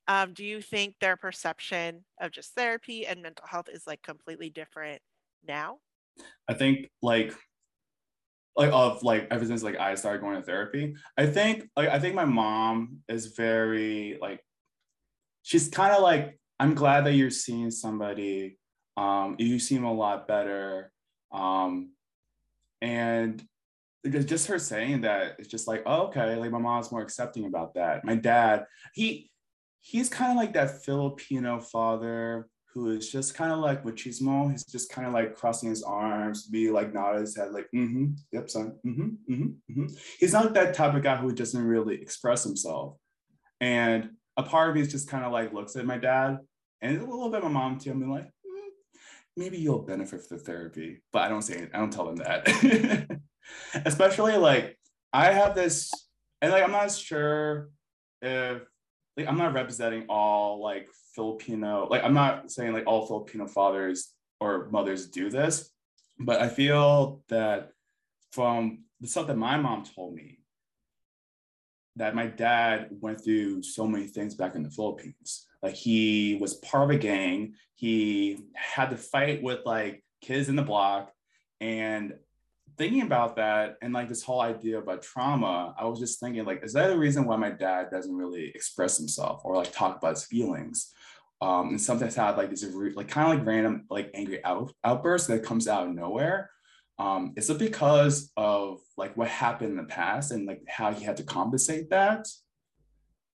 Um, 0.08 0.34
do 0.34 0.46
you 0.46 0.62
think 0.62 0.96
their 1.00 1.17
perception 1.17 2.06
of 2.22 2.32
just 2.32 2.54
therapy 2.54 3.06
and 3.06 3.22
mental 3.22 3.46
health 3.46 3.67
is 3.72 3.86
like 3.86 4.02
completely 4.02 4.50
different 4.50 5.02
now? 5.46 5.80
I 6.48 6.54
think 6.54 6.89
like 7.02 7.34
like 8.58 8.72
of 8.72 9.04
like 9.04 9.28
ever 9.30 9.46
since 9.46 9.62
like 9.63 9.78
i 9.78 9.93
started 9.93 10.20
going 10.20 10.36
to 10.36 10.41
therapy 10.41 10.96
i 11.17 11.26
think 11.26 11.70
like 11.78 11.89
i 11.89 12.00
think 12.00 12.15
my 12.15 12.26
mom 12.26 12.98
is 13.08 13.28
very 13.28 14.17
like 14.20 14.41
she's 15.43 15.70
kind 15.70 15.93
of 15.93 16.02
like 16.02 16.39
i'm 16.60 16.74
glad 16.74 17.06
that 17.06 17.13
you're 17.13 17.30
seeing 17.30 17.70
somebody 17.70 18.58
um 18.98 19.36
you 19.38 19.60
seem 19.60 19.84
a 19.84 19.93
lot 19.93 20.28
better 20.28 20.91
um 21.32 21.91
and 22.82 23.43
just 24.05 24.47
her 24.47 24.60
saying 24.60 25.01
that 25.01 25.36
it's 25.39 25.47
just 25.47 25.67
like 25.67 25.83
oh, 25.86 26.03
okay 26.03 26.36
like 26.36 26.51
my 26.51 26.60
mom's 26.60 26.91
more 26.91 27.01
accepting 27.01 27.45
about 27.45 27.73
that 27.73 28.05
my 28.05 28.15
dad 28.15 28.65
he 28.93 29.29
he's 29.81 30.10
kind 30.10 30.31
of 30.31 30.38
like 30.38 30.53
that 30.53 30.83
filipino 30.83 31.60
father 31.60 32.47
who 32.73 32.91
is 32.91 33.12
just 33.12 33.33
kind 33.33 33.51
of 33.51 33.60
like 33.60 33.83
machismo 33.83 34.49
he's 34.51 34.65
just 34.65 34.89
kind 34.91 35.07
of 35.07 35.13
like 35.13 35.36
crossing 35.36 35.69
his 35.69 35.83
arms 35.83 36.47
be 36.47 36.69
like 36.69 36.93
nodding 36.93 37.21
his 37.21 37.36
head 37.36 37.51
like 37.51 37.67
mm-hmm 37.75 38.07
yep 38.31 38.49
son 38.49 38.75
mm-hmm, 38.86 39.10
mm-hmm, 39.31 39.43
mm-hmm. 39.71 39.86
he's 40.19 40.33
not 40.33 40.53
that 40.53 40.73
type 40.73 40.93
of 40.93 41.03
guy 41.03 41.15
who 41.15 41.31
doesn't 41.31 41.65
really 41.65 41.95
express 41.95 42.43
himself 42.43 42.95
and 43.60 44.10
a 44.38 44.43
part 44.43 44.69
of 44.69 44.75
me 44.75 44.81
is 44.81 44.91
just 44.91 45.10
kind 45.10 45.25
of 45.25 45.31
like 45.31 45.53
looks 45.53 45.75
at 45.75 45.86
my 45.86 45.97
dad 45.97 46.38
and 46.81 46.97
a 46.97 46.99
little 46.99 47.29
bit 47.29 47.43
my 47.43 47.49
mom 47.49 47.79
too 47.79 47.91
i'm 47.91 48.10
like 48.10 48.29
maybe 49.38 49.57
you'll 49.57 49.83
benefit 49.83 50.23
from 50.23 50.38
the 50.38 50.43
therapy, 50.43 51.01
but 51.13 51.21
I 51.21 51.29
don't 51.29 51.43
say. 51.43 51.69
I 51.73 51.77
don't 51.77 51.93
tell 51.93 52.07
them 52.07 52.17
that. 52.17 53.19
Especially 53.86 54.38
like 54.38 54.77
I 55.13 55.31
have 55.31 55.55
this, 55.55 55.91
and 56.41 56.51
like 56.51 56.63
I'm 56.63 56.71
not 56.71 56.91
sure 56.91 57.69
if 58.21 58.62
like 59.15 59.27
I'm 59.27 59.38
not 59.38 59.53
representing 59.53 60.05
all 60.10 60.62
like 60.62 60.88
Filipino, 61.15 61.88
like 61.89 62.03
I'm 62.03 62.13
not 62.13 62.51
saying 62.51 62.73
like 62.73 62.86
all 62.88 63.07
Filipino 63.07 63.47
fathers 63.47 64.13
or 64.39 64.69
mothers 64.71 65.07
do 65.07 65.29
this, 65.29 65.69
but 66.19 66.41
I 66.41 66.49
feel 66.49 67.23
that 67.29 67.71
from 68.31 68.83
the 69.01 69.07
stuff 69.07 69.27
that 69.27 69.38
my 69.38 69.57
mom 69.57 69.83
told 69.83 70.13
me, 70.13 70.39
that 71.95 72.15
my 72.15 72.27
dad 72.27 72.89
went 73.01 73.23
through 73.23 73.63
so 73.63 73.88
many 73.88 74.05
things 74.07 74.36
back 74.36 74.55
in 74.55 74.63
the 74.63 74.69
Philippines. 74.69 75.47
Like 75.63 75.73
he 75.73 76.38
was 76.39 76.53
part 76.55 76.83
of 76.83 76.95
a 76.95 76.99
gang. 76.99 77.53
He 77.73 78.45
had 78.53 78.91
to 78.91 78.97
fight 78.97 79.41
with 79.41 79.62
like 79.65 80.03
kids 80.21 80.49
in 80.49 80.55
the 80.55 80.62
block. 80.62 81.12
And 81.60 82.13
thinking 82.78 83.02
about 83.02 83.36
that 83.38 83.78
and 83.82 83.94
like 83.94 84.10
this 84.10 84.24
whole 84.24 84.42
idea 84.42 84.80
about 84.80 85.02
trauma, 85.02 85.74
I 85.78 85.86
was 85.86 86.00
just 86.00 86.20
thinking 86.20 86.46
like, 86.46 86.63
is 86.63 86.74
that 86.74 86.88
the 86.88 86.98
reason 86.98 87.26
why 87.26 87.36
my 87.38 87.50
dad 87.50 87.90
doesn't 87.92 88.16
really 88.16 88.52
express 88.54 88.98
himself 88.98 89.42
or 89.44 89.56
like 89.56 89.72
talk 89.72 89.98
about 89.98 90.16
his 90.16 90.26
feelings? 90.26 90.94
Um, 91.40 91.70
and 91.70 91.82
sometimes 91.82 92.16
had 92.16 92.36
like 92.36 92.50
this 92.50 92.66
like 92.96 93.08
kind 93.08 93.32
of 93.32 93.38
like 93.38 93.48
random 93.48 93.86
like 93.90 94.10
angry 94.16 94.44
out, 94.44 94.74
outburst 94.84 95.28
that 95.28 95.44
comes 95.44 95.68
out 95.68 95.88
of 95.88 95.94
nowhere 95.94 96.50
um, 97.00 97.34
is 97.36 97.50
it 97.50 97.60
because 97.60 98.32
of 98.36 98.80
like 98.98 99.16
what 99.16 99.28
happened 99.28 99.72
in 99.72 99.78
the 99.78 99.84
past 99.84 100.32
and 100.32 100.48
like 100.48 100.63
how 100.68 100.92
he 100.92 101.06
had 101.06 101.18
to 101.18 101.24
compensate 101.24 101.92
that? 101.92 102.28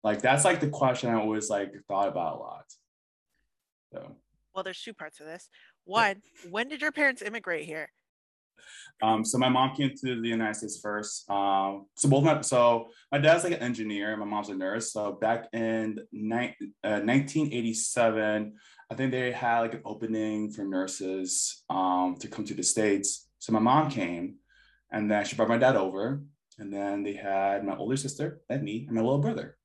Like 0.03 0.23
that's 0.23 0.45
like 0.45 0.61
the 0.61 0.71
question 0.71 1.11
I 1.11 1.21
always 1.21 1.51
like 1.51 1.73
thought 1.87 2.09
about 2.09 2.37
a 2.37 2.39
lot. 2.39 2.65
So 3.93 4.17
well, 4.55 4.65
there's 4.65 4.83
two 4.83 4.95
parts 4.95 5.21
of 5.21 5.27
this. 5.27 5.49
One, 5.85 6.23
yeah. 6.43 6.51
when 6.51 6.69
did 6.69 6.81
your 6.81 6.93
parents 6.93 7.23
immigrate 7.23 7.67
here? 7.67 7.91
Um, 9.03 9.25
so 9.25 9.39
my 9.39 9.49
mom 9.49 9.75
came 9.75 9.91
to 10.05 10.21
the 10.21 10.29
United 10.29 10.57
States 10.57 10.81
first. 10.81 11.29
Um, 11.31 11.87
so 11.95 12.09
both 12.09 12.25
my 12.25 12.41
so 12.43 12.89
my 13.11 13.19
dad's 13.19 13.45
like 13.45 13.55
an 13.55 13.61
engineer, 13.61 14.17
my 14.17 14.27
mom's 14.27 14.49
a 14.49 14.55
nurse. 14.55 14.93
So 14.93 15.13
back 15.13 15.49
in 15.53 16.01
ni- 16.13 16.57
uh, 16.85 17.01
1987, 17.01 18.55
I 18.91 18.95
think 18.95 19.13
they 19.13 19.33
had 19.33 19.61
like 19.61 19.75
an 19.75 19.83
opening 19.85 20.51
for 20.51 20.65
nurses 20.65 21.63
um, 21.71 22.17
to 22.21 22.29
come 22.29 22.45
to 22.45 22.55
the 22.55 22.63
states. 22.63 23.29
So 23.39 23.53
my 23.53 23.61
mom 23.61 23.91
came, 23.91 24.37
and 24.91 25.11
then 25.11 25.25
she 25.25 25.37
brought 25.37 25.49
my 25.49 25.59
dad 25.59 25.77
over, 25.77 26.23
and 26.59 26.73
then 26.73 27.03
they 27.03 27.15
had 27.15 27.65
my 27.65 27.77
older 27.77 27.97
sister, 27.97 28.43
and 28.51 28.63
me, 28.63 28.85
and 28.87 28.97
my 28.97 29.01
little 29.01 29.19
brother. 29.19 29.57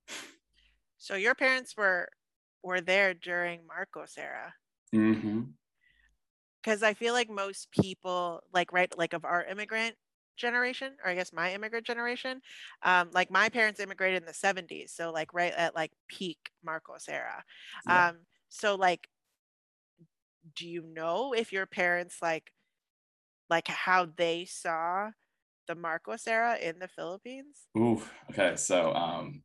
So 0.97 1.15
your 1.15 1.35
parents 1.35 1.75
were 1.75 2.09
were 2.63 2.81
there 2.81 3.13
during 3.13 3.67
Marcos 3.67 4.17
era. 4.17 4.53
Mm-hmm. 4.93 5.41
Because 6.65 6.81
I 6.81 6.95
feel 6.95 7.13
like 7.13 7.29
most 7.29 7.69
people, 7.69 8.41
like 8.51 8.73
right, 8.73 8.91
like 8.97 9.13
of 9.13 9.23
our 9.23 9.43
immigrant 9.43 9.95
generation, 10.35 10.93
or 11.03 11.11
I 11.11 11.15
guess 11.15 11.31
my 11.31 11.53
immigrant 11.53 11.85
generation, 11.85 12.41
um, 12.81 13.09
like 13.13 13.29
my 13.29 13.49
parents 13.49 13.79
immigrated 13.79 14.23
in 14.23 14.25
the 14.25 14.33
70s. 14.33 14.91
So 14.91 15.11
like 15.11 15.31
right 15.31 15.53
at 15.55 15.75
like 15.75 15.91
peak 16.07 16.49
Marcos 16.63 17.07
era. 17.07 17.43
Yeah. 17.87 18.07
Um, 18.07 18.17
so 18.49 18.73
like, 18.73 19.07
do 20.55 20.67
you 20.67 20.81
know 20.81 21.33
if 21.33 21.53
your 21.53 21.67
parents 21.67 22.17
like 22.21 22.51
like 23.47 23.67
how 23.67 24.07
they 24.17 24.45
saw 24.45 25.11
the 25.67 25.75
Marcos 25.75 26.25
era 26.25 26.57
in 26.57 26.79
the 26.79 26.87
Philippines? 26.87 27.67
Ooh, 27.77 28.01
okay. 28.31 28.55
So 28.55 28.91
um 28.93 29.43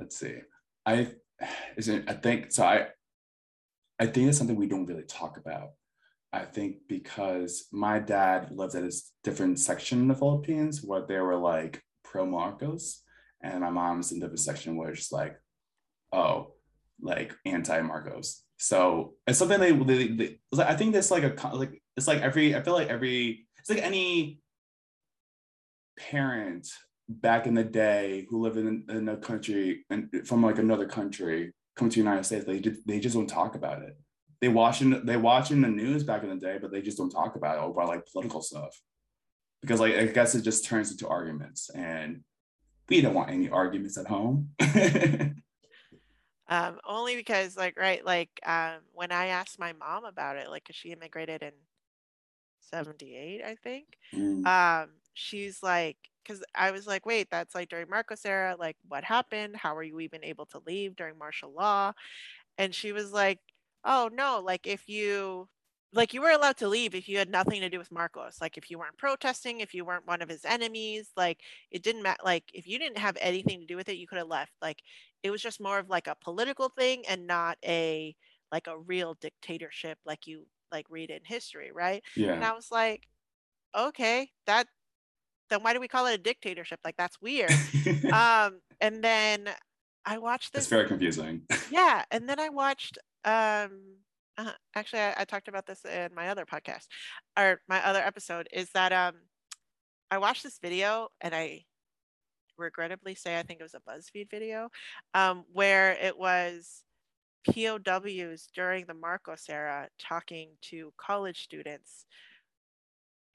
let's 0.00 0.18
see. 0.18 0.38
I 0.84 1.12
isn't 1.76 2.10
I 2.10 2.14
think 2.14 2.50
so 2.50 2.64
I 2.64 2.88
I 3.98 4.06
think 4.06 4.28
it's 4.28 4.38
something 4.38 4.56
we 4.56 4.68
don't 4.68 4.86
really 4.86 5.02
talk 5.02 5.36
about. 5.36 5.70
I 6.32 6.44
think 6.44 6.76
because 6.88 7.66
my 7.72 7.98
dad 7.98 8.50
lived 8.50 8.74
at 8.74 8.84
a 8.84 8.92
different 9.24 9.58
section 9.58 10.00
in 10.00 10.08
the 10.08 10.14
Philippines 10.14 10.82
where 10.82 11.04
they 11.06 11.18
were 11.18 11.36
like 11.36 11.82
pro 12.04 12.26
Marcos, 12.26 13.02
and 13.42 13.60
my 13.60 13.70
mom's 13.70 14.12
in 14.12 14.18
a 14.18 14.20
different 14.20 14.40
section 14.40 14.76
where 14.76 14.90
it's 14.90 15.10
like, 15.10 15.36
oh, 16.12 16.52
like 17.00 17.34
anti 17.44 17.80
Marcos. 17.80 18.44
So 18.58 19.14
it's 19.26 19.38
something 19.38 19.60
they, 19.60 19.72
they, 19.72 20.08
they 20.08 20.38
I 20.62 20.74
think 20.74 20.92
there's 20.92 21.10
like 21.10 21.22
a 21.22 21.56
like 21.56 21.80
it's 21.96 22.08
like 22.08 22.20
every 22.20 22.54
I 22.54 22.62
feel 22.62 22.74
like 22.74 22.88
every 22.88 23.46
it's 23.58 23.70
like 23.70 23.82
any 23.82 24.40
parent 25.98 26.68
back 27.08 27.46
in 27.46 27.54
the 27.54 27.64
day 27.64 28.26
who 28.28 28.42
lived 28.42 28.58
in, 28.58 28.84
in 28.88 29.08
a 29.08 29.16
country 29.16 29.84
and 29.90 30.10
from 30.26 30.42
like 30.42 30.58
another 30.58 30.86
country 30.86 31.52
come 31.78 31.88
to 31.88 31.94
the 31.94 32.00
United 32.00 32.24
States, 32.24 32.44
they 32.44 32.60
just, 32.60 32.86
they 32.86 33.00
just 33.00 33.14
don't 33.14 33.26
talk 33.26 33.54
about 33.54 33.82
it. 33.82 33.96
They 34.40 34.48
watching 34.48 35.04
they 35.04 35.16
watching 35.16 35.60
the 35.62 35.68
news 35.68 36.04
back 36.04 36.22
in 36.22 36.28
the 36.28 36.36
day, 36.36 36.58
but 36.60 36.70
they 36.70 36.80
just 36.80 36.96
don't 36.96 37.10
talk 37.10 37.34
about 37.34 37.56
it 37.56 37.70
about 37.70 37.88
like 37.88 38.06
political 38.06 38.40
stuff 38.40 38.80
because 39.60 39.80
like 39.80 39.94
I 39.94 40.06
guess 40.06 40.34
it 40.34 40.42
just 40.42 40.64
turns 40.64 40.92
into 40.92 41.08
arguments, 41.08 41.70
and 41.70 42.20
we 42.88 43.00
don't 43.00 43.14
want 43.14 43.30
any 43.30 43.48
arguments 43.48 43.98
at 43.98 44.06
home. 44.06 44.50
um, 46.48 46.78
only 46.86 47.16
because 47.16 47.56
like 47.56 47.76
right 47.76 48.04
like 48.04 48.30
um, 48.46 48.78
when 48.94 49.10
I 49.10 49.26
asked 49.26 49.58
my 49.58 49.72
mom 49.72 50.04
about 50.04 50.36
it, 50.36 50.50
like 50.50 50.66
cause 50.66 50.76
she 50.76 50.92
immigrated 50.92 51.42
in 51.42 51.52
78, 52.70 53.42
I 53.44 53.54
think. 53.56 53.86
Mm. 54.14 54.46
Um, 54.46 54.90
she's 55.14 55.62
like, 55.62 55.96
because 56.28 56.42
I 56.54 56.70
was 56.70 56.86
like, 56.86 57.06
wait, 57.06 57.28
that's 57.30 57.54
like 57.54 57.68
during 57.68 57.88
Marcos 57.88 58.24
era. 58.26 58.56
Like, 58.58 58.76
what 58.86 59.04
happened? 59.04 59.56
How 59.56 59.74
were 59.74 59.82
you 59.82 60.00
even 60.00 60.24
able 60.24 60.46
to 60.46 60.62
leave 60.66 60.94
during 60.96 61.18
martial 61.18 61.52
law? 61.52 61.92
And 62.58 62.74
she 62.74 62.92
was 62.92 63.12
like, 63.12 63.38
oh 63.84 64.10
no, 64.12 64.42
like 64.44 64.66
if 64.66 64.88
you 64.88 65.48
like 65.94 66.12
you 66.12 66.20
were 66.20 66.30
allowed 66.30 66.58
to 66.58 66.68
leave 66.68 66.94
if 66.94 67.08
you 67.08 67.16
had 67.16 67.30
nothing 67.30 67.62
to 67.62 67.70
do 67.70 67.78
with 67.78 67.90
Marcos. 67.90 68.38
Like 68.40 68.58
if 68.58 68.70
you 68.70 68.78
weren't 68.78 68.98
protesting, 68.98 69.60
if 69.60 69.72
you 69.72 69.84
weren't 69.84 70.06
one 70.06 70.20
of 70.20 70.28
his 70.28 70.44
enemies, 70.44 71.10
like 71.16 71.40
it 71.70 71.82
didn't 71.82 72.02
matter. 72.02 72.20
Like 72.24 72.44
if 72.52 72.66
you 72.66 72.78
didn't 72.78 72.98
have 72.98 73.16
anything 73.20 73.60
to 73.60 73.66
do 73.66 73.76
with 73.76 73.88
it, 73.88 73.96
you 73.96 74.06
could 74.06 74.18
have 74.18 74.28
left. 74.28 74.52
Like 74.60 74.82
it 75.22 75.30
was 75.30 75.40
just 75.40 75.60
more 75.60 75.78
of 75.78 75.88
like 75.88 76.06
a 76.06 76.16
political 76.22 76.68
thing 76.68 77.04
and 77.08 77.26
not 77.26 77.56
a 77.64 78.14
like 78.52 78.66
a 78.66 78.78
real 78.78 79.14
dictatorship 79.20 79.98
like 80.04 80.26
you 80.26 80.46
like 80.70 80.86
read 80.90 81.10
in 81.10 81.20
history, 81.24 81.70
right? 81.72 82.02
Yeah. 82.16 82.32
And 82.32 82.44
I 82.44 82.52
was 82.52 82.70
like, 82.70 83.08
okay, 83.74 84.30
that 84.46 84.66
then 85.50 85.62
why 85.62 85.72
do 85.72 85.80
we 85.80 85.88
call 85.88 86.06
it 86.06 86.14
a 86.14 86.18
dictatorship? 86.18 86.80
Like 86.84 86.96
that's 86.96 87.20
weird. 87.20 87.52
um, 88.12 88.60
and 88.80 89.02
then 89.02 89.48
I 90.04 90.18
watched 90.18 90.52
this. 90.52 90.64
It's 90.64 90.70
very 90.70 90.86
confusing. 90.86 91.42
yeah, 91.70 92.04
and 92.10 92.28
then 92.28 92.40
I 92.40 92.48
watched. 92.48 92.98
Um, 93.24 93.96
uh, 94.36 94.52
actually, 94.74 95.00
I, 95.00 95.14
I 95.18 95.24
talked 95.24 95.48
about 95.48 95.66
this 95.66 95.84
in 95.84 96.14
my 96.14 96.28
other 96.28 96.46
podcast, 96.46 96.86
or 97.38 97.60
my 97.68 97.84
other 97.84 98.00
episode. 98.00 98.48
Is 98.52 98.70
that 98.74 98.92
um, 98.92 99.14
I 100.10 100.18
watched 100.18 100.42
this 100.42 100.58
video 100.60 101.08
and 101.20 101.34
I 101.34 101.64
regrettably 102.56 103.14
say 103.14 103.38
I 103.38 103.42
think 103.42 103.60
it 103.60 103.62
was 103.62 103.74
a 103.74 103.80
BuzzFeed 103.80 104.30
video, 104.30 104.68
um, 105.14 105.44
where 105.52 105.92
it 105.92 106.18
was 106.18 106.82
POWs 107.48 108.48
during 108.54 108.84
the 108.86 108.94
Marcos 108.94 109.46
era 109.48 109.88
talking 109.98 110.50
to 110.62 110.92
college 110.96 111.42
students 111.42 112.06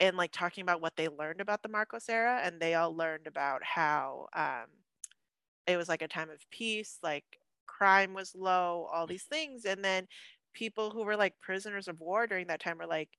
and 0.04 0.18
like 0.18 0.32
talking 0.34 0.62
about 0.64 0.82
what 0.82 0.98
they 0.98 1.08
learned 1.08 1.40
about 1.40 1.64
the 1.64 1.70
Marcos 1.70 2.10
era. 2.10 2.42
And 2.44 2.60
they 2.60 2.74
all 2.74 2.96
learned 2.96 3.26
about 3.26 3.64
how 3.64 4.28
um, 4.34 4.68
it 5.66 5.78
was 5.78 5.88
like 5.88 6.02
a 6.02 6.08
time 6.10 6.30
of 6.30 6.50
peace, 6.52 7.00
like 7.02 7.24
crime 7.68 8.14
was 8.14 8.36
low, 8.36 8.90
all 8.94 9.08
these 9.08 9.24
things. 9.24 9.64
And 9.66 9.84
then 9.84 10.08
people 10.54 10.92
who 10.92 11.04
were 11.04 11.16
like 11.16 11.40
prisoners 11.40 11.88
of 11.88 12.02
war 12.02 12.28
during 12.28 12.48
that 12.48 12.60
time 12.60 12.78
were 12.78 12.86
like, 12.86 13.10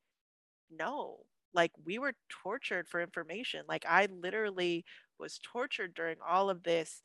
no, 0.70 1.20
like 1.54 1.72
we 1.86 1.98
were 1.98 2.12
tortured 2.28 2.86
for 2.86 3.00
information. 3.00 3.62
Like 3.66 3.86
I 3.88 4.06
literally 4.10 4.84
was 5.18 5.40
tortured 5.42 5.94
during 5.94 6.16
all 6.26 6.50
of 6.50 6.64
this 6.64 7.02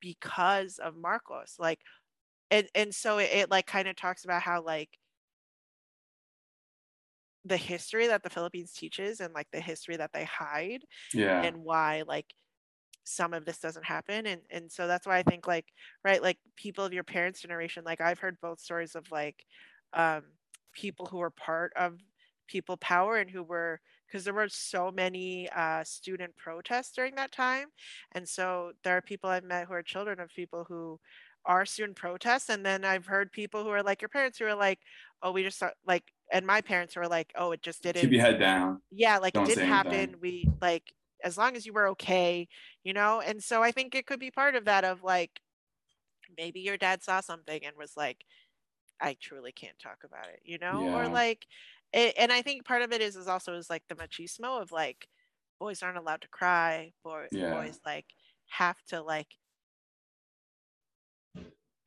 because 0.00 0.78
of 0.78 0.94
Marcos. 0.94 1.56
Like 1.58 1.80
and 2.50 2.68
and 2.74 2.94
so 2.94 3.16
it, 3.18 3.30
it 3.32 3.50
like 3.50 3.66
kind 3.66 3.88
of 3.88 3.96
talks 3.96 4.24
about 4.24 4.42
how 4.42 4.62
like 4.62 4.90
the 7.44 7.56
history 7.56 8.06
that 8.06 8.22
the 8.22 8.30
Philippines 8.30 8.72
teaches 8.72 9.20
and 9.20 9.34
like 9.34 9.48
the 9.52 9.60
history 9.60 9.96
that 9.96 10.12
they 10.12 10.24
hide 10.24 10.82
yeah. 11.12 11.42
and 11.42 11.56
why 11.56 12.02
like 12.06 12.26
some 13.04 13.34
of 13.34 13.44
this 13.44 13.58
doesn't 13.58 13.84
happen 13.84 14.26
and 14.26 14.42
and 14.50 14.70
so 14.70 14.86
that's 14.86 15.06
why 15.06 15.18
I 15.18 15.22
think 15.24 15.46
like 15.46 15.66
right 16.04 16.22
like 16.22 16.38
people 16.56 16.84
of 16.84 16.92
your 16.92 17.02
parents 17.02 17.40
generation 17.40 17.82
like 17.84 18.00
I've 18.00 18.20
heard 18.20 18.36
both 18.40 18.60
stories 18.60 18.94
of 18.94 19.10
like 19.10 19.44
um 19.92 20.22
people 20.72 21.06
who 21.06 21.18
were 21.18 21.30
part 21.30 21.72
of 21.76 21.98
people 22.46 22.76
power 22.76 23.16
and 23.16 23.30
who 23.30 23.42
were 23.42 23.80
because 24.06 24.24
there 24.24 24.34
were 24.34 24.48
so 24.48 24.90
many 24.90 25.48
uh, 25.56 25.82
student 25.84 26.36
protests 26.36 26.92
during 26.94 27.14
that 27.14 27.32
time 27.32 27.68
and 28.12 28.28
so 28.28 28.72
there 28.84 28.96
are 28.96 29.02
people 29.02 29.30
i've 29.30 29.44
met 29.44 29.66
who 29.66 29.72
are 29.72 29.82
children 29.82 30.20
of 30.20 30.28
people 30.34 30.64
who 30.68 30.98
are 31.46 31.64
student 31.64 31.96
protests 31.96 32.50
and 32.50 32.64
then 32.64 32.84
i've 32.84 33.06
heard 33.06 33.32
people 33.32 33.62
who 33.62 33.70
are 33.70 33.82
like 33.82 34.02
your 34.02 34.08
parents 34.08 34.38
who 34.38 34.44
are 34.44 34.54
like 34.54 34.78
oh 35.22 35.32
we 35.32 35.42
just 35.42 35.58
saw, 35.58 35.70
like 35.86 36.04
and 36.32 36.46
my 36.46 36.60
parents 36.60 36.96
were 36.96 37.08
like 37.08 37.32
oh 37.36 37.52
it 37.52 37.62
just 37.62 37.82
didn't 37.82 38.02
keep 38.02 38.12
your 38.12 38.22
head 38.22 38.38
down. 38.38 38.80
Yeah 38.90 39.18
like 39.18 39.34
Don't 39.34 39.44
it 39.44 39.54
didn't 39.54 39.68
happen. 39.68 40.16
We 40.20 40.48
like 40.60 40.92
as 41.24 41.38
long 41.38 41.56
as 41.56 41.64
you 41.66 41.72
were 41.72 41.88
okay 41.88 42.48
you 42.84 42.92
know? 42.92 43.20
And 43.24 43.42
so 43.42 43.62
i 43.62 43.70
think 43.70 43.94
it 43.94 44.06
could 44.06 44.20
be 44.20 44.30
part 44.30 44.54
of 44.54 44.64
that 44.64 44.84
of 44.84 45.02
like 45.02 45.40
maybe 46.36 46.60
your 46.60 46.76
dad 46.76 47.02
saw 47.02 47.20
something 47.20 47.64
and 47.64 47.76
was 47.76 47.92
like 47.96 48.24
i 49.00 49.16
truly 49.20 49.52
can't 49.52 49.78
talk 49.78 49.98
about 50.04 50.28
it 50.32 50.40
you 50.44 50.58
know? 50.58 50.86
Yeah. 50.86 50.96
or 50.96 51.08
like 51.08 51.46
it, 51.92 52.14
and 52.18 52.32
i 52.32 52.42
think 52.42 52.64
part 52.64 52.82
of 52.82 52.92
it 52.92 53.00
is 53.00 53.16
is 53.16 53.28
also 53.28 53.54
is 53.54 53.70
like 53.70 53.82
the 53.88 53.94
machismo 53.94 54.60
of 54.60 54.72
like 54.72 55.06
boys 55.62 55.80
aren't 55.80 55.96
allowed 55.96 56.20
to 56.20 56.28
cry. 56.28 56.92
Boy, 57.04 57.28
yeah. 57.30 57.54
boys 57.54 57.78
like 57.86 58.06
have 58.48 58.76
to 58.88 59.00
like 59.00 59.28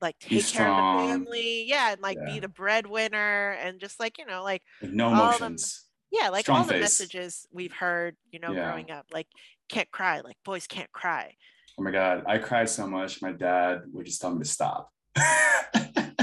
like 0.05 0.19
take 0.19 0.45
care 0.45 0.69
of 0.69 1.01
the 1.01 1.07
family 1.07 1.65
yeah 1.67 1.93
and 1.93 2.01
like 2.01 2.17
yeah. 2.19 2.33
be 2.33 2.39
the 2.39 2.47
breadwinner 2.47 3.51
and 3.53 3.79
just 3.79 3.99
like 3.99 4.17
you 4.19 4.25
know 4.25 4.43
like, 4.43 4.61
like 4.81 4.91
no 4.91 5.07
emotions 5.09 5.85
the, 6.11 6.19
yeah 6.21 6.29
like 6.29 6.45
strong 6.45 6.59
all 6.59 6.63
face. 6.63 6.73
the 6.73 6.79
messages 6.79 7.47
we've 7.51 7.73
heard 7.73 8.15
you 8.31 8.39
know 8.39 8.51
yeah. 8.51 8.69
growing 8.69 8.91
up 8.91 9.05
like 9.11 9.27
can't 9.67 9.89
cry 9.89 10.21
like 10.21 10.37
boys 10.45 10.67
can't 10.67 10.91
cry 10.91 11.33
oh 11.79 11.83
my 11.83 11.89
god 11.89 12.23
i 12.27 12.37
cried 12.37 12.69
so 12.69 12.85
much 12.85 13.21
my 13.21 13.31
dad 13.31 13.81
would 13.91 14.05
just 14.05 14.21
tell 14.21 14.31
me 14.31 14.39
to 14.39 14.45
stop 14.45 14.91
i 15.17 16.15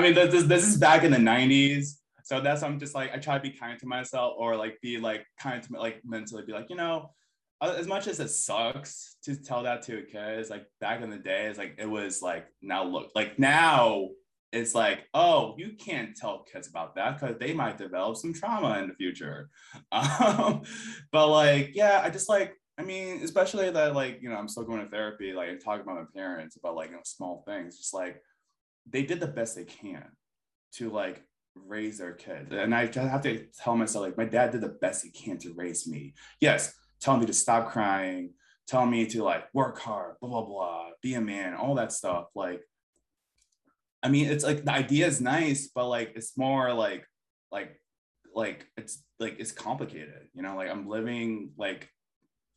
mean 0.00 0.14
this, 0.14 0.44
this 0.44 0.66
is 0.66 0.76
back 0.76 1.02
in 1.02 1.10
the 1.10 1.18
90s 1.18 1.96
so 2.22 2.40
that's 2.40 2.62
i'm 2.62 2.78
just 2.78 2.94
like 2.94 3.12
i 3.12 3.18
try 3.18 3.34
to 3.34 3.42
be 3.42 3.50
kind 3.50 3.76
to 3.76 3.86
myself 3.86 4.34
or 4.38 4.54
like 4.56 4.80
be 4.80 4.98
like 4.98 5.26
kind 5.40 5.64
to 5.64 5.72
like 5.72 6.00
mentally 6.04 6.44
be 6.46 6.52
like 6.52 6.70
you 6.70 6.76
know 6.76 7.10
as 7.62 7.86
much 7.86 8.06
as 8.06 8.20
it 8.20 8.30
sucks 8.30 9.16
to 9.22 9.36
tell 9.36 9.62
that 9.64 9.82
to 9.82 9.98
a 9.98 10.02
kid, 10.02 10.38
it's 10.38 10.50
like 10.50 10.66
back 10.80 11.02
in 11.02 11.10
the 11.10 11.18
day, 11.18 11.46
it's 11.46 11.58
like 11.58 11.74
it 11.78 11.88
was 11.88 12.22
like 12.22 12.46
now 12.62 12.84
look 12.84 13.10
like 13.14 13.38
now 13.38 14.08
it's 14.52 14.74
like 14.74 15.06
oh 15.14 15.54
you 15.58 15.74
can't 15.78 16.16
tell 16.16 16.44
kids 16.50 16.68
about 16.68 16.96
that 16.96 17.20
because 17.20 17.36
they 17.38 17.52
might 17.52 17.78
develop 17.78 18.16
some 18.16 18.32
trauma 18.32 18.78
in 18.78 18.88
the 18.88 18.94
future. 18.94 19.50
Um, 19.92 20.62
but 21.12 21.28
like 21.28 21.72
yeah, 21.74 22.00
I 22.02 22.10
just 22.10 22.28
like 22.28 22.54
I 22.78 22.82
mean 22.82 23.22
especially 23.22 23.70
that 23.70 23.94
like 23.94 24.20
you 24.22 24.30
know 24.30 24.36
I'm 24.36 24.48
still 24.48 24.64
going 24.64 24.82
to 24.82 24.90
therapy 24.90 25.32
like 25.32 25.50
and 25.50 25.62
talking 25.62 25.82
about 25.82 25.96
my 25.96 26.04
parents 26.14 26.56
about 26.56 26.76
like 26.76 26.90
you 26.90 26.96
know 26.96 27.02
small 27.04 27.42
things 27.46 27.76
just 27.76 27.92
like 27.92 28.22
they 28.88 29.02
did 29.02 29.20
the 29.20 29.26
best 29.26 29.56
they 29.56 29.64
can 29.64 30.04
to 30.74 30.90
like 30.90 31.22
raise 31.54 31.98
their 31.98 32.12
kids 32.12 32.52
and 32.52 32.74
I 32.74 32.86
just 32.86 33.10
have 33.10 33.22
to 33.22 33.44
tell 33.58 33.76
myself 33.76 34.06
like 34.06 34.16
my 34.16 34.24
dad 34.24 34.52
did 34.52 34.60
the 34.60 34.76
best 34.80 35.04
he 35.04 35.10
can 35.10 35.38
to 35.38 35.52
raise 35.54 35.86
me. 35.86 36.14
Yes 36.40 36.74
telling 37.00 37.20
me 37.20 37.26
to 37.26 37.32
stop 37.32 37.70
crying, 37.70 38.34
telling 38.66 38.90
me 38.90 39.06
to 39.06 39.22
like 39.22 39.44
work 39.54 39.78
hard, 39.78 40.14
blah, 40.20 40.30
blah, 40.30 40.42
blah, 40.42 40.86
be 41.02 41.14
a 41.14 41.20
man, 41.20 41.54
all 41.54 41.74
that 41.74 41.92
stuff. 41.92 42.26
Like, 42.34 42.62
I 44.02 44.08
mean, 44.08 44.26
it's 44.26 44.44
like 44.44 44.64
the 44.64 44.72
idea 44.72 45.06
is 45.06 45.20
nice, 45.20 45.70
but 45.74 45.88
like 45.88 46.12
it's 46.14 46.36
more 46.36 46.72
like, 46.72 47.04
like, 47.50 47.80
like 48.34 48.66
it's 48.76 49.02
like 49.18 49.36
it's 49.38 49.52
complicated, 49.52 50.28
you 50.34 50.42
know. 50.42 50.56
Like 50.56 50.70
I'm 50.70 50.88
living 50.88 51.50
like 51.58 51.88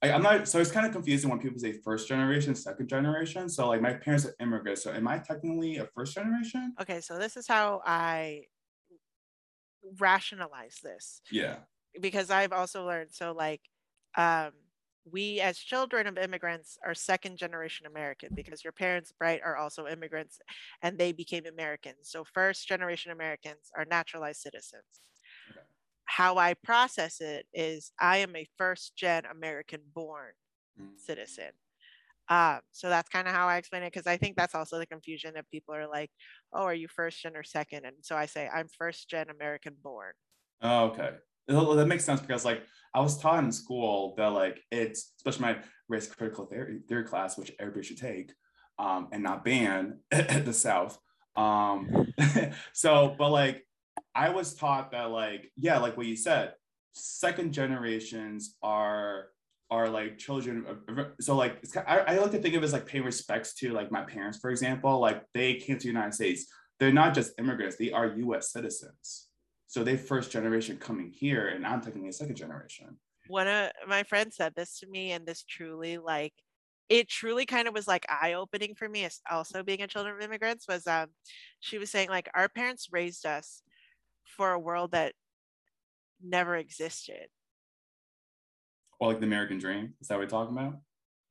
I, 0.04 0.10
am 0.10 0.22
not 0.22 0.48
so 0.48 0.60
it's 0.60 0.72
kind 0.72 0.86
of 0.86 0.92
confusing 0.92 1.30
when 1.30 1.40
people 1.40 1.60
say 1.60 1.74
first 1.84 2.08
generation, 2.08 2.56
second 2.56 2.90
generation. 2.90 3.48
So 3.48 3.70
like 3.70 3.82
my 3.82 3.94
parents 3.94 4.26
are 4.26 4.36
immigrants. 4.40 4.84
So 4.84 4.92
am 4.92 5.08
I 5.08 5.18
technically 5.20 5.78
a 5.78 5.88
first 5.96 6.14
generation? 6.14 6.74
Okay, 6.82 7.00
so 7.00 7.18
this 7.18 7.38
is 7.38 7.48
how 7.48 7.82
I 7.86 8.44
rationalize 9.98 10.80
this. 10.84 11.22
Yeah. 11.32 11.58
Because 12.02 12.30
I've 12.30 12.52
also 12.52 12.86
learned 12.86 13.14
so 13.14 13.32
like 13.32 13.62
um, 14.18 14.52
we 15.12 15.42
as 15.42 15.58
children 15.58 16.08
of 16.08 16.18
immigrants 16.18 16.78
are 16.86 16.94
second 16.94 17.38
generation 17.38 17.86
American 17.86 18.30
because 18.34 18.64
your 18.64 18.72
parents, 18.72 19.12
Bright, 19.12 19.42
are 19.44 19.58
also 19.58 19.88
immigrants 19.88 20.40
and 20.82 20.98
they 20.98 21.12
became 21.12 21.46
Americans. 21.46 21.98
So 22.04 22.24
first 22.24 22.68
generation 22.68 23.12
Americans 23.12 23.72
are 23.76 23.86
naturalized 23.86 24.42
citizens. 24.42 25.02
Okay. 25.52 25.60
How 26.06 26.38
I 26.38 26.54
process 26.54 27.20
it 27.20 27.48
is 27.54 27.92
I 28.00 28.18
am 28.18 28.36
a 28.36 28.48
first 28.58 28.96
gen 28.96 29.24
American 29.26 29.82
born 29.94 30.32
mm-hmm. 30.80 30.92
citizen. 30.98 31.52
Um, 32.30 32.60
so 32.72 32.88
that's 32.88 33.10
kind 33.10 33.28
of 33.28 33.34
how 33.34 33.48
I 33.48 33.58
explain 33.58 33.84
it 33.84 33.92
because 33.92 34.08
I 34.08 34.16
think 34.16 34.38
that's 34.38 34.56
also 34.56 34.80
the 34.80 34.86
confusion 34.86 35.34
that 35.34 35.50
people 35.52 35.76
are 35.76 35.88
like, 35.88 36.10
oh, 36.54 36.64
are 36.64 36.74
you 36.74 36.88
first 36.88 37.22
gen 37.22 37.36
or 37.36 37.44
second? 37.44 37.86
And 37.86 37.98
so 38.02 38.16
I 38.16 38.26
say 38.26 38.48
I'm 38.48 38.70
first 38.70 39.10
gen 39.10 39.30
American 39.30 39.76
born. 39.84 40.14
Oh, 40.62 40.86
okay. 40.86 41.12
That 41.48 41.88
makes 41.88 42.06
sense 42.06 42.22
because 42.22 42.46
like 42.46 42.64
I 42.94 43.00
was 43.02 43.18
taught 43.18 43.44
in 43.44 43.52
school 43.52 44.14
that 44.18 44.28
like 44.28 44.62
it's 44.72 45.14
especially 45.18 45.42
my 45.42 45.58
race 45.90 46.08
critical 46.08 46.46
theory, 46.46 46.80
theory 46.88 47.04
class, 47.04 47.38
which 47.38 47.52
everybody 47.60 47.86
should 47.86 47.98
take, 47.98 48.32
um, 48.80 49.10
and 49.12 49.24
not 49.24 49.44
ban 49.44 50.00
at 50.12 50.46
the 50.46 50.54
South. 50.54 50.98
Um, 51.36 52.14
so, 52.74 53.16
but 53.18 53.30
like 53.30 53.66
I 54.16 54.30
was 54.30 54.54
taught 54.54 54.92
that 54.92 55.12
like 55.12 55.52
yeah, 55.58 55.80
like 55.80 55.98
what 55.98 56.06
you 56.06 56.16
said, 56.16 56.54
second 56.94 57.54
generations 57.54 58.56
are 58.62 59.28
are 59.72 59.90
like 59.90 60.20
children. 60.20 60.66
So 61.20 61.36
like 61.36 61.58
it's, 61.64 61.76
I, 61.76 61.98
I 62.00 62.18
like 62.20 62.32
to 62.32 62.40
think 62.40 62.56
of 62.56 62.62
it 62.62 62.66
as 62.66 62.74
like 62.74 62.86
paying 62.86 63.04
respects 63.04 63.56
to 63.56 63.72
like 63.72 63.92
my 63.92 64.04
parents, 64.04 64.38
for 64.38 64.52
example. 64.52 65.00
Like 65.00 65.24
they 65.34 65.56
came 65.56 65.78
to 65.78 65.84
the 65.84 65.88
United 65.88 66.14
States. 66.14 66.46
They're 66.80 66.94
not 66.94 67.16
just 67.16 67.34
immigrants; 67.40 67.78
they 67.78 67.92
are 67.92 68.16
U.S. 68.18 68.52
citizens. 68.52 69.30
So 69.74 69.84
they 69.84 69.98
first 69.98 70.30
generation 70.30 70.78
coming 70.78 71.10
here, 71.10 71.48
and 71.48 71.66
I'm 71.66 71.82
technically 71.82 72.10
a 72.10 72.14
second 72.14 72.36
generation. 72.36 72.96
One 73.26 73.48
of 73.48 73.72
my 73.88 74.04
friends 74.04 74.36
said 74.36 74.54
this 74.56 74.78
to 74.82 74.88
me, 74.88 75.14
and 75.14 75.26
this 75.26 75.44
truly 75.44 75.98
like 75.98 76.32
it 76.90 77.10
truly 77.10 77.48
kind 77.48 77.68
of 77.68 77.74
was 77.74 77.88
like 77.88 78.06
eye 78.08 78.34
opening 78.34 78.76
for 78.76 78.88
me. 78.88 79.10
Also 79.32 79.64
being 79.64 79.82
a 79.82 79.88
children 79.88 80.16
of 80.16 80.22
immigrants 80.22 80.68
was 80.68 80.86
um, 80.86 81.08
she 81.60 81.80
was 81.80 81.90
saying 81.90 82.10
like 82.10 82.30
our 82.36 82.50
parents 82.50 82.90
raised 82.92 83.26
us 83.26 83.64
for 84.38 84.52
a 84.52 84.60
world 84.60 84.92
that 84.92 85.14
never 86.22 86.56
existed 86.56 87.26
or 89.00 89.08
like 89.08 89.22
the 89.22 89.26
American 89.26 89.58
dream. 89.58 89.96
Is 90.00 90.08
that 90.08 90.20
what 90.20 90.26
we're 90.26 90.30
talking 90.30 90.56
about? 90.56 90.76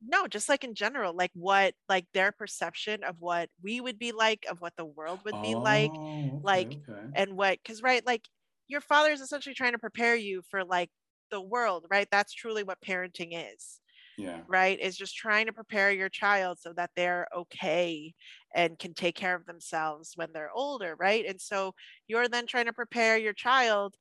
No, 0.05 0.27
just 0.27 0.49
like 0.49 0.65
in 0.65 0.75
general, 0.75 1.15
like 1.15 1.31
what 1.35 1.75
like 1.89 2.07
their 2.13 2.33
perception 2.33 3.05
of 3.05 3.21
what 3.21 3.51
we 3.63 3.81
would 3.81 3.99
be 3.99 4.13
like, 4.13 4.45
of 4.51 4.61
what 4.61 4.77
the 4.77 4.85
world 4.85 5.23
would 5.25 5.41
be 5.41 5.55
like, 5.55 5.99
Oh, 6.01 6.43
like 6.43 6.77
okay, 6.79 6.99
okay. 6.99 7.13
and 7.15 7.37
what 7.37 7.59
because 7.63 7.83
right, 7.83 8.05
like 8.07 8.29
your 8.69 8.81
father 8.81 9.13
is 9.13 9.21
essentially 9.21 9.55
trying 9.55 9.73
to 9.73 9.79
prepare 9.79 10.17
you 10.17 10.43
for 10.51 10.65
like 10.65 10.91
the 11.31 11.41
world, 11.41 11.87
right? 11.91 12.09
That's 12.11 12.33
truly 12.35 12.63
what 12.65 12.81
parenting 12.81 13.31
is, 13.55 13.81
Yeah. 14.17 14.45
right? 14.49 14.79
Is 14.81 14.97
just 14.97 15.17
trying 15.17 15.47
to 15.47 15.53
prepare 15.53 15.93
your 15.93 16.09
child 16.11 16.59
so 16.61 16.73
that 16.75 16.91
they're 16.97 17.29
okay 17.37 18.15
and 18.55 18.79
can 18.79 18.95
take 18.95 19.17
care 19.17 19.35
of 19.37 19.47
themselves 19.47 20.13
when 20.17 20.33
they're 20.33 20.53
older, 20.53 20.97
right? 20.99 21.27
And 21.27 21.41
so 21.41 21.75
you're 22.09 22.29
then 22.29 22.47
trying 22.47 22.67
to 22.67 22.73
prepare 22.75 23.19
your 23.19 23.35
child 23.35 23.97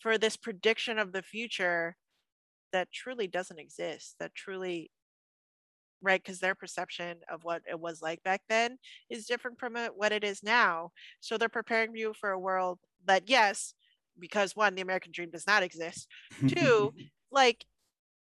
for 0.00 0.18
this 0.18 0.36
prediction 0.36 0.98
of 0.98 1.12
the 1.12 1.22
future 1.22 1.96
that 2.72 2.90
truly 2.92 3.26
doesn't 3.26 3.58
exist 3.58 4.16
that 4.18 4.34
truly 4.34 4.90
right 6.02 6.22
because 6.22 6.40
their 6.40 6.54
perception 6.54 7.18
of 7.30 7.44
what 7.44 7.62
it 7.68 7.78
was 7.78 8.02
like 8.02 8.22
back 8.22 8.42
then 8.48 8.78
is 9.10 9.26
different 9.26 9.58
from 9.58 9.76
uh, 9.76 9.88
what 9.94 10.12
it 10.12 10.24
is 10.24 10.42
now 10.42 10.90
so 11.20 11.36
they're 11.38 11.48
preparing 11.48 11.94
you 11.94 12.12
for 12.14 12.30
a 12.30 12.38
world 12.38 12.78
that 13.06 13.28
yes 13.28 13.74
because 14.18 14.56
one 14.56 14.74
the 14.74 14.82
american 14.82 15.12
dream 15.12 15.30
does 15.30 15.46
not 15.46 15.62
exist 15.62 16.08
two 16.48 16.92
like 17.32 17.64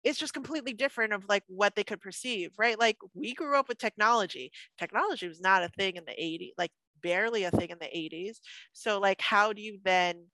it's 0.03 0.19
just 0.19 0.34
completely 0.34 0.73
different 0.73 1.13
of 1.13 1.25
like 1.27 1.43
what 1.47 1.75
they 1.75 1.84
could 1.84 2.01
perceive 2.01 2.51
right 2.57 2.80
like 2.80 2.97
we 3.13 3.34
grew 3.34 3.57
up 3.57 3.67
with 3.67 3.77
technology 3.77 4.51
technology 4.77 5.27
was 5.27 5.41
not 5.41 5.63
a 5.63 5.69
thing 5.69 5.95
in 5.95 6.05
the 6.05 6.23
80s 6.23 6.53
like 6.57 6.71
barely 7.01 7.43
a 7.43 7.51
thing 7.51 7.69
in 7.69 7.77
the 7.80 7.97
80s 7.97 8.41
so 8.73 8.99
like 8.99 9.21
how 9.21 9.53
do 9.53 9.61
you 9.61 9.80
then 9.84 10.25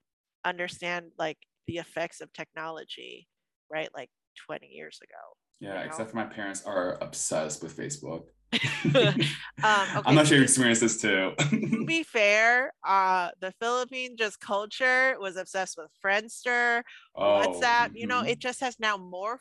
understand 0.44 1.12
like 1.18 1.38
the 1.68 1.78
effects 1.78 2.22
of 2.22 2.32
technology 2.34 3.28
right? 3.70 3.90
Like 3.96 4.10
20 4.48 4.68
years 4.68 5.00
ago. 5.04 5.38
Yeah, 5.60 5.74
know? 5.76 5.80
except 5.82 6.12
for 6.12 6.16
my 6.18 6.26
parents 6.26 6.64
are 6.66 6.98
obsessed 7.02 7.64
with 7.64 7.76
Facebook. 7.76 8.24
Um, 9.64 9.88
okay, 9.98 10.02
I'm 10.06 10.16
not 10.16 10.28
sure 10.28 10.38
you 10.38 10.44
experienced 10.44 10.82
this 10.82 11.02
too. 11.02 11.34
to 11.40 11.86
be 11.86 12.04
fair, 12.18 12.72
uh, 12.86 13.30
the 13.40 13.52
Philippine 13.60 14.16
just 14.18 14.40
culture 14.40 15.16
was 15.20 15.38
obsessed 15.38 15.78
with 15.78 15.88
Friendster, 16.06 16.84
Oh, 17.16 17.42
WhatsApp. 17.42 17.92
You 17.96 18.06
know, 18.06 18.22
mhm. 18.22 18.30
it 18.30 18.40
just 18.40 18.60
has 18.60 18.78
now 18.80 18.98
morphed 18.98 19.40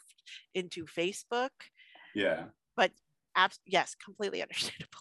into 0.54 0.86
Facebook. 0.86 1.50
yeah. 2.14 2.44
But 2.76 2.92
abs- 3.36 3.58
yes, 3.66 3.94
completely 4.02 4.40
understandable. 4.40 5.00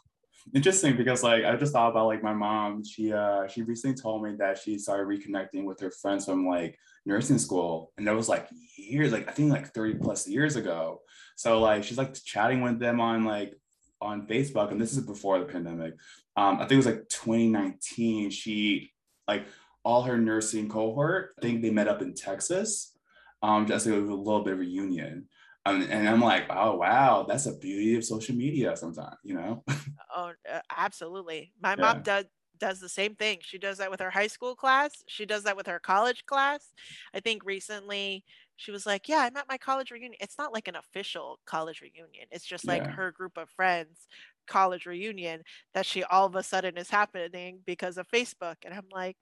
Interesting 0.54 0.98
because 0.98 1.24
like 1.24 1.46
I 1.46 1.56
just 1.56 1.74
thought 1.74 1.92
about 1.92 2.08
like 2.08 2.22
my 2.22 2.34
mom. 2.34 2.84
She 2.84 3.14
uh 3.14 3.48
she 3.48 3.62
recently 3.62 3.96
told 3.96 4.24
me 4.24 4.36
that 4.40 4.58
she 4.58 4.78
started 4.78 5.08
reconnecting 5.08 5.64
with 5.64 5.80
her 5.80 5.92
friends 5.92 6.26
from 6.26 6.48
like 6.48 6.78
nursing 7.06 7.38
school, 7.40 7.92
and 7.98 8.08
that 8.08 8.16
was 8.16 8.28
like 8.28 8.48
years, 8.76 9.12
like 9.12 9.28
I 9.28 9.32
think 9.32 9.52
like 9.52 9.74
30 9.74 9.96
plus 9.96 10.28
years 10.28 10.56
ago. 10.56 11.02
So 11.36 11.60
like 11.60 11.84
she's 11.84 11.98
like 11.98 12.14
chatting 12.26 12.62
with 12.62 12.80
them 12.80 13.00
on 13.00 13.24
like 13.24 13.54
on 14.02 14.28
Facebook, 14.28 14.72
and 14.72 14.82
this 14.82 14.96
is 14.96 15.06
before 15.06 15.40
the 15.40 15.46
pandemic. 15.46 15.94
Um, 16.36 16.56
I 16.56 16.60
think 16.60 16.74
it 16.74 16.78
was 16.78 16.86
like 16.88 17.10
2019. 17.10 18.30
She 18.30 18.92
like 19.28 19.46
all 19.84 20.04
her 20.04 20.18
nursing 20.18 20.70
cohort. 20.70 21.34
I 21.38 21.42
think 21.42 21.62
they 21.62 21.70
met 21.70 21.88
up 21.88 22.02
in 22.02 22.14
Texas, 22.14 22.98
um, 23.42 23.66
just 23.66 23.86
like 23.86 23.96
a 23.96 24.00
little 24.00 24.44
bit 24.44 24.54
of 24.54 24.60
reunion. 24.60 25.30
Um, 25.66 25.82
and 25.90 26.10
I'm 26.10 26.22
like, 26.22 26.46
oh 26.50 26.76
wow, 26.76 27.24
that's 27.28 27.46
a 27.46 27.58
beauty 27.58 27.96
of 27.96 28.04
social 28.06 28.36
media. 28.36 28.76
Sometimes, 28.76 29.18
you 29.24 29.36
know. 29.36 29.64
Oh, 30.16 30.34
uh, 30.50 30.62
absolutely. 30.70 31.54
My 31.60 31.76
Yeah. 31.76 31.76
mom 31.76 32.02
does 32.02 32.26
does 32.58 32.80
the 32.80 32.90
same 32.90 33.16
thing. 33.16 33.40
She 33.42 33.58
does 33.58 33.80
that 33.80 33.90
with 33.92 34.00
her 34.00 34.12
high 34.12 34.28
school 34.28 34.56
class. 34.56 35.04
She 35.08 35.26
does 35.26 35.44
that 35.44 35.58
with 35.58 35.66
her 35.68 35.80
college 35.80 36.26
class. 36.26 36.72
I 37.14 37.20
think 37.20 37.44
recently 37.44 38.24
she 38.56 38.72
was 38.72 38.86
like, 38.86 39.10
"Yeah, 39.10 39.20
I'm 39.20 39.36
at 39.38 39.48
my 39.50 39.58
college 39.58 39.92
reunion." 39.92 40.18
It's 40.22 40.38
not 40.38 40.54
like 40.54 40.68
an 40.68 40.76
official 40.76 41.40
college 41.46 41.82
reunion. 41.82 42.28
It's 42.32 42.46
just 42.46 42.68
like 42.68 42.88
Yeah. 42.88 42.96
her 42.96 43.12
group 43.12 43.38
of 43.38 43.50
friends 43.50 44.08
college 44.48 44.86
reunion 44.86 45.42
that 45.74 45.86
she 45.86 46.04
all 46.04 46.26
of 46.28 46.36
a 46.36 46.44
sudden 46.44 46.78
is 46.78 46.90
happening 46.90 47.62
because 47.66 47.98
of 47.98 48.08
Facebook. 48.10 48.58
And 48.66 48.74
I'm 48.74 48.90
like, 48.92 49.18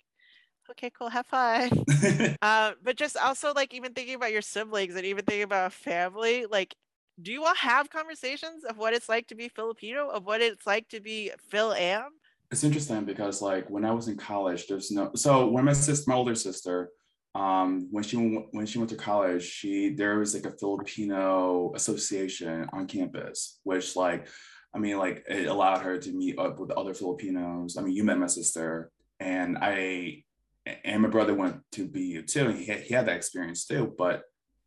"Okay, 0.69 0.89
cool. 0.89 1.09
Have 1.09 1.27
fun." 1.27 1.69
Uh, 2.41 2.71
but 2.83 2.97
just 2.97 3.17
also 3.17 3.53
like 3.53 3.73
even 3.73 3.93
thinking 3.93 4.15
about 4.15 4.31
your 4.31 4.41
siblings 4.41 4.95
and 4.95 5.05
even 5.05 5.23
thinking 5.25 5.43
about 5.43 5.73
family, 5.73 6.45
like 6.45 6.75
do 7.21 7.31
you 7.31 7.43
all 7.43 7.55
have 7.55 7.89
conversations 7.89 8.63
of 8.63 8.77
what 8.77 8.93
it's 8.93 9.07
like 9.07 9.27
to 9.27 9.35
be 9.35 9.47
Filipino, 9.47 10.09
of 10.09 10.25
what 10.25 10.41
it's 10.41 10.65
like 10.65 10.87
to 10.89 10.99
be 10.99 11.29
Phil 11.49 11.73
Am? 11.73 12.09
it's 12.51 12.65
interesting 12.65 13.05
because 13.05 13.41
like 13.41 13.69
when 13.69 13.85
I 13.85 13.91
was 13.91 14.09
in 14.09 14.17
college, 14.17 14.67
there's 14.67 14.91
no 14.91 15.11
so 15.15 15.47
when 15.47 15.65
my 15.65 15.73
sister, 15.73 16.09
my 16.09 16.17
older 16.17 16.35
sister, 16.35 16.89
um, 17.33 17.87
when 17.91 18.03
she 18.03 18.17
when 18.17 18.65
she 18.65 18.77
went 18.77 18.89
to 18.89 18.97
college, 18.97 19.43
she 19.43 19.93
there 19.95 20.19
was 20.19 20.33
like 20.33 20.45
a 20.45 20.57
Filipino 20.57 21.71
association 21.75 22.67
on 22.73 22.87
campus, 22.87 23.59
which 23.63 23.95
like, 23.95 24.27
I 24.75 24.79
mean, 24.79 24.97
like 24.97 25.23
it 25.29 25.47
allowed 25.47 25.81
her 25.81 25.97
to 25.97 26.11
meet 26.11 26.37
up 26.37 26.59
with 26.59 26.71
other 26.71 26.93
Filipinos. 26.93 27.77
I 27.77 27.81
mean, 27.83 27.95
you 27.95 28.03
met 28.03 28.19
my 28.19 28.27
sister, 28.27 28.91
and 29.21 29.57
I 29.61 30.23
and 30.65 31.01
my 31.01 31.09
brother 31.09 31.33
went 31.33 31.61
to 31.73 31.87
BU 31.87 32.23
too, 32.23 32.47
and 32.47 32.57
he 32.57 32.65
had, 32.65 32.81
he 32.81 32.93
had 32.93 33.07
that 33.07 33.15
experience 33.15 33.65
too. 33.65 33.93
But 33.97 34.23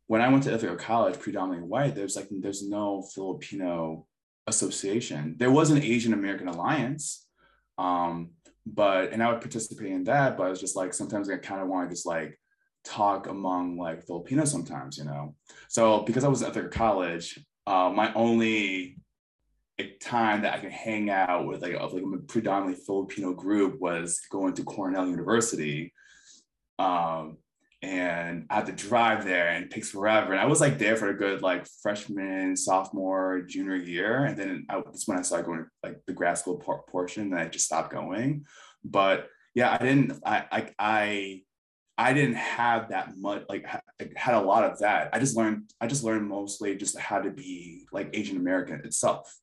when 0.07 0.21
I 0.21 0.29
went 0.29 0.43
to 0.43 0.53
Ithaca 0.53 0.75
College, 0.75 1.19
predominantly 1.19 1.67
white, 1.67 1.95
there's 1.95 2.15
like 2.15 2.27
there's 2.29 2.67
no 2.67 3.03
Filipino 3.13 4.05
association. 4.47 5.35
There 5.37 5.51
was 5.51 5.71
an 5.71 5.81
Asian 5.81 6.13
American 6.13 6.47
Alliance, 6.47 7.27
um, 7.77 8.31
but 8.65 9.11
and 9.11 9.23
I 9.23 9.31
would 9.31 9.41
participate 9.41 9.91
in 9.91 10.03
that. 10.05 10.37
But 10.37 10.47
I 10.47 10.49
was 10.49 10.59
just 10.59 10.75
like 10.75 10.93
sometimes 10.93 11.29
I 11.29 11.37
kind 11.37 11.61
of 11.61 11.67
want 11.67 11.89
to 11.89 11.95
just 11.95 12.05
like 12.05 12.39
talk 12.83 13.27
among 13.27 13.77
like 13.77 14.05
Filipinos 14.05 14.51
sometimes, 14.51 14.97
you 14.97 15.05
know. 15.05 15.35
So 15.69 16.03
because 16.03 16.23
I 16.23 16.27
was 16.27 16.43
at 16.43 16.51
Ithaca 16.51 16.69
College, 16.69 17.39
uh, 17.65 17.91
my 17.93 18.13
only 18.13 18.97
like, 19.77 19.99
time 19.99 20.41
that 20.43 20.53
I 20.53 20.59
could 20.59 20.71
hang 20.71 21.09
out 21.09 21.47
with 21.47 21.61
like 21.61 21.73
of 21.73 21.93
like 21.93 22.03
a 22.03 22.17
predominantly 22.17 22.81
Filipino 22.85 23.33
group 23.33 23.79
was 23.79 24.21
going 24.31 24.53
to 24.53 24.63
Cornell 24.63 25.07
University. 25.07 25.93
Um, 26.79 27.37
and 27.81 28.45
I 28.49 28.55
had 28.55 28.65
to 28.65 28.71
drive 28.71 29.25
there 29.25 29.49
and 29.49 29.65
it 29.65 29.71
takes 29.71 29.91
forever. 29.91 30.31
And 30.31 30.41
I 30.41 30.45
was 30.45 30.61
like 30.61 30.79
there 30.79 30.95
for 30.95 31.09
a 31.09 31.17
good 31.17 31.41
like 31.41 31.67
freshman, 31.83 32.55
sophomore, 32.55 33.41
junior 33.41 33.75
year. 33.75 34.25
And 34.25 34.37
then 34.37 34.65
I, 34.69 34.81
that's 34.81 35.07
when 35.07 35.19
I 35.19 35.21
started 35.21 35.45
going 35.45 35.59
to 35.59 35.65
like 35.83 35.99
the 36.07 36.13
grad 36.13 36.37
school 36.37 36.57
por- 36.57 36.83
portion 36.89 37.31
and 37.31 37.39
I 37.39 37.47
just 37.47 37.65
stopped 37.65 37.91
going. 37.91 38.45
But 38.83 39.27
yeah, 39.53 39.77
I 39.79 39.83
didn't, 39.83 40.19
I, 40.25 40.45
I, 40.51 40.69
I, 40.79 41.41
I 41.97 42.13
didn't 42.13 42.35
have 42.35 42.89
that 42.89 43.17
much, 43.17 43.43
like 43.47 43.65
ha- 43.65 43.81
I 44.01 44.09
had 44.15 44.35
a 44.35 44.41
lot 44.41 44.63
of 44.63 44.79
that. 44.79 45.09
I 45.13 45.19
just 45.19 45.37
learned, 45.37 45.71
I 45.79 45.87
just 45.87 46.03
learned 46.03 46.27
mostly 46.27 46.75
just 46.75 46.97
how 46.97 47.19
to 47.19 47.29
be 47.29 47.85
like 47.91 48.09
Asian 48.13 48.37
American 48.37 48.81
itself. 48.83 49.33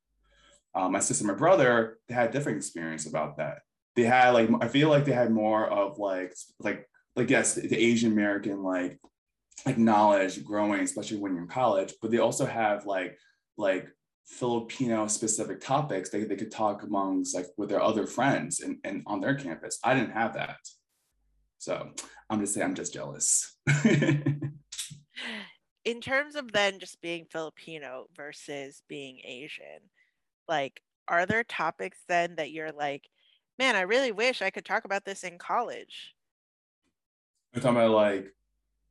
Uh, 0.74 0.88
my 0.88 1.00
sister, 1.00 1.24
my 1.24 1.34
brother, 1.34 1.98
they 2.08 2.14
had 2.14 2.30
different 2.30 2.58
experience 2.58 3.06
about 3.06 3.36
that. 3.36 3.58
They 3.94 4.04
had 4.04 4.30
like, 4.30 4.48
I 4.60 4.68
feel 4.68 4.88
like 4.88 5.04
they 5.04 5.12
had 5.12 5.30
more 5.30 5.66
of 5.66 5.98
like, 5.98 6.34
like 6.60 6.88
like 7.14 7.30
yes, 7.30 7.54
the 7.54 7.76
Asian 7.76 8.12
American 8.12 8.62
like 8.62 8.98
like 9.66 9.78
knowledge 9.78 10.42
growing, 10.44 10.80
especially 10.80 11.18
when 11.18 11.34
you're 11.34 11.42
in 11.42 11.48
college, 11.48 11.94
but 12.00 12.10
they 12.10 12.18
also 12.18 12.46
have 12.46 12.86
like 12.86 13.18
like 13.56 13.86
Filipino 14.26 15.06
specific 15.08 15.60
topics 15.60 16.08
they, 16.08 16.24
they 16.24 16.36
could 16.36 16.50
talk 16.50 16.82
amongst 16.82 17.34
like 17.34 17.46
with 17.58 17.68
their 17.68 17.82
other 17.82 18.06
friends 18.06 18.60
and, 18.60 18.78
and 18.84 19.02
on 19.06 19.20
their 19.20 19.34
campus. 19.34 19.78
I 19.84 19.94
didn't 19.94 20.12
have 20.12 20.34
that. 20.34 20.56
So 21.58 21.90
I'm 22.30 22.40
just 22.40 22.54
saying 22.54 22.66
I'm 22.66 22.74
just 22.74 22.94
jealous. 22.94 23.56
In 25.84 26.00
terms 26.00 26.36
of 26.36 26.52
then 26.52 26.78
just 26.78 27.00
being 27.00 27.26
Filipino 27.30 28.06
versus 28.16 28.82
being 28.88 29.20
Asian, 29.24 29.80
like 30.48 30.82
are 31.08 31.26
there 31.26 31.44
topics 31.44 31.98
then 32.08 32.36
that 32.36 32.52
you're 32.52 32.72
like, 32.72 33.08
man, 33.58 33.76
I 33.76 33.82
really 33.82 34.12
wish 34.12 34.42
I 34.42 34.50
could 34.50 34.64
talk 34.64 34.84
about 34.84 35.04
this 35.04 35.24
in 35.24 35.38
college? 35.38 36.14
I'm 37.54 37.60
talking 37.60 37.76
about 37.76 37.90
like 37.90 38.34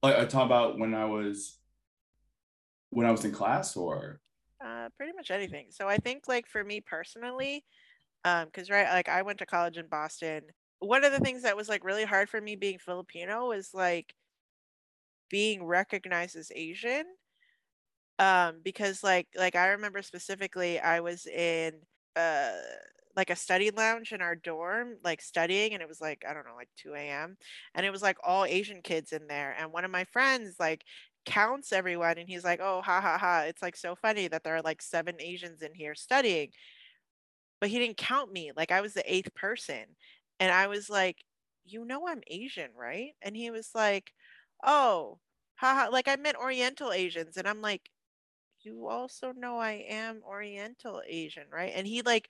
like 0.04 0.18
I 0.18 0.26
talk 0.26 0.45
about 0.45 0.80
when 0.80 0.93
I 0.93 1.06
was 1.06 1.60
when 2.89 3.08
I 3.08 3.12
was 3.12 3.26
in 3.26 3.32
class 3.32 3.76
or 3.76 4.22
Uh, 4.64 4.89
pretty 4.95 5.14
much 5.14 5.32
anything. 5.32 5.68
So 5.72 5.88
I 5.88 5.97
think 5.97 6.28
like 6.28 6.47
for 6.47 6.64
me 6.64 6.82
personally, 6.82 7.66
um, 8.26 8.45
because 8.47 8.70
right, 8.70 8.89
like 8.91 9.10
I 9.10 9.24
went 9.24 9.39
to 9.39 9.45
college 9.47 9.78
in 9.78 9.88
Boston. 9.88 10.43
One 10.80 11.04
of 11.06 11.12
the 11.14 11.20
things 11.20 11.43
that 11.43 11.58
was 11.58 11.70
like 11.70 11.84
really 11.86 12.06
hard 12.06 12.30
for 12.30 12.41
me 12.41 12.56
being 12.56 12.80
Filipino 12.80 13.47
was 13.49 13.74
like 13.74 14.16
being 15.30 15.64
recognized 15.64 16.36
as 16.36 16.52
Asian. 16.54 17.06
Um 18.22 18.61
because 18.63 19.03
like 19.03 19.28
like 19.36 19.55
i 19.55 19.69
remember 19.69 20.03
specifically 20.03 20.80
i 20.80 21.01
was 21.01 21.26
in 21.26 21.74
uh 22.15 22.51
like 23.17 23.32
a 23.32 23.36
study 23.36 23.72
lounge 23.72 24.13
in 24.13 24.22
our 24.22 24.36
dorm 24.36 24.95
like 25.03 25.22
studying 25.22 25.74
and 25.74 25.82
it 25.82 25.89
was 25.89 25.99
like 25.99 26.24
i 26.30 26.34
don't 26.34 26.45
know 26.45 26.55
like 26.55 26.69
2 26.78 26.93
a.m 26.95 27.36
and 27.76 27.86
it 27.86 27.91
was 27.91 28.03
like 28.03 28.17
all 28.24 28.45
asian 28.45 28.82
kids 28.84 29.11
in 29.11 29.28
there 29.28 29.55
and 29.59 29.74
one 29.74 29.86
of 29.86 29.91
my 29.91 30.05
friends 30.05 30.55
like 30.59 30.84
counts 31.26 31.74
everyone 31.74 32.17
and 32.19 32.30
he's 32.30 32.45
like 32.45 32.59
oh 32.61 32.82
ha 32.84 33.01
ha 33.01 33.17
ha 33.17 33.41
it's 33.47 33.61
like 33.61 33.76
so 33.76 33.95
funny 33.95 34.28
that 34.28 34.43
there 34.43 34.55
are 34.55 34.61
like 34.61 34.82
seven 34.82 35.15
asians 35.19 35.63
in 35.63 35.74
here 35.74 35.95
studying 35.95 36.49
but 37.59 37.69
he 37.69 37.80
didn't 37.80 37.97
count 37.97 38.32
me 38.32 38.51
like 38.55 38.72
i 38.72 38.82
was 38.82 38.93
the 38.93 39.13
eighth 39.13 39.34
person 39.36 39.84
and 40.39 40.51
i 40.51 40.67
was 40.67 40.89
like 40.89 41.24
you 41.65 41.86
know 41.86 42.07
i'm 42.07 42.22
asian 42.28 42.72
right? 42.76 43.11
and 43.22 43.36
he 43.36 43.51
was 43.51 43.72
like 43.76 44.11
oh 44.65 45.19
haha 45.55 45.89
like 45.91 46.07
i 46.07 46.15
meant 46.15 46.38
oriental 46.38 46.91
asians 46.91 47.38
and 47.38 47.47
i'm 47.47 47.61
like 47.61 47.89
you 48.64 48.88
also 48.88 49.32
know 49.32 49.57
I 49.57 49.86
am 49.89 50.22
Oriental 50.26 51.01
Asian, 51.07 51.45
right? 51.51 51.72
And 51.76 51.88
he 51.88 52.01
like 52.01 52.30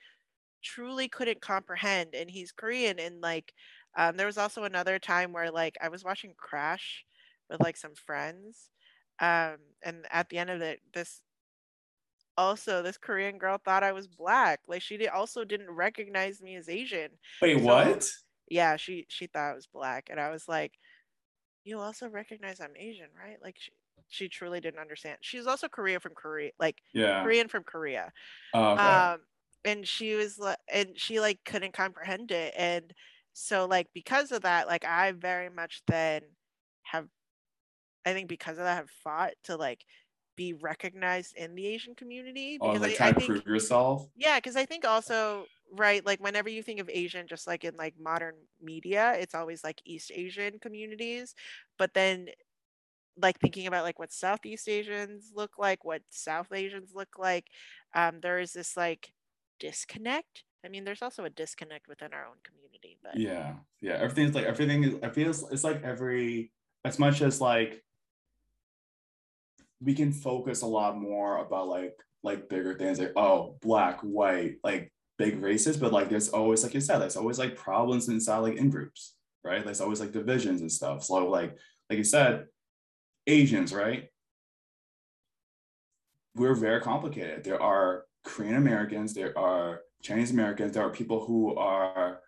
truly 0.63 1.07
couldn't 1.07 1.41
comprehend. 1.41 2.15
And 2.15 2.29
he's 2.29 2.51
Korean. 2.51 2.99
And 2.99 3.21
like, 3.21 3.53
um, 3.97 4.17
there 4.17 4.27
was 4.27 4.37
also 4.37 4.63
another 4.63 4.99
time 4.99 5.33
where 5.33 5.51
like 5.51 5.77
I 5.81 5.89
was 5.89 6.03
watching 6.03 6.33
Crash 6.37 7.05
with 7.49 7.61
like 7.61 7.77
some 7.77 7.95
friends. 7.95 8.69
Um, 9.19 9.57
and 9.83 10.05
at 10.11 10.29
the 10.29 10.37
end 10.37 10.49
of 10.49 10.61
it, 10.61 10.81
this 10.93 11.21
also 12.37 12.81
this 12.81 12.97
Korean 12.97 13.37
girl 13.37 13.57
thought 13.57 13.83
I 13.83 13.91
was 13.91 14.07
black. 14.07 14.61
Like 14.67 14.81
she 14.81 14.97
did, 14.97 15.09
also 15.09 15.43
didn't 15.43 15.69
recognize 15.71 16.41
me 16.41 16.55
as 16.55 16.69
Asian. 16.69 17.09
Wait, 17.41 17.59
so, 17.59 17.65
what? 17.65 18.09
Yeah, 18.49 18.75
she 18.77 19.05
she 19.09 19.27
thought 19.27 19.51
I 19.51 19.53
was 19.53 19.67
black, 19.67 20.09
and 20.09 20.19
I 20.19 20.29
was 20.29 20.47
like, 20.47 20.73
"You 21.63 21.79
also 21.79 22.09
recognize 22.09 22.59
I'm 22.59 22.75
Asian, 22.75 23.09
right?" 23.17 23.37
Like 23.41 23.55
she, 23.57 23.71
she 24.11 24.29
truly 24.29 24.59
didn't 24.59 24.79
understand. 24.79 25.17
She's 25.21 25.47
also 25.47 25.67
Korea 25.67 25.99
from 25.99 26.13
Korea, 26.13 26.51
like 26.59 26.77
yeah. 26.93 27.23
Korean 27.23 27.47
from 27.47 27.63
Korea. 27.63 28.11
Oh, 28.53 28.73
okay. 28.73 28.83
Um, 28.83 29.19
and 29.63 29.87
she 29.87 30.15
was 30.15 30.37
like, 30.37 30.57
and 30.71 30.89
she 30.95 31.19
like 31.19 31.39
couldn't 31.45 31.73
comprehend 31.73 32.31
it, 32.31 32.53
and 32.57 32.93
so 33.33 33.65
like 33.65 33.87
because 33.93 34.31
of 34.31 34.41
that, 34.43 34.67
like 34.67 34.85
I 34.85 35.13
very 35.13 35.49
much 35.49 35.81
then 35.87 36.21
have, 36.83 37.07
I 38.05 38.13
think 38.13 38.27
because 38.27 38.57
of 38.57 38.65
that, 38.65 38.75
have 38.75 38.89
fought 39.03 39.31
to 39.45 39.55
like 39.55 39.85
be 40.35 40.53
recognized 40.53 41.35
in 41.37 41.55
the 41.55 41.67
Asian 41.67 41.95
community 41.95 42.57
oh, 42.59 42.73
because 42.73 42.81
oh, 42.81 42.83
like 42.83 42.93
I, 42.93 42.95
trying 42.95 43.09
I 43.09 43.13
think, 43.13 43.27
to 43.27 43.33
prove 43.33 43.45
yourself. 43.45 44.09
Yeah, 44.15 44.37
because 44.37 44.57
I 44.57 44.65
think 44.65 44.85
also 44.85 45.45
right, 45.73 46.05
like 46.05 46.19
whenever 46.19 46.49
you 46.49 46.63
think 46.63 46.81
of 46.81 46.89
Asian, 46.89 47.27
just 47.27 47.47
like 47.47 47.63
in 47.63 47.75
like 47.77 47.93
modern 47.97 48.35
media, 48.61 49.13
it's 49.17 49.35
always 49.35 49.63
like 49.63 49.81
East 49.85 50.11
Asian 50.13 50.59
communities, 50.59 51.33
but 51.77 51.93
then 51.93 52.27
like 53.17 53.39
thinking 53.39 53.67
about 53.67 53.83
like 53.83 53.99
what 53.99 54.11
Southeast 54.11 54.67
Asians 54.67 55.31
look 55.35 55.57
like, 55.57 55.83
what 55.83 56.01
South 56.09 56.51
Asians 56.53 56.91
look 56.95 57.17
like, 57.17 57.45
um, 57.93 58.19
there 58.21 58.39
is 58.39 58.53
this 58.53 58.77
like 58.77 59.11
disconnect. 59.59 60.43
I 60.65 60.69
mean, 60.69 60.83
there's 60.83 61.01
also 61.01 61.25
a 61.25 61.29
disconnect 61.29 61.87
within 61.87 62.13
our 62.13 62.25
own 62.25 62.37
community, 62.43 62.97
but 63.03 63.17
yeah, 63.17 63.55
yeah, 63.81 63.93
everything's 63.93 64.35
like 64.35 64.45
everything 64.45 64.83
is. 64.83 64.95
I 65.01 65.09
feel 65.09 65.29
it's, 65.29 65.63
like 65.63 65.83
every 65.83 66.51
as 66.85 66.99
much 66.99 67.21
as 67.21 67.41
like 67.41 67.83
we 69.83 69.93
can 69.93 70.11
focus 70.11 70.61
a 70.61 70.67
lot 70.67 70.99
more 70.99 71.37
about 71.39 71.67
like 71.67 71.95
like 72.23 72.47
bigger 72.49 72.75
things 72.77 72.99
like 72.99 73.13
oh 73.15 73.55
black 73.61 73.99
white 74.01 74.57
like 74.63 74.91
big 75.17 75.41
races 75.41 75.77
but 75.77 75.91
like 75.91 76.09
there's 76.09 76.29
always 76.29 76.63
like 76.63 76.73
you 76.73 76.81
said 76.81 76.99
there's 76.99 77.17
always 77.17 77.39
like 77.39 77.55
problems 77.55 78.09
inside 78.09 78.37
like 78.39 78.57
in 78.57 78.69
groups 78.69 79.15
right 79.43 79.65
there's 79.65 79.81
always 79.81 79.99
like 79.99 80.11
divisions 80.11 80.61
and 80.61 80.71
stuff 80.71 81.03
so 81.03 81.27
like 81.27 81.57
like 81.89 81.97
you 81.97 82.03
said 82.03 82.45
Asians, 83.27 83.73
right? 83.73 84.09
We're 86.35 86.55
very 86.55 86.81
complicated. 86.81 87.43
There 87.43 87.61
are 87.61 88.05
Korean 88.23 88.55
Americans, 88.55 89.13
there 89.13 89.37
are 89.37 89.81
Chinese 90.01 90.31
Americans, 90.31 90.73
there 90.73 90.83
are 90.83 90.89
people 90.89 91.25
who 91.25 91.55
are 91.55 92.21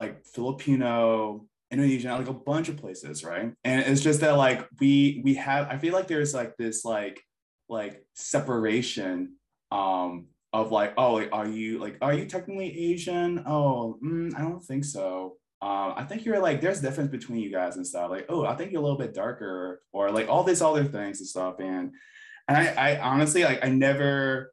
like 0.00 0.24
Filipino, 0.24 1.46
Indonesian, 1.70 2.12
like 2.12 2.28
a 2.28 2.32
bunch 2.32 2.68
of 2.68 2.76
places, 2.76 3.24
right? 3.24 3.52
And 3.64 3.80
it's 3.82 4.00
just 4.00 4.20
that 4.20 4.36
like 4.36 4.66
we 4.80 5.20
we 5.24 5.34
have, 5.34 5.68
I 5.68 5.78
feel 5.78 5.92
like 5.92 6.08
there's 6.08 6.34
like 6.34 6.56
this 6.56 6.84
like 6.84 7.20
like 7.68 8.04
separation 8.14 9.34
um 9.70 10.28
of 10.52 10.72
like, 10.72 10.94
oh, 10.96 11.14
like, 11.14 11.28
are 11.32 11.46
you 11.46 11.78
like, 11.78 11.98
are 12.00 12.14
you 12.14 12.24
technically 12.24 12.92
Asian? 12.92 13.44
Oh, 13.46 13.98
mm, 14.02 14.34
I 14.34 14.40
don't 14.40 14.64
think 14.64 14.84
so 14.84 15.36
um, 15.60 15.94
I 15.96 16.04
think 16.04 16.24
you're 16.24 16.38
like, 16.38 16.60
there's 16.60 16.80
difference 16.80 17.10
between 17.10 17.40
you 17.40 17.50
guys 17.50 17.76
and 17.76 17.86
stuff. 17.86 18.10
Like, 18.10 18.26
oh, 18.28 18.46
I 18.46 18.54
think 18.54 18.70
you're 18.70 18.80
a 18.80 18.84
little 18.84 18.98
bit 18.98 19.14
darker, 19.14 19.82
or 19.92 20.10
like 20.10 20.28
all 20.28 20.44
these 20.44 20.62
other 20.62 20.84
things 20.84 21.18
and 21.20 21.28
stuff. 21.28 21.56
And 21.58 21.92
and 22.46 22.56
I, 22.56 22.66
I 22.74 23.00
honestly 23.00 23.44
like 23.44 23.64
I 23.64 23.68
never 23.68 24.52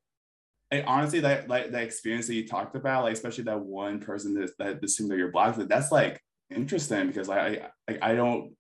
I 0.72 0.82
honestly 0.82 1.20
that 1.22 1.48
like 1.48 1.72
the 1.72 1.82
experience 1.82 2.28
that 2.28 2.34
you 2.34 2.48
talked 2.48 2.76
about, 2.76 3.04
like 3.04 3.14
especially 3.14 3.44
that 3.46 3.60
one 3.60 4.00
person 4.00 4.34
that, 4.36 4.58
that 4.58 4.84
assumed 4.84 5.12
that 5.12 5.18
you're 5.18 5.32
black, 5.32 5.56
that's 5.56 5.92
like 5.92 6.22
interesting 6.50 7.08
because 7.08 7.28
like 7.28 7.40
I 7.88 7.94
I 7.94 8.12
I 8.12 8.16
don't 8.16 8.56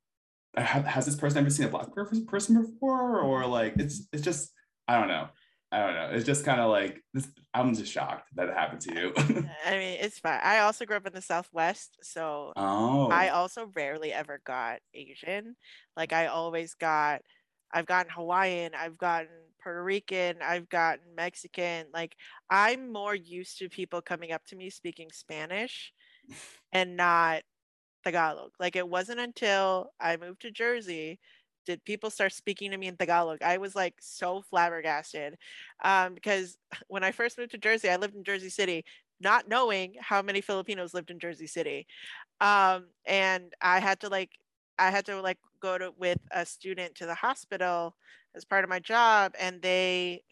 has 0.57 1.05
this 1.05 1.15
person 1.15 1.39
ever 1.39 1.49
seen 1.49 1.65
a 1.65 1.69
black 1.69 1.93
person 1.93 2.61
before? 2.61 3.21
Or 3.21 3.45
like 3.45 3.73
it's 3.77 4.07
it's 4.13 4.23
just 4.23 4.51
I 4.87 4.99
don't 4.99 5.07
know. 5.07 5.27
I 5.71 5.79
don't 5.79 5.95
know. 5.95 6.09
It's 6.13 6.25
just 6.25 6.45
kind 6.45 6.61
of 6.61 6.69
like 6.69 7.01
this. 7.13 7.27
I'm 7.55 7.73
just 7.73 7.91
shocked 7.91 8.29
that 8.35 8.49
it 8.49 8.53
happened 8.53 8.81
to 8.81 8.93
you. 8.93 9.13
I 9.65 9.71
mean, 9.71 9.97
it's 10.01 10.19
fine. 10.19 10.41
I 10.43 10.59
also 10.59 10.85
grew 10.85 10.97
up 10.97 11.07
in 11.07 11.13
the 11.13 11.21
Southwest, 11.21 11.97
so 12.01 12.51
oh. 12.57 13.07
I 13.07 13.29
also 13.29 13.71
rarely 13.73 14.11
ever 14.11 14.41
got 14.45 14.79
Asian. 14.93 15.55
Like 15.95 16.11
I 16.11 16.27
always 16.27 16.73
got, 16.73 17.21
I've 17.73 17.85
gotten 17.85 18.11
Hawaiian, 18.11 18.73
I've 18.77 18.97
gotten 18.97 19.29
Puerto 19.63 19.81
Rican, 19.83 20.37
I've 20.43 20.67
gotten 20.67 21.15
Mexican. 21.15 21.87
Like 21.93 22.17
I'm 22.49 22.91
more 22.91 23.15
used 23.15 23.57
to 23.59 23.69
people 23.69 24.01
coming 24.01 24.33
up 24.33 24.45
to 24.47 24.57
me 24.57 24.69
speaking 24.69 25.07
Spanish, 25.13 25.93
and 26.73 26.97
not 26.97 27.43
Tagalog. 28.03 28.51
Like 28.59 28.75
it 28.75 28.87
wasn't 28.87 29.21
until 29.21 29.91
I 29.99 30.17
moved 30.17 30.41
to 30.41 30.51
Jersey 30.51 31.19
did 31.65 31.83
people 31.83 32.09
start 32.09 32.33
speaking 32.33 32.71
to 32.71 32.77
me 32.77 32.87
in 32.87 32.97
Tagalog? 32.97 33.41
I 33.41 33.57
was 33.57 33.75
like 33.75 33.95
so 33.99 34.41
flabbergasted 34.49 35.37
um, 35.83 36.13
because 36.13 36.57
when 36.87 37.03
I 37.03 37.11
first 37.11 37.37
moved 37.37 37.51
to 37.51 37.57
Jersey, 37.57 37.89
I 37.89 37.97
lived 37.97 38.15
in 38.15 38.23
Jersey 38.23 38.49
City, 38.49 38.85
not 39.19 39.47
knowing 39.47 39.95
how 39.99 40.21
many 40.21 40.41
Filipinos 40.41 40.93
lived 40.93 41.11
in 41.11 41.19
Jersey 41.19 41.47
City, 41.47 41.87
um, 42.41 42.87
and 43.05 43.53
I 43.61 43.79
had 43.79 43.99
to 44.01 44.09
like 44.09 44.31
I 44.77 44.91
had 44.91 45.05
to 45.05 45.21
like 45.21 45.37
go 45.61 45.77
to 45.77 45.93
with 45.97 46.19
a 46.31 46.45
student 46.45 46.95
to 46.95 47.05
the 47.05 47.15
hospital 47.15 47.95
as 48.35 48.45
part 48.45 48.63
of 48.63 48.69
my 48.69 48.79
job, 48.79 49.33
and 49.39 49.61
they 49.61 50.23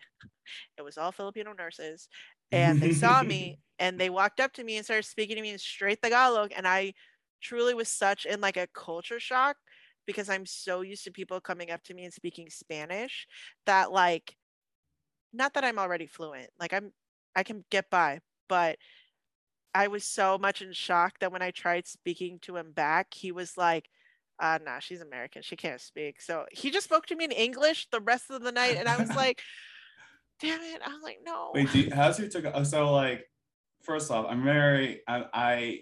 it 0.78 0.82
was 0.82 0.98
all 0.98 1.12
Filipino 1.12 1.54
nurses, 1.54 2.10
and 2.52 2.80
they 2.80 2.92
saw 2.92 3.24
me 3.24 3.58
and 3.80 4.00
they 4.00 4.10
walked 4.10 4.40
up 4.40 4.54
to 4.54 4.64
me 4.64 4.78
and 4.78 4.86
started 4.86 5.06
speaking 5.06 5.36
to 5.36 5.42
me 5.42 5.52
in 5.52 5.60
straight 5.60 6.02
Tagalog, 6.02 6.52
and 6.56 6.68
I 6.68 6.94
truly 7.42 7.74
was 7.74 7.90
such 7.90 8.26
in 8.26 8.40
like 8.42 8.58
a 8.58 8.68
culture 8.74 9.20
shock 9.20 9.58
because 10.06 10.30
I'm 10.30 10.46
so 10.46 10.82
used 10.82 11.04
to 11.06 11.12
people 11.12 11.40
coming 11.40 11.72
up 11.72 11.84
to 11.84 11.94
me 11.94 12.04
and 12.04 12.14
speaking 12.14 12.50
Spanish 12.50 13.28
that 13.66 13.92
like 13.92 14.36
not 15.34 15.54
that 15.56 15.64
I'm 15.64 15.80
already 15.80 16.06
fluent. 16.06 16.50
Like 16.60 16.74
I'm 16.74 16.92
I 17.36 17.44
can 17.44 17.66
get 17.72 17.90
by, 17.90 18.20
but 18.48 18.78
I 19.74 19.88
was 19.88 20.04
so 20.06 20.38
much 20.38 20.62
in 20.62 20.72
shock 20.72 21.20
that 21.20 21.32
when 21.32 21.42
I 21.42 21.52
tried 21.52 21.88
speaking 21.88 22.38
to 22.44 22.56
him 22.56 22.72
back, 22.72 23.14
he 23.14 23.32
was 23.32 23.58
like, 23.58 23.90
uh 24.40 24.60
nah, 24.64 24.80
she's 24.80 25.02
American. 25.02 25.42
She 25.42 25.56
can't 25.56 25.82
speak. 25.82 26.22
So 26.22 26.46
he 26.52 26.70
just 26.70 26.86
spoke 26.86 27.08
to 27.08 27.16
me 27.16 27.26
in 27.26 27.32
English 27.32 27.88
the 27.92 28.02
rest 28.02 28.30
of 28.30 28.44
the 28.44 28.52
night 28.52 28.78
and 28.78 28.88
I 28.88 28.98
was 28.98 29.10
like, 29.16 29.42
damn 30.40 30.62
it. 30.62 30.82
I 30.86 30.94
was 30.94 31.04
like, 31.04 31.20
no. 31.26 31.52
Wait, 31.54 31.74
you, 31.74 31.90
how's 31.94 32.20
your 32.20 32.30
took 32.30 32.66
so 32.66 32.92
like 32.92 33.26
first 33.84 34.12
off, 34.12 34.28
I'm 34.30 34.44
very 34.44 35.02
I, 35.08 35.26
I 35.34 35.80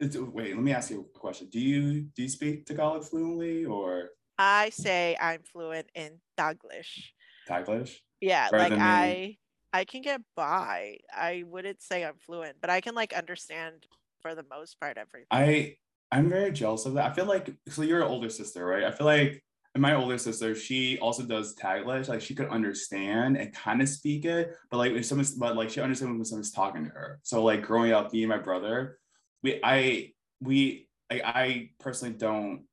it's, 0.00 0.16
wait, 0.16 0.54
let 0.54 0.62
me 0.62 0.72
ask 0.72 0.90
you 0.90 1.08
a 1.14 1.18
question. 1.18 1.48
Do 1.50 1.60
you 1.60 2.02
do 2.02 2.22
you 2.22 2.28
speak 2.28 2.66
Tagalog 2.66 3.04
fluently 3.04 3.64
or? 3.64 4.10
I 4.38 4.70
say 4.70 5.16
I'm 5.20 5.42
fluent 5.42 5.88
in 5.94 6.18
Taglish. 6.38 7.10
Taglish? 7.48 7.96
Yeah, 8.20 8.48
like 8.52 8.72
I 8.72 9.36
I 9.72 9.84
can 9.84 10.02
get 10.02 10.20
by. 10.36 10.98
I 11.14 11.44
wouldn't 11.46 11.82
say 11.82 12.04
I'm 12.04 12.18
fluent, 12.18 12.56
but 12.60 12.70
I 12.70 12.80
can 12.80 12.94
like 12.94 13.12
understand 13.12 13.86
for 14.20 14.34
the 14.34 14.44
most 14.50 14.80
part 14.80 14.98
everything. 14.98 15.26
I 15.30 15.76
I'm 16.10 16.28
very 16.28 16.52
jealous 16.52 16.86
of 16.86 16.94
that. 16.94 17.10
I 17.10 17.14
feel 17.14 17.26
like 17.26 17.54
so 17.68 17.82
you're 17.82 18.02
an 18.02 18.08
older 18.08 18.30
sister, 18.30 18.64
right? 18.64 18.84
I 18.84 18.90
feel 18.90 19.06
like 19.06 19.42
my 19.76 19.94
older 19.94 20.18
sister, 20.18 20.54
she 20.54 20.98
also 20.98 21.24
does 21.24 21.56
Taglish. 21.56 22.08
Like 22.08 22.20
she 22.20 22.34
could 22.34 22.48
understand 22.48 23.36
and 23.36 23.52
kind 23.52 23.82
of 23.82 23.88
speak 23.88 24.24
it, 24.24 24.54
but 24.70 24.78
like 24.78 24.92
if 24.92 25.04
someone's 25.06 25.32
but 25.32 25.56
like 25.56 25.70
she 25.70 25.80
understands 25.80 26.16
when 26.16 26.24
someone's 26.24 26.52
talking 26.52 26.84
to 26.84 26.90
her. 26.90 27.20
So 27.22 27.42
like 27.42 27.62
growing 27.62 27.92
up, 27.92 28.12
me 28.12 28.22
and 28.22 28.30
my 28.30 28.38
brother, 28.38 28.98
we 29.44 29.60
I 29.62 30.12
we 30.40 30.88
I, 31.10 31.20
I 31.24 31.70
personally 31.78 32.14
don't 32.14 32.64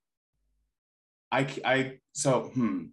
I 1.32 1.41
I 1.63 1.99
so 2.13 2.43
hmm 2.53 2.86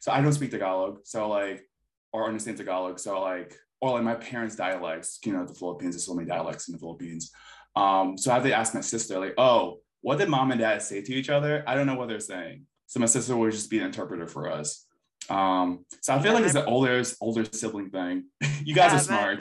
so 0.00 0.12
I 0.12 0.20
don't 0.22 0.32
speak 0.32 0.52
Tagalog 0.52 1.00
so 1.04 1.28
like 1.28 1.68
or 2.12 2.26
understand 2.28 2.56
Tagalog 2.56 2.98
so 2.98 3.20
like 3.20 3.54
or 3.80 3.90
like 3.90 4.04
my 4.04 4.14
parents' 4.14 4.56
dialects 4.56 5.18
you 5.24 5.32
know 5.32 5.44
the 5.44 5.52
Philippines 5.54 5.94
there's 5.94 6.06
so 6.06 6.14
many 6.14 6.28
dialects 6.28 6.68
in 6.68 6.72
the 6.72 6.78
Philippines 6.78 7.32
um 7.76 8.16
so 8.16 8.30
I 8.30 8.34
have 8.34 8.44
to 8.44 8.54
ask 8.54 8.72
my 8.74 8.80
sister 8.80 9.18
like 9.18 9.34
oh 9.36 9.80
what 10.00 10.18
did 10.18 10.28
mom 10.28 10.52
and 10.52 10.60
dad 10.60 10.80
say 10.80 11.02
to 11.02 11.12
each 11.12 11.28
other 11.28 11.64
I 11.66 11.74
don't 11.74 11.86
know 11.86 11.96
what 11.96 12.08
they're 12.08 12.20
saying 12.20 12.66
so 12.86 13.00
my 13.00 13.06
sister 13.06 13.36
would 13.36 13.52
just 13.52 13.68
be 13.70 13.78
an 13.80 13.86
interpreter 13.86 14.28
for 14.28 14.48
us 14.50 14.86
Um, 15.30 15.86
so 16.02 16.14
I 16.14 16.18
feel 16.20 16.32
Yeah, 16.32 16.38
like 16.38 16.44
it's 16.44 16.54
the 16.54 16.66
older 16.66 17.02
older 17.20 17.44
sibling 17.50 17.90
thing. 17.90 18.16
you 18.68 18.74
guys 18.74 18.92
Yeah, 18.92 18.98
are 19.00 19.06
smart. 19.08 19.40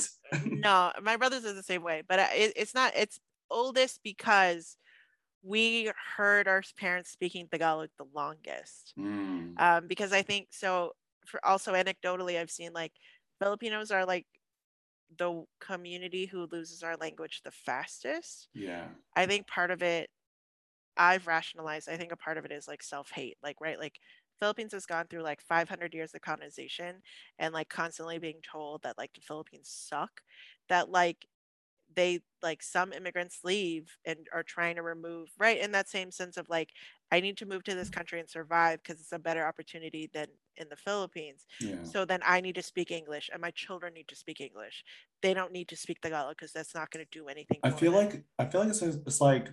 no, 0.67 0.91
my 1.01 1.17
brothers 1.17 1.43
are 1.45 1.53
the 1.53 1.61
same 1.71 1.83
way, 1.83 2.03
but 2.07 2.19
it, 2.19 2.53
it's 2.55 2.73
not. 2.73 2.93
It's 2.95 3.19
oldest 3.53 4.01
because 4.03 4.77
we 5.43 5.91
heard 6.17 6.47
our 6.47 6.63
parents 6.77 7.11
speaking 7.11 7.47
Tagalog 7.49 7.89
the 7.97 8.05
longest. 8.13 8.95
Mm, 8.97 9.57
Um, 9.57 9.87
because 9.87 10.13
I 10.13 10.21
think 10.23 10.49
so. 10.53 10.93
For 11.27 11.43
also 11.45 11.73
anecdotally, 11.73 12.39
I've 12.39 12.51
seen 12.51 12.73
like 12.73 12.93
Filipinos 13.41 13.91
are 13.91 14.05
like 14.05 14.27
the 15.17 15.43
community 15.59 16.25
who 16.25 16.47
loses 16.51 16.83
our 16.83 16.97
language 16.97 17.41
the 17.43 17.51
fastest. 17.51 18.49
yeah. 18.53 18.89
I 19.15 19.27
think 19.27 19.47
part 19.47 19.71
of 19.71 19.83
it, 19.83 20.09
I've 20.97 21.27
rationalized. 21.27 21.89
I 21.89 21.97
think 21.97 22.11
a 22.11 22.17
part 22.17 22.37
of 22.37 22.45
it 22.45 22.51
is 22.51 22.67
like 22.67 22.83
self 22.83 23.11
hate, 23.11 23.37
like 23.43 23.61
right, 23.61 23.79
like 23.79 23.99
Philippines 24.39 24.73
has 24.73 24.85
gone 24.85 25.07
through 25.07 25.23
like 25.23 25.41
500 25.41 25.93
years 25.93 26.13
of 26.15 26.21
colonization 26.21 27.01
and 27.39 27.53
like 27.53 27.69
constantly 27.69 28.19
being 28.19 28.41
told 28.43 28.83
that 28.83 28.97
like 28.97 29.13
the 29.13 29.21
Philippines 29.21 29.69
suck, 29.69 30.21
that 30.69 30.89
like 30.89 31.27
they 31.95 32.21
like 32.41 32.61
some 32.61 32.93
immigrants 32.93 33.39
leave 33.43 33.89
and 34.05 34.17
are 34.33 34.43
trying 34.43 34.75
to 34.75 34.81
remove 34.81 35.29
right 35.39 35.59
in 35.59 35.71
that 35.71 35.89
same 35.89 36.11
sense 36.11 36.37
of 36.37 36.47
like 36.49 36.69
I 37.11 37.19
need 37.19 37.37
to 37.37 37.45
move 37.45 37.63
to 37.65 37.75
this 37.75 37.89
mm. 37.89 37.93
country 37.93 38.19
and 38.19 38.29
survive 38.29 38.81
because 38.83 38.99
it's 38.99 39.11
a 39.11 39.19
better 39.19 39.45
opportunity 39.45 40.09
than 40.13 40.27
in 40.57 40.67
the 40.69 40.75
Philippines. 40.75 41.45
Yeah. 41.59 41.83
So 41.83 42.05
then 42.05 42.21
I 42.25 42.41
need 42.41 42.55
to 42.55 42.63
speak 42.63 42.91
English 42.91 43.29
and 43.31 43.41
my 43.41 43.51
children 43.51 43.93
need 43.93 44.07
to 44.07 44.15
speak 44.15 44.41
English. 44.41 44.83
They 45.21 45.33
don't 45.33 45.51
need 45.51 45.67
to 45.69 45.75
speak 45.75 46.01
Tagalog 46.01 46.35
because 46.37 46.51
that's 46.51 46.75
not 46.75 46.91
going 46.91 47.05
to 47.05 47.19
do 47.19 47.27
anything. 47.27 47.59
I 47.63 47.69
feel 47.69 47.91
them. 47.91 48.05
like 48.05 48.23
I 48.39 48.45
feel 48.45 48.61
like 48.61 48.69
it's, 48.69 48.81
it's 48.81 49.21
like 49.21 49.49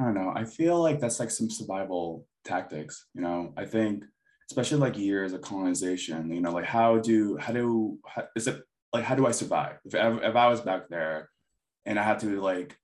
I 0.00 0.04
don't 0.04 0.14
know. 0.14 0.32
I 0.34 0.44
feel 0.44 0.82
like 0.82 1.00
that's 1.00 1.20
like 1.20 1.30
some 1.30 1.50
survival 1.50 2.26
tactics. 2.44 3.06
You 3.14 3.22
know, 3.22 3.52
I 3.56 3.64
think 3.64 4.04
especially 4.50 4.78
like 4.78 4.98
years 4.98 5.32
of 5.32 5.42
colonization. 5.42 6.30
You 6.32 6.40
know, 6.40 6.52
like 6.52 6.66
how 6.66 6.98
do 6.98 7.36
how 7.38 7.52
do 7.52 7.98
how, 8.06 8.24
is 8.36 8.46
it 8.46 8.62
like 8.92 9.04
how 9.04 9.14
do 9.14 9.26
I 9.26 9.32
survive 9.32 9.78
if 9.84 9.94
if 9.94 10.36
I 10.36 10.48
was 10.48 10.60
back 10.60 10.88
there 10.88 11.30
and 11.86 11.98
I 11.98 12.02
had 12.04 12.20
to 12.20 12.40
like 12.40 12.78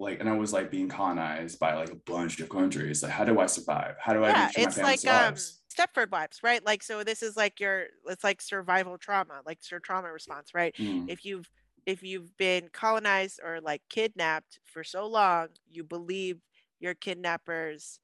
like 0.00 0.20
and 0.20 0.28
I 0.28 0.36
was 0.36 0.52
like 0.52 0.70
being 0.70 0.88
colonized 0.88 1.58
by 1.60 1.74
like 1.76 1.90
a 1.90 1.96
bunch 1.96 2.40
of 2.40 2.48
countries. 2.50 3.02
Like 3.02 3.12
how 3.12 3.24
do 3.24 3.40
I 3.40 3.46
survive? 3.46 3.96
How 4.00 4.14
do 4.14 4.24
I 4.24 4.34
yeah, 4.34 4.50
sure 4.50 4.64
my 4.64 4.72
it's 4.72 4.82
like 4.82 5.06
um? 5.08 5.46
Stepford 5.74 6.10
wives, 6.10 6.40
right? 6.42 6.64
Like 6.64 6.82
so 6.82 7.04
this 7.04 7.22
is 7.22 7.36
like 7.36 7.60
your 7.60 7.86
it's 8.06 8.24
like 8.24 8.40
survival 8.40 8.98
trauma, 8.98 9.42
like 9.46 9.58
your 9.70 9.80
trauma 9.80 10.12
response, 10.12 10.54
right? 10.54 10.74
Mm, 10.78 11.06
if 11.06 11.24
you've 11.24 11.48
if 11.86 12.02
you've 12.02 12.36
been 12.36 12.68
colonized 12.72 13.40
or 13.42 13.60
like 13.60 13.82
kidnapped 13.88 14.60
for 14.64 14.84
so 14.84 15.06
long 15.06 15.48
you 15.66 15.82
believe 15.84 16.42
your 16.80 16.92
kidnappers 16.94 17.98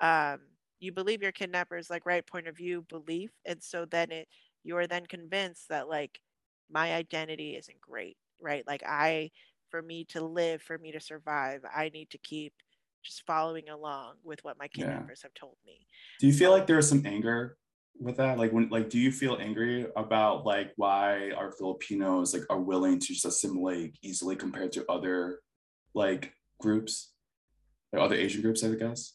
um 0.00 0.40
you 0.80 0.90
believe 0.92 1.22
your 1.22 1.30
kidnappers 1.32 1.88
like 1.90 2.04
right 2.06 2.26
point 2.26 2.48
of 2.48 2.56
view 2.56 2.82
belief 2.82 3.30
and 3.44 3.62
so 3.62 3.84
then 3.84 4.10
it 4.10 4.28
you 4.64 4.76
are 4.76 4.86
then 4.88 5.06
convinced 5.06 5.68
that 5.68 5.88
like 5.88 6.20
my 6.70 6.94
identity 6.94 7.54
isn't 7.56 7.80
great 7.80 8.16
right 8.40 8.66
like 8.66 8.82
i 8.84 9.30
for 9.70 9.82
me 9.82 10.04
to 10.04 10.20
live 10.20 10.62
for 10.62 10.78
me 10.78 10.92
to 10.92 11.00
survive 11.00 11.64
i 11.74 11.88
need 11.90 12.10
to 12.10 12.18
keep 12.18 12.52
just 13.02 13.24
following 13.26 13.68
along 13.68 14.16
with 14.24 14.42
what 14.44 14.58
my 14.58 14.68
Yeah. 14.74 14.84
kidnappers 14.86 15.22
have 15.22 15.34
told 15.34 15.56
me 15.66 15.86
Do 16.20 16.26
you 16.26 16.32
feel 16.32 16.50
like 16.50 16.66
there's 16.66 16.88
some 16.88 17.04
anger 17.06 17.56
with 18.00 18.16
that? 18.16 18.38
Like 18.38 18.52
when 18.52 18.68
like 18.68 18.90
do 18.90 18.98
you 18.98 19.10
feel 19.12 19.36
angry 19.40 19.86
about 19.96 20.44
like 20.44 20.72
why 20.76 21.30
our 21.32 21.52
Filipinos 21.52 22.34
like 22.34 22.44
are 22.50 22.60
willing 22.60 22.98
to 22.98 23.06
just 23.06 23.24
assimilate 23.24 23.96
easily 24.02 24.36
compared 24.36 24.72
to 24.72 24.84
other 24.90 25.40
like 25.94 26.32
groups? 26.60 27.12
Like 27.92 28.02
other 28.02 28.16
Asian 28.16 28.42
groups, 28.42 28.64
I 28.64 28.74
guess. 28.74 29.14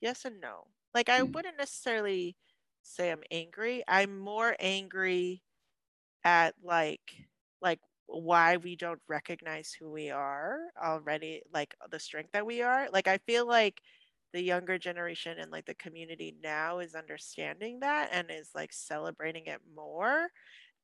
yes 0.00 0.24
and 0.24 0.40
no. 0.40 0.68
Like 0.94 1.08
I 1.08 1.22
Mm. 1.22 1.32
wouldn't 1.32 1.58
necessarily 1.58 2.36
say 2.82 3.10
I'm 3.10 3.22
angry. 3.30 3.82
I'm 3.86 4.18
more 4.18 4.56
angry 4.58 5.42
at 6.24 6.54
like 6.62 7.26
like 7.62 7.80
why 8.10 8.56
we 8.58 8.76
don't 8.76 9.00
recognize 9.08 9.72
who 9.78 9.90
we 9.90 10.10
are 10.10 10.58
already, 10.82 11.42
like 11.54 11.74
the 11.90 12.00
strength 12.00 12.32
that 12.32 12.46
we 12.46 12.62
are. 12.62 12.88
Like 12.92 13.08
I 13.08 13.18
feel 13.18 13.46
like 13.46 13.80
the 14.32 14.42
younger 14.42 14.78
generation 14.78 15.38
and 15.38 15.50
like 15.50 15.66
the 15.66 15.74
community 15.74 16.34
now 16.42 16.78
is 16.80 16.94
understanding 16.94 17.80
that 17.80 18.10
and 18.12 18.30
is 18.30 18.50
like 18.54 18.72
celebrating 18.72 19.46
it 19.46 19.60
more 19.74 20.28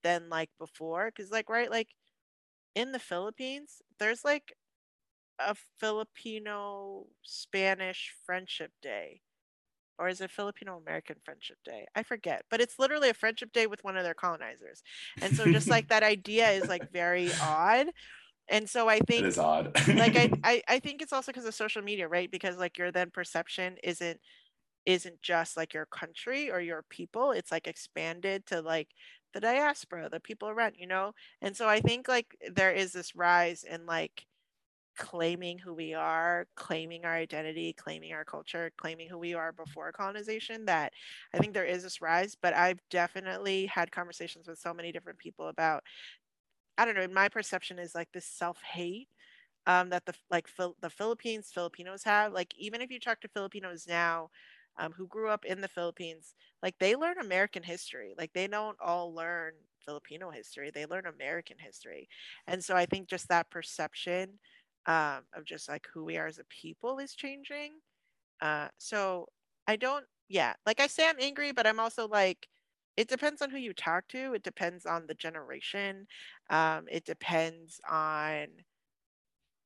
than 0.05 0.29
like 0.31 0.51
before. 0.59 1.11
Cause 1.13 1.31
like 1.31 1.51
right, 1.51 1.71
like 1.71 1.89
in 2.75 2.93
the 2.93 2.99
Philippines, 2.99 3.83
there's 3.99 4.25
like 4.25 4.55
a 5.39 5.55
Filipino 5.81 7.07
Spanish 7.23 8.15
Friendship 8.27 8.73
Day. 8.83 9.23
Or 9.99 10.09
is 10.09 10.21
it 10.21 10.31
Filipino 10.31 10.77
American 10.77 11.17
Friendship 11.25 11.59
Day? 11.65 11.87
I 11.95 12.03
forget. 12.03 12.45
But 12.51 12.61
it's 12.61 12.79
literally 12.79 13.09
a 13.09 13.15
friendship 13.15 13.53
day 13.53 13.67
with 13.67 13.83
one 13.85 13.97
of 13.97 14.05
their 14.05 14.15
colonizers. 14.15 14.83
And 15.23 15.35
so 15.35 15.47
just 15.47 15.69
like 15.69 15.89
that 15.89 16.03
idea 16.03 16.51
is 16.51 16.69
like 16.69 16.91
very 16.93 17.31
odd. 17.43 17.89
And 18.49 18.69
so 18.69 18.89
I 18.89 19.01
think 19.01 19.27
is 19.27 19.39
odd. 19.39 19.73
like 19.89 20.17
I, 20.17 20.31
I 20.45 20.63
I 20.69 20.79
think 20.79 21.03
it's 21.03 21.13
also 21.13 21.33
because 21.33 21.47
of 21.47 21.55
social 21.55 21.83
media, 21.83 22.09
right? 22.09 22.31
Because 22.31 22.59
like 22.59 22.79
your 22.79 22.93
then 22.93 23.11
perception 23.11 23.77
isn't 23.83 24.21
isn't 24.87 25.21
just 25.21 25.57
like 25.57 25.75
your 25.75 25.87
country 25.87 26.51
or 26.51 26.61
your 26.61 26.85
people. 26.89 27.33
It's 27.33 27.51
like 27.51 27.67
expanded 27.67 28.47
to 28.47 28.61
like 28.63 28.89
the 29.35 29.41
diaspora, 29.41 30.09
the 30.09 30.21
people 30.21 30.49
around, 30.49 30.77
you 30.79 30.87
know? 30.87 31.13
And 31.43 31.57
so 31.57 31.69
I 31.69 31.81
think 31.81 32.09
like 32.09 32.37
there 32.53 32.73
is 32.73 32.93
this 32.93 33.15
rise 33.17 33.65
in 33.65 33.85
like 33.85 34.25
claiming 34.97 35.59
who 35.59 35.75
we 35.75 35.95
are, 35.95 36.47
claiming 36.57 37.05
our 37.05 37.15
identity, 37.15 37.73
claiming 37.73 38.13
our 38.13 38.25
culture, 38.25 38.73
claiming 38.79 39.09
who 39.09 39.19
we 39.19 39.35
are 39.35 39.53
before 39.53 39.93
colonization 39.93 40.65
that 40.67 40.93
I 41.35 41.39
think 41.39 41.55
there 41.55 41.65
is 41.65 41.83
this 41.83 42.01
rise, 42.01 42.35
but 42.41 42.55
I've 42.55 42.81
definitely 42.91 43.67
had 43.67 43.93
conversations 43.93 44.49
with 44.49 44.59
so 44.59 44.75
many 44.75 44.93
different 44.93 45.19
people 45.19 45.49
about 45.49 45.85
I 46.79 46.85
don't 46.85 46.95
know, 46.95 47.09
my 47.09 47.29
perception 47.29 47.79
is 47.79 47.95
like 47.95 48.13
this 48.13 48.27
self-hate 48.27 49.09
um, 49.67 49.91
that 49.91 50.07
the 50.07 50.15
like 50.31 50.49
the 50.81 50.91
Philippines 50.91 51.51
Filipinos 51.55 52.05
have. 52.05 52.33
Like 52.33 52.55
even 52.59 52.83
if 52.83 52.91
you 52.91 53.01
talk 53.01 53.21
to 53.23 53.29
Filipinos 53.29 53.87
now 53.89 54.31
um, 54.79 54.93
who 54.93 55.07
grew 55.09 55.31
up 55.31 55.45
in 55.45 55.61
the 55.61 55.69
Philippines, 55.69 56.35
like 56.63 56.79
they 56.79 56.97
learn 56.97 57.19
American 57.21 57.63
history. 57.63 58.15
Like 58.19 58.33
they 58.35 58.49
don't 58.49 58.79
all 58.81 59.15
learn 59.15 59.55
Filipino 59.85 60.31
history; 60.31 60.71
they 60.71 60.87
learn 60.87 61.07
American 61.07 61.59
history. 61.59 62.09
And 62.47 62.65
so 62.65 62.77
I 62.77 62.87
think 62.87 63.09
just 63.09 63.29
that 63.29 63.51
perception 63.51 64.39
um, 64.87 65.23
of 65.35 65.45
just 65.45 65.69
like 65.69 65.87
who 65.93 66.05
we 66.05 66.17
are 66.19 66.27
as 66.27 66.39
a 66.39 66.45
people 66.45 66.99
is 66.99 67.15
changing. 67.15 67.73
Uh, 68.41 68.69
so 68.79 69.29
I 69.67 69.77
don't, 69.77 70.05
yeah, 70.29 70.55
like 70.67 70.81
I 70.81 70.87
say, 70.89 71.09
I'm 71.09 71.21
angry, 71.21 71.53
but 71.53 71.67
I'm 71.67 71.81
also 71.81 72.09
like. 72.09 72.49
It 72.97 73.09
depends 73.09 73.43
on 73.43 73.51
who 73.51 73.59
you 73.59 73.75
talk 73.75 74.09
to. 74.09 74.35
It 74.35 74.43
depends 74.43 74.87
on 74.87 75.07
the 75.07 75.15
generation. 75.15 76.07
Um, 76.51 76.87
it 76.91 77.05
depends 77.05 77.81
on 77.91 78.49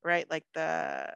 right 0.04 0.28
like 0.30 0.44
the 0.54 1.06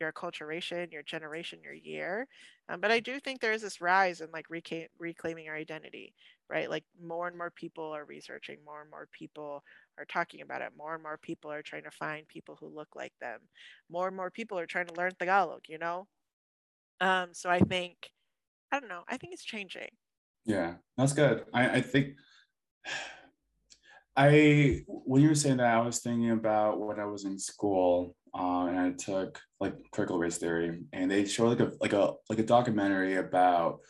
your 0.00 0.12
acculturation 0.12 0.92
your 0.92 1.02
generation 1.02 1.60
your 1.62 1.72
year 1.72 2.26
um, 2.68 2.80
but 2.80 2.90
i 2.90 3.00
do 3.00 3.20
think 3.20 3.40
there 3.40 3.52
is 3.52 3.62
this 3.62 3.80
rise 3.80 4.20
in 4.20 4.30
like 4.32 4.48
reca- 4.48 4.88
reclaiming 4.98 5.48
our 5.48 5.56
identity 5.56 6.14
right? 6.48 6.70
Like 6.70 6.84
more 7.02 7.28
and 7.28 7.36
more 7.36 7.50
people 7.50 7.92
are 7.94 8.04
researching 8.04 8.58
more 8.64 8.82
and 8.82 8.90
more 8.90 9.08
people 9.12 9.62
are 9.98 10.04
talking 10.04 10.40
about 10.40 10.60
it 10.60 10.72
more 10.76 10.94
and 10.94 11.02
more 11.02 11.18
people 11.18 11.52
are 11.52 11.62
trying 11.62 11.84
to 11.84 11.90
find 11.90 12.26
people 12.26 12.56
who 12.58 12.66
look 12.66 12.88
like 12.96 13.12
them 13.20 13.38
more 13.88 14.08
and 14.08 14.16
more 14.16 14.30
people 14.30 14.58
are 14.58 14.66
trying 14.66 14.86
to 14.86 14.94
learn 14.94 15.12
tagalog 15.18 15.60
you 15.68 15.78
know? 15.78 16.06
Um 17.00 17.28
so 17.32 17.48
i 17.48 17.60
think 17.60 17.96
i 18.72 18.80
don't 18.80 18.88
know 18.88 19.04
i 19.08 19.16
think 19.16 19.32
it's 19.32 19.44
changing. 19.44 19.88
Yeah, 20.44 20.74
that's 20.96 21.12
good. 21.12 21.44
I, 21.52 21.76
I 21.76 21.80
think 21.80 22.14
I 24.16 24.84
when 24.86 25.22
you 25.22 25.28
were 25.28 25.34
saying 25.34 25.56
that, 25.56 25.74
I 25.74 25.80
was 25.80 25.98
thinking 25.98 26.30
about 26.30 26.80
when 26.80 27.00
I 27.00 27.04
was 27.04 27.24
in 27.24 27.36
school, 27.36 28.14
uh, 28.32 28.66
and 28.66 28.78
I 28.78 28.92
took 28.92 29.40
like 29.58 29.74
critical 29.90 30.18
race 30.18 30.38
theory, 30.38 30.82
and 30.92 31.10
they 31.10 31.24
show 31.24 31.48
like 31.48 31.58
a 31.60 31.72
like 31.80 31.94
a 31.94 32.12
like 32.28 32.38
a 32.38 32.44
documentary 32.44 33.16
about 33.16 33.80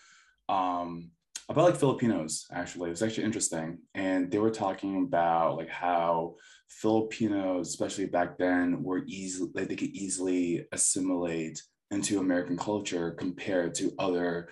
um 0.48 1.10
about 1.48 1.64
like 1.64 1.76
Filipinos 1.76 2.46
actually. 2.52 2.88
It 2.88 2.92
was 2.92 3.02
actually 3.02 3.24
interesting, 3.24 3.78
and 3.94 4.30
they 4.30 4.38
were 4.38 4.50
talking 4.50 5.02
about 5.04 5.56
like 5.56 5.68
how 5.68 6.36
Filipinos, 6.68 7.68
especially 7.68 8.06
back 8.06 8.38
then, 8.38 8.82
were 8.82 9.02
easily 9.06 9.50
like 9.54 9.68
they 9.68 9.76
could 9.76 9.90
easily 9.90 10.66
assimilate 10.72 11.62
into 11.90 12.20
American 12.20 12.56
culture 12.56 13.12
compared 13.12 13.74
to 13.76 13.92
other 13.98 14.48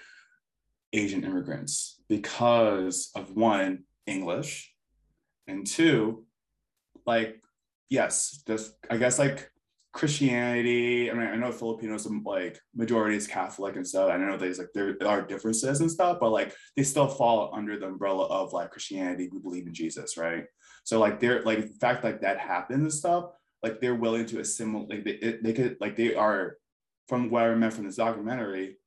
Asian 0.93 1.25
immigrants 1.25 2.01
because 2.09 3.11
of 3.15 3.35
one, 3.35 3.85
English, 4.07 4.73
and 5.47 5.67
two, 5.67 6.25
like, 7.07 7.41
yes, 7.89 8.43
just 8.47 8.75
I 8.91 8.97
guess 8.97 9.19
like 9.19 9.51
Christianity. 9.93 11.11
I 11.11 11.15
mean, 11.15 11.29
I 11.29 11.37
know 11.37 11.53
Filipinos 11.53 12.07
um, 12.07 12.23
like 12.25 12.59
majority 12.75 13.17
is 13.17 13.27
Catholic 13.27 13.77
and 13.77 13.87
stuff. 13.87 14.11
I 14.11 14.17
know 14.17 14.39
there's 14.39 14.59
like 14.59 14.73
there 14.75 14.97
are 15.07 15.21
differences 15.21 15.81
and 15.81 15.91
stuff, 15.91 16.19
but 16.19 16.31
like 16.31 16.55
they 16.77 16.83
still 16.83 17.09
fall 17.09 17.51
under 17.55 17.79
the 17.79 17.87
umbrella 17.87 18.25
of 18.27 18.55
like 18.55 18.71
Christianity. 18.71 19.29
We 19.31 19.39
believe 19.39 19.67
in 19.67 19.75
Jesus, 19.75 20.17
right? 20.17 20.45
So 20.85 20.99
like 20.99 21.21
they're 21.21 21.43
like 21.43 21.61
the 21.61 21.79
fact 21.79 22.05
like 22.05 22.23
that 22.23 22.39
happens 22.39 22.83
and 22.83 22.93
stuff, 22.93 23.27
like 23.63 23.81
they're 23.81 23.95
willing 23.95 24.25
to 24.27 24.41
assimilate. 24.41 24.91
Like 24.91 25.05
they, 25.05 25.39
they 25.43 25.53
could 25.53 25.77
like 25.79 25.97
they 25.97 26.15
are, 26.15 26.57
from 27.07 27.29
what 27.29 27.43
I 27.43 27.47
remember 27.47 27.77
from 27.77 27.87
this 27.87 27.97
documentary, 27.97 28.79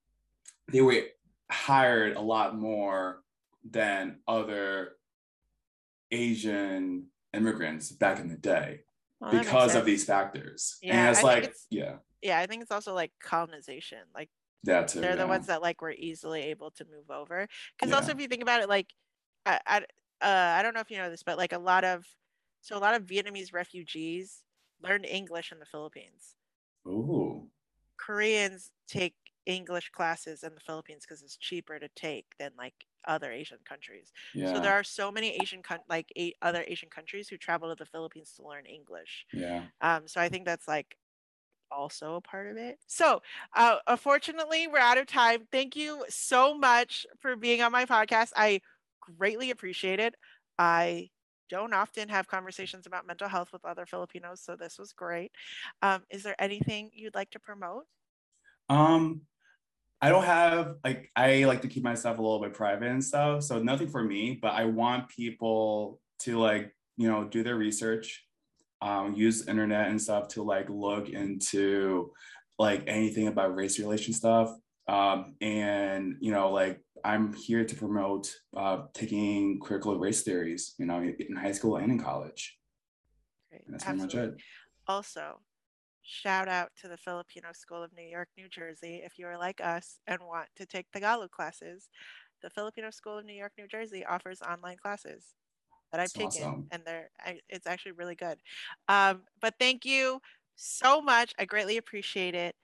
they 0.72 0.82
were 0.82 1.04
hired 1.52 2.18
a 2.18 2.22
lot 2.22 2.58
more 2.58 3.22
than 3.70 4.18
other 4.28 4.94
Asian 6.10 7.08
immigrants 7.34 7.92
back 7.92 8.20
in 8.20 8.28
the 8.28 8.38
day 8.38 8.80
well, 9.20 9.32
because 9.32 9.76
of 9.76 9.86
these 9.86 10.06
factors. 10.06 10.78
Yeah, 10.82 11.00
and 11.00 11.10
it's 11.10 11.20
I 11.20 11.24
like, 11.24 11.44
it's, 11.46 11.68
yeah. 11.70 11.96
Yeah, 12.22 12.40
I 12.40 12.48
think 12.48 12.62
it's 12.62 12.72
also 12.72 12.94
like 12.94 13.12
colonization. 13.22 14.00
Like 14.14 14.30
that 14.64 14.88
too. 14.88 15.02
They're 15.02 15.12
yeah. 15.12 15.16
the 15.16 15.28
ones 15.28 15.48
that 15.48 15.62
like 15.62 15.82
were 15.82 15.94
easily 15.98 16.42
able 16.44 16.72
to 16.72 16.86
move 16.86 17.10
over. 17.10 17.48
Because 17.78 17.92
yeah. 17.92 17.96
also, 17.96 18.12
if 18.12 18.20
you 18.20 18.28
think 18.28 18.42
about 18.42 18.62
it, 18.62 18.70
like 18.70 18.88
I, 19.46 19.60
I, 19.66 19.78
uh, 20.22 20.58
I 20.58 20.64
don't 20.64 20.74
know 20.74 20.82
if 20.82 20.92
you 20.92 20.98
know 20.98 21.10
this, 21.10 21.24
but 21.24 21.38
like 21.38 21.54
a 21.54 21.60
lot 21.60 21.84
of 21.84 22.06
so 22.62 22.78
a 22.78 22.80
lot 22.80 22.96
of 22.96 23.04
Vietnamese 23.04 23.54
refugees 23.54 24.42
learned 24.82 25.06
English 25.06 25.52
in 25.52 25.60
the 25.60 25.66
Philippines. 25.66 26.36
Ooh. 26.88 27.48
Koreans 27.98 28.72
take 28.88 29.16
English 29.46 29.90
classes 29.90 30.44
in 30.44 30.54
the 30.56 30.62
Philippines 30.62 31.06
because 31.08 31.22
it's 31.22 31.38
cheaper 31.38 31.80
to 31.80 31.88
take 31.96 32.26
than 32.40 32.52
like 32.58 32.74
other 33.08 33.32
Asian 33.32 33.60
countries. 33.66 34.12
Yeah. 34.34 34.54
So 34.54 34.60
there 34.60 34.74
are 34.74 34.84
so 34.84 35.12
many 35.12 35.38
Asian 35.42 35.62
like 35.90 36.12
eight 36.16 36.36
other 36.42 36.64
Asian 36.68 36.90
countries 36.90 37.30
who 37.30 37.38
travel 37.38 37.70
to 37.70 37.76
the 37.76 37.90
Philippines 37.90 38.34
to 38.38 38.48
learn 38.48 38.66
English. 38.66 39.26
Yeah. 39.34 39.66
Um. 39.82 40.08
So 40.08 40.20
I 40.22 40.30
think 40.30 40.46
that's 40.46 40.68
like 40.68 40.98
also 41.72 42.16
a 42.16 42.22
part 42.22 42.48
of 42.48 42.58
it. 42.58 42.80
So, 42.88 43.22
uh, 43.56 43.78
unfortunately, 43.88 44.68
we're 44.68 44.80
out 44.80 44.98
of 44.98 45.08
time. 45.08 45.48
Thank 45.52 45.76
you 45.76 46.06
so 46.10 46.58
much 46.58 47.06
for 47.20 47.36
being 47.36 47.62
on 47.62 47.72
my 47.72 47.86
podcast. 47.86 48.32
I 48.36 48.62
greatly 49.02 49.52
appreciate 49.52 50.00
it. 50.00 50.16
I 50.58 51.10
don't 51.50 51.74
often 51.74 52.10
have 52.10 52.28
conversations 52.28 52.88
about 52.88 53.06
mental 53.06 53.28
health 53.28 53.50
with 53.54 53.66
other 53.66 53.86
Filipinos, 53.86 54.42
so 54.42 54.56
this 54.56 54.80
was 54.80 54.94
great. 54.94 55.32
Um, 55.82 56.04
is 56.10 56.24
there 56.24 56.36
anything 56.40 56.90
you'd 56.94 57.16
like 57.16 57.30
to 57.32 57.40
promote? 57.40 57.86
Um, 58.70 59.22
I 60.06 60.10
don't 60.10 60.26
have 60.26 60.76
like 60.84 61.10
I 61.16 61.46
like 61.46 61.64
to 61.64 61.68
keep 61.68 61.82
myself 61.82 62.20
a 62.20 62.22
little 62.22 62.40
bit 62.40 62.54
private 62.54 62.90
and 62.90 63.04
stuff, 63.04 63.42
so 63.42 63.58
nothing 63.58 63.88
for 63.88 64.04
me. 64.04 64.38
But 64.40 64.50
I 64.50 64.66
want 64.66 65.10
people 65.10 66.00
to 66.20 66.38
like 66.38 66.76
you 66.96 67.10
know 67.10 67.24
do 67.24 67.42
their 67.42 67.56
research, 67.56 68.24
um, 68.84 69.16
use 69.16 69.48
internet 69.48 69.88
and 69.88 70.00
stuff 70.00 70.28
to 70.30 70.44
like 70.44 70.70
look 70.70 71.10
into 71.10 72.12
like 72.60 72.84
anything 72.86 73.30
about 73.30 73.56
race 73.56 73.80
relation 73.80 74.14
stuff, 74.14 74.52
um, 74.88 75.34
and 75.42 76.18
you 76.20 76.32
know 76.32 76.52
like 76.52 76.80
I'm 77.04 77.34
here 77.34 77.66
to 77.66 77.76
promote 77.76 78.32
uh, 78.56 78.84
taking 78.94 79.60
critical 79.60 79.98
race 79.98 80.22
theories, 80.22 80.76
you 80.78 80.86
know, 80.86 81.00
in 81.00 81.36
high 81.36 81.52
school 81.52 81.78
and 81.78 81.92
in 81.92 82.00
college. 82.00 82.60
Great. 83.50 83.64
that's 83.70 83.84
Absolutely. 83.84 84.18
pretty 84.18 84.28
much 84.28 84.38
it. 84.38 84.44
Also, 84.88 85.40
shout 86.06 86.48
out 86.48 86.70
to 86.82 86.88
the 86.88 86.98
Filipino 86.98 87.50
School 87.54 87.84
of 87.84 87.92
New 87.94 88.08
York, 88.08 88.30
New 88.38 88.48
Jersey. 88.48 89.02
If 89.04 89.18
you 89.18 89.28
are 89.28 89.38
like 89.38 89.60
us 89.62 90.00
and 90.08 90.20
want 90.22 90.48
to 90.56 90.66
take 90.66 90.90
Tagalog 90.92 91.32
classes, 91.32 91.90
the 92.42 92.50
Filipino 92.50 92.92
School 92.92 93.18
of 93.18 93.26
New 93.26 93.34
York, 93.34 93.54
New 93.58 93.68
Jersey 93.68 94.06
offers 94.06 94.42
online 94.42 94.78
classes 94.78 95.34
that 95.92 96.00
I've 96.00 96.14
that's 96.14 96.36
taken, 96.36 96.48
awesome. 96.48 96.68
and 96.72 96.84
they're 96.86 97.10
it's 97.50 97.68
actually 97.68 97.94
really 97.94 98.16
good. 98.16 98.38
Um, 98.88 99.24
but 99.42 99.56
thank 99.60 99.86
you 99.86 100.22
so 100.56 101.02
much. 101.02 101.34
I 101.40 101.46
greatly 101.46 101.78
appreciate 101.78 102.36
it. 102.36 102.56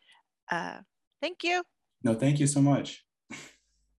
Uh, 0.51 0.79
thank 1.21 1.43
you. 1.43 1.63
No, 2.03 2.13
thank 2.13 2.39
you 2.39 2.47
so 2.47 2.61
much. 2.61 3.03